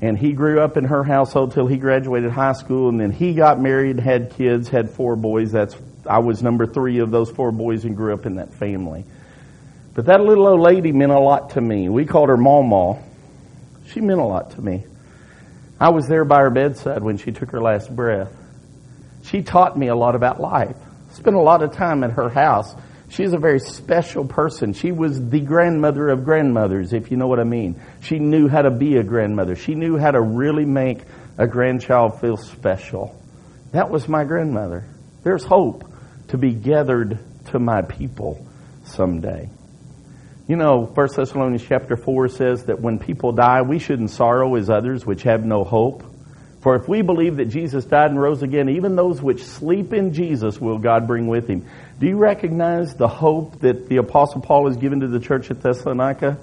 And 0.00 0.18
he 0.18 0.32
grew 0.32 0.60
up 0.60 0.76
in 0.76 0.84
her 0.84 1.02
household 1.02 1.52
till 1.52 1.66
he 1.66 1.76
graduated 1.76 2.30
high 2.30 2.52
school, 2.52 2.88
and 2.88 3.00
then 3.00 3.12
he 3.12 3.34
got 3.34 3.60
married, 3.60 3.98
had 3.98 4.30
kids, 4.30 4.68
had 4.68 4.90
four 4.90 5.16
boys. 5.16 5.52
That's 5.52 5.76
I 6.08 6.18
was 6.18 6.42
number 6.42 6.66
three 6.66 6.98
of 6.98 7.10
those 7.10 7.30
four 7.30 7.50
boys 7.50 7.84
and 7.84 7.96
grew 7.96 8.14
up 8.14 8.26
in 8.26 8.36
that 8.36 8.54
family. 8.54 9.04
But 9.94 10.06
that 10.06 10.20
little 10.20 10.46
old 10.46 10.60
lady 10.60 10.92
meant 10.92 11.12
a 11.12 11.18
lot 11.18 11.50
to 11.50 11.60
me. 11.60 11.88
We 11.88 12.04
called 12.04 12.28
her 12.28 12.36
Mama. 12.36 13.02
She 13.88 14.00
meant 14.00 14.20
a 14.20 14.24
lot 14.24 14.52
to 14.52 14.60
me. 14.60 14.84
I 15.80 15.90
was 15.90 16.06
there 16.06 16.24
by 16.24 16.40
her 16.40 16.50
bedside 16.50 17.02
when 17.02 17.16
she 17.16 17.32
took 17.32 17.50
her 17.50 17.60
last 17.60 17.94
breath. 17.94 18.32
She 19.26 19.42
taught 19.42 19.76
me 19.78 19.88
a 19.88 19.94
lot 19.94 20.14
about 20.14 20.40
life. 20.40 20.76
Spent 21.10 21.36
a 21.36 21.40
lot 21.40 21.62
of 21.62 21.72
time 21.72 22.04
at 22.04 22.12
her 22.12 22.28
house. 22.28 22.74
She's 23.08 23.32
a 23.32 23.38
very 23.38 23.60
special 23.60 24.24
person. 24.24 24.72
She 24.72 24.92
was 24.92 25.30
the 25.30 25.40
grandmother 25.40 26.08
of 26.08 26.24
grandmothers, 26.24 26.92
if 26.92 27.10
you 27.10 27.16
know 27.16 27.26
what 27.26 27.40
I 27.40 27.44
mean. 27.44 27.80
She 28.00 28.18
knew 28.18 28.48
how 28.48 28.62
to 28.62 28.70
be 28.70 28.96
a 28.96 29.02
grandmother. 29.02 29.54
She 29.54 29.74
knew 29.74 29.96
how 29.96 30.10
to 30.10 30.20
really 30.20 30.64
make 30.64 31.02
a 31.38 31.46
grandchild 31.46 32.20
feel 32.20 32.36
special. 32.36 33.20
That 33.72 33.90
was 33.90 34.08
my 34.08 34.24
grandmother. 34.24 34.84
There's 35.22 35.44
hope 35.44 35.84
to 36.28 36.38
be 36.38 36.52
gathered 36.52 37.18
to 37.50 37.58
my 37.58 37.82
people 37.82 38.46
someday. 38.84 39.50
You 40.48 40.56
know, 40.56 40.84
1 40.84 41.08
Thessalonians 41.16 41.64
chapter 41.66 41.96
4 41.96 42.28
says 42.28 42.64
that 42.66 42.80
when 42.80 42.98
people 43.00 43.32
die, 43.32 43.62
we 43.62 43.80
shouldn't 43.80 44.10
sorrow 44.10 44.54
as 44.54 44.70
others 44.70 45.04
which 45.04 45.24
have 45.24 45.44
no 45.44 45.64
hope. 45.64 46.04
For 46.66 46.74
if 46.74 46.88
we 46.88 47.00
believe 47.00 47.36
that 47.36 47.44
Jesus 47.44 47.84
died 47.84 48.10
and 48.10 48.20
rose 48.20 48.42
again, 48.42 48.70
even 48.70 48.96
those 48.96 49.22
which 49.22 49.44
sleep 49.44 49.92
in 49.92 50.12
Jesus 50.12 50.60
will 50.60 50.78
God 50.78 51.06
bring 51.06 51.28
with 51.28 51.46
him. 51.46 51.64
Do 52.00 52.08
you 52.08 52.16
recognize 52.16 52.96
the 52.96 53.06
hope 53.06 53.60
that 53.60 53.88
the 53.88 53.98
Apostle 53.98 54.40
Paul 54.40 54.66
has 54.66 54.76
given 54.76 54.98
to 54.98 55.06
the 55.06 55.20
church 55.20 55.48
at 55.52 55.62
Thessalonica? 55.62 56.38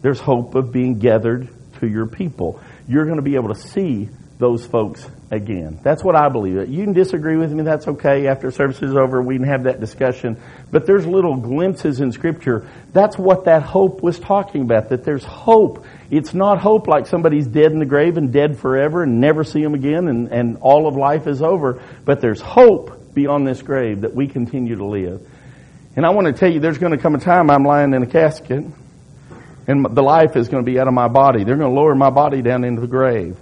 There's 0.00 0.18
hope 0.18 0.54
of 0.54 0.72
being 0.72 0.98
gathered 0.98 1.50
to 1.80 1.86
your 1.86 2.06
people. 2.06 2.58
You're 2.88 3.04
going 3.04 3.18
to 3.18 3.22
be 3.22 3.34
able 3.34 3.52
to 3.52 3.60
see 3.60 4.08
those 4.38 4.66
folks 4.66 5.08
again. 5.30 5.80
That's 5.82 6.04
what 6.04 6.14
I 6.14 6.28
believe. 6.28 6.68
You 6.68 6.84
can 6.84 6.92
disagree 6.92 7.36
with 7.36 7.52
me, 7.52 7.64
that's 7.64 7.88
okay. 7.88 8.26
After 8.26 8.50
service 8.50 8.82
is 8.82 8.94
over, 8.94 9.22
we 9.22 9.36
can 9.36 9.46
have 9.46 9.64
that 9.64 9.80
discussion. 9.80 10.40
But 10.70 10.86
there's 10.86 11.06
little 11.06 11.36
glimpses 11.36 12.00
in 12.00 12.12
Scripture. 12.12 12.68
That's 12.92 13.16
what 13.16 13.46
that 13.46 13.62
hope 13.62 14.02
was 14.02 14.18
talking 14.18 14.62
about, 14.62 14.90
that 14.90 15.04
there's 15.04 15.24
hope. 15.24 15.86
It's 16.10 16.34
not 16.34 16.58
hope 16.58 16.86
like 16.86 17.06
somebody's 17.06 17.46
dead 17.46 17.72
in 17.72 17.78
the 17.78 17.86
grave 17.86 18.16
and 18.16 18.32
dead 18.32 18.58
forever 18.58 19.02
and 19.02 19.20
never 19.20 19.42
see 19.42 19.62
them 19.62 19.74
again 19.74 20.08
and, 20.08 20.28
and 20.28 20.58
all 20.60 20.86
of 20.86 20.96
life 20.96 21.26
is 21.26 21.40
over. 21.40 21.82
But 22.04 22.20
there's 22.20 22.40
hope 22.40 23.14
beyond 23.14 23.46
this 23.46 23.62
grave 23.62 24.02
that 24.02 24.14
we 24.14 24.28
continue 24.28 24.76
to 24.76 24.84
live. 24.84 25.26
And 25.96 26.04
I 26.04 26.10
want 26.10 26.26
to 26.26 26.34
tell 26.34 26.52
you, 26.52 26.60
there's 26.60 26.78
going 26.78 26.92
to 26.92 26.98
come 26.98 27.14
a 27.14 27.18
time 27.18 27.50
I'm 27.50 27.64
lying 27.64 27.94
in 27.94 28.02
a 28.02 28.06
casket 28.06 28.64
and 29.66 29.84
the 29.84 30.02
life 30.02 30.36
is 30.36 30.48
going 30.48 30.64
to 30.64 30.70
be 30.70 30.78
out 30.78 30.86
of 30.86 30.94
my 30.94 31.08
body. 31.08 31.42
They're 31.42 31.56
going 31.56 31.74
to 31.74 31.80
lower 31.80 31.94
my 31.94 32.10
body 32.10 32.42
down 32.42 32.64
into 32.64 32.82
the 32.82 32.86
grave. 32.86 33.36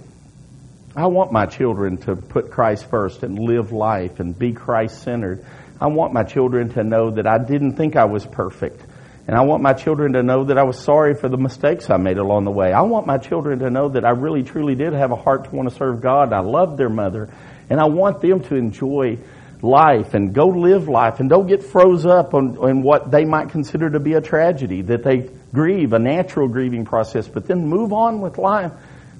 I 0.97 1.07
want 1.07 1.33
my 1.33 1.45
children 1.45 1.97
to 2.03 2.15
put 2.15 2.51
Christ 2.51 2.85
first 2.89 3.23
and 3.23 3.37
live 3.37 3.73
life 3.73 4.21
and 4.21 4.37
be 4.37 4.53
Christ 4.53 5.03
centered. 5.03 5.45
I 5.79 5.87
want 5.87 6.13
my 6.13 6.23
children 6.23 6.69
to 6.69 6.85
know 6.85 7.11
that 7.11 7.27
I 7.27 7.37
didn't 7.37 7.73
think 7.73 7.97
I 7.97 8.05
was 8.05 8.25
perfect. 8.25 8.81
And 9.27 9.35
I 9.35 9.41
want 9.41 9.61
my 9.61 9.73
children 9.73 10.13
to 10.13 10.23
know 10.23 10.45
that 10.45 10.57
I 10.57 10.63
was 10.63 10.79
sorry 10.79 11.13
for 11.13 11.27
the 11.27 11.37
mistakes 11.37 11.89
I 11.89 11.97
made 11.97 12.17
along 12.17 12.45
the 12.45 12.51
way. 12.51 12.71
I 12.71 12.83
want 12.83 13.07
my 13.07 13.17
children 13.17 13.59
to 13.59 13.69
know 13.69 13.89
that 13.89 14.05
I 14.05 14.11
really 14.11 14.43
truly 14.43 14.75
did 14.75 14.93
have 14.93 15.11
a 15.11 15.17
heart 15.17 15.45
to 15.45 15.55
want 15.55 15.67
to 15.67 15.75
serve 15.75 15.99
God. 15.99 16.31
I 16.31 16.39
loved 16.39 16.77
their 16.77 16.89
mother. 16.89 17.29
And 17.69 17.81
I 17.81 17.85
want 17.85 18.21
them 18.21 18.41
to 18.43 18.55
enjoy 18.55 19.17
life 19.61 20.13
and 20.13 20.33
go 20.33 20.47
live 20.47 20.87
life 20.87 21.19
and 21.19 21.29
don't 21.29 21.47
get 21.47 21.63
froze 21.63 22.05
up 22.05 22.33
on, 22.33 22.57
on 22.57 22.83
what 22.83 23.11
they 23.11 23.25
might 23.25 23.49
consider 23.49 23.89
to 23.89 23.99
be 23.99 24.13
a 24.13 24.21
tragedy, 24.21 24.83
that 24.83 25.03
they 25.03 25.29
grieve, 25.51 25.91
a 25.91 25.99
natural 25.99 26.47
grieving 26.47 26.85
process, 26.85 27.27
but 27.27 27.47
then 27.47 27.67
move 27.67 27.91
on 27.91 28.21
with 28.21 28.37
life 28.37 28.71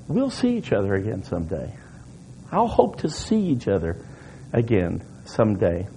we'll 0.07 0.29
see 0.29 0.57
each 0.57 0.71
other 0.71 0.93
again 0.95 1.23
someday. 1.23 1.73
I'll 2.51 2.67
hope 2.67 3.01
to 3.01 3.09
see 3.09 3.39
each 3.47 3.67
other 3.67 4.05
again 4.53 5.03
someday. 5.25 5.87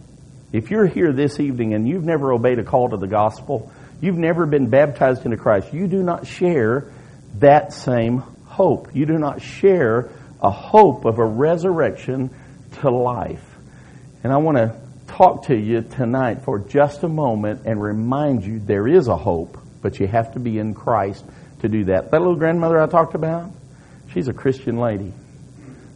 If 0.52 0.70
you're 0.70 0.86
here 0.86 1.12
this 1.12 1.40
evening 1.40 1.74
and 1.74 1.86
you've 1.86 2.04
never 2.04 2.32
obeyed 2.32 2.58
a 2.58 2.64
call 2.64 2.88
to 2.90 2.96
the 2.96 3.06
gospel, 3.06 3.70
you've 4.00 4.16
never 4.16 4.46
been 4.46 4.70
baptized 4.70 5.24
into 5.24 5.36
Christ, 5.36 5.72
you 5.74 5.86
do 5.86 6.02
not 6.02 6.26
share 6.26 6.92
that 7.34 7.72
same 7.72 8.18
hope. 8.46 8.94
You 8.94 9.06
do 9.06 9.18
not 9.18 9.42
share 9.42 10.10
a 10.40 10.50
hope 10.50 11.04
of 11.04 11.18
a 11.18 11.24
resurrection 11.24 12.30
to 12.80 12.90
life. 12.90 13.44
And 14.24 14.32
I 14.32 14.38
want 14.38 14.56
to 14.56 14.80
talk 15.08 15.46
to 15.46 15.56
you 15.56 15.82
tonight 15.82 16.44
for 16.44 16.58
just 16.58 17.02
a 17.02 17.08
moment 17.08 17.62
and 17.66 17.80
remind 17.80 18.44
you 18.44 18.58
there 18.58 18.88
is 18.88 19.08
a 19.08 19.16
hope, 19.16 19.58
but 19.82 20.00
you 20.00 20.06
have 20.06 20.32
to 20.34 20.40
be 20.40 20.58
in 20.58 20.74
Christ 20.74 21.24
to 21.60 21.68
do 21.68 21.84
that. 21.84 22.10
That 22.10 22.20
little 22.20 22.36
grandmother 22.36 22.80
I 22.80 22.86
talked 22.86 23.14
about, 23.14 23.50
She's 24.12 24.28
a 24.28 24.32
Christian 24.32 24.78
lady. 24.78 25.12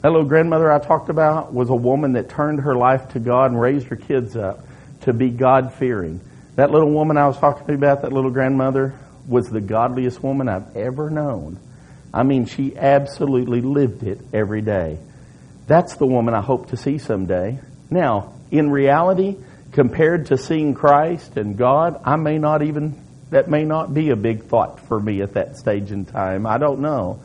That 0.02 0.10
little 0.10 0.26
grandmother 0.26 0.70
I 0.70 0.78
talked 0.78 1.08
about 1.08 1.54
was 1.54 1.70
a 1.70 1.74
woman 1.74 2.14
that 2.14 2.28
turned 2.28 2.60
her 2.60 2.74
life 2.74 3.10
to 3.10 3.20
God 3.20 3.52
and 3.52 3.60
raised 3.60 3.86
her 3.86 3.96
kids 3.96 4.36
up 4.36 4.66
to 5.02 5.12
be 5.12 5.30
God 5.30 5.74
fearing. 5.74 6.20
That 6.56 6.70
little 6.70 6.90
woman 6.90 7.16
I 7.16 7.26
was 7.26 7.38
talking 7.38 7.66
to 7.66 7.74
about, 7.74 8.02
that 8.02 8.12
little 8.12 8.30
grandmother, 8.30 8.94
was 9.26 9.48
the 9.48 9.60
godliest 9.60 10.22
woman 10.22 10.48
I've 10.48 10.76
ever 10.76 11.08
known. 11.08 11.58
I 12.12 12.24
mean, 12.24 12.46
she 12.46 12.76
absolutely 12.76 13.60
lived 13.60 14.02
it 14.02 14.20
every 14.32 14.60
day. 14.60 14.98
That's 15.66 15.96
the 15.96 16.06
woman 16.06 16.34
I 16.34 16.42
hope 16.42 16.70
to 16.70 16.76
see 16.76 16.98
someday. 16.98 17.58
Now, 17.88 18.34
in 18.50 18.70
reality, 18.70 19.36
compared 19.70 20.26
to 20.26 20.36
seeing 20.36 20.74
Christ 20.74 21.36
and 21.36 21.56
God, 21.56 22.00
I 22.04 22.16
may 22.16 22.38
not 22.38 22.62
even, 22.62 23.00
that 23.30 23.48
may 23.48 23.64
not 23.64 23.94
be 23.94 24.10
a 24.10 24.16
big 24.16 24.44
thought 24.44 24.80
for 24.80 25.00
me 25.00 25.22
at 25.22 25.34
that 25.34 25.56
stage 25.56 25.90
in 25.90 26.04
time. 26.04 26.46
I 26.46 26.58
don't 26.58 26.80
know. 26.80 27.22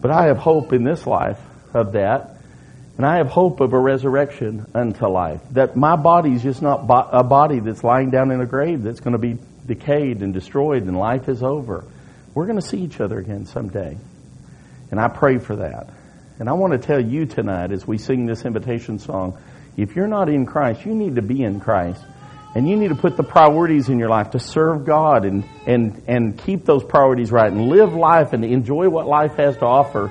But 0.00 0.10
I 0.10 0.26
have 0.26 0.38
hope 0.38 0.72
in 0.72 0.84
this 0.84 1.06
life 1.06 1.40
of 1.74 1.92
that. 1.92 2.36
And 2.96 3.06
I 3.06 3.16
have 3.16 3.28
hope 3.28 3.60
of 3.60 3.72
a 3.72 3.78
resurrection 3.78 4.66
unto 4.74 5.06
life. 5.06 5.40
That 5.52 5.74
my 5.74 5.96
body 5.96 6.32
is 6.32 6.42
just 6.42 6.60
not 6.60 6.84
a 7.12 7.24
body 7.24 7.60
that's 7.60 7.82
lying 7.82 8.10
down 8.10 8.30
in 8.30 8.40
a 8.40 8.46
grave 8.46 8.82
that's 8.82 9.00
going 9.00 9.12
to 9.12 9.18
be 9.18 9.38
decayed 9.66 10.20
and 10.20 10.34
destroyed 10.34 10.82
and 10.82 10.98
life 10.98 11.28
is 11.28 11.42
over. 11.42 11.84
We're 12.34 12.46
going 12.46 12.60
to 12.60 12.66
see 12.66 12.78
each 12.78 13.00
other 13.00 13.18
again 13.18 13.46
someday. 13.46 13.96
And 14.90 15.00
I 15.00 15.08
pray 15.08 15.38
for 15.38 15.56
that. 15.56 15.88
And 16.38 16.48
I 16.48 16.52
want 16.52 16.72
to 16.72 16.78
tell 16.78 17.00
you 17.00 17.26
tonight 17.26 17.72
as 17.72 17.86
we 17.86 17.98
sing 17.98 18.26
this 18.26 18.44
invitation 18.44 18.98
song, 18.98 19.38
if 19.76 19.96
you're 19.96 20.08
not 20.08 20.28
in 20.28 20.46
Christ, 20.46 20.84
you 20.84 20.94
need 20.94 21.16
to 21.16 21.22
be 21.22 21.42
in 21.42 21.60
Christ. 21.60 22.02
And 22.54 22.68
you 22.68 22.76
need 22.76 22.88
to 22.88 22.96
put 22.96 23.16
the 23.16 23.22
priorities 23.22 23.88
in 23.88 23.98
your 23.98 24.08
life 24.08 24.30
to 24.30 24.40
serve 24.40 24.84
God 24.84 25.24
and, 25.24 25.44
and, 25.66 26.02
and 26.08 26.36
keep 26.36 26.64
those 26.64 26.82
priorities 26.82 27.30
right 27.30 27.50
and 27.50 27.68
live 27.68 27.94
life 27.94 28.32
and 28.32 28.44
enjoy 28.44 28.88
what 28.88 29.06
life 29.06 29.36
has 29.36 29.56
to 29.58 29.66
offer. 29.66 30.10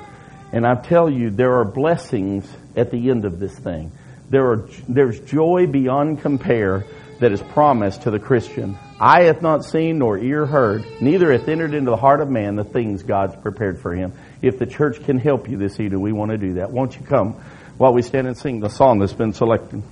And 0.54 0.66
I 0.66 0.76
tell 0.76 1.10
you, 1.10 1.32
there 1.32 1.60
are 1.60 1.66
blessings 1.66 2.50
at 2.78 2.92
the 2.92 3.10
end 3.10 3.26
of 3.26 3.40
this 3.40 3.58
thing. 3.58 3.92
There 4.30 4.52
are, 4.52 4.70
there's 4.88 5.20
joy 5.20 5.68
beyond 5.68 6.22
compare 6.22 6.86
that 7.20 7.34
is 7.34 7.42
promised 7.42 8.04
to 8.04 8.12
the 8.12 8.20
Christian. 8.20 8.78
Eye 9.00 9.24
hath 9.24 9.42
not 9.42 9.66
seen 9.66 10.00
nor 10.00 10.18
ear 10.18 10.46
heard, 10.46 10.86
neither 11.02 11.32
hath 11.32 11.48
entered 11.50 11.74
into 11.74 11.92
the 11.92 11.98
heart 11.98 12.22
of 12.22 12.30
man 12.30 12.56
the 12.56 12.64
things 12.64 13.04
God's 13.04 13.36
prepared 13.36 13.82
for 13.82 13.94
him. 13.94 14.14
If 14.42 14.60
the 14.60 14.66
church 14.66 15.04
can 15.04 15.18
help 15.18 15.50
you 15.50 15.58
this 15.58 15.80
evening, 15.80 16.02
we 16.02 16.14
want 16.14 16.32
to 16.32 16.38
do 16.38 16.54
that. 16.56 16.72
Won't 16.72 16.96
you 16.98 17.06
come 17.06 17.34
while 17.78 17.94
we 17.94 18.02
stand 18.02 18.28
and 18.28 18.38
sing 18.38 18.62
the 18.62 18.70
song 18.70 19.00
that's 19.00 19.14
been 19.14 19.34
selected? 19.34 19.84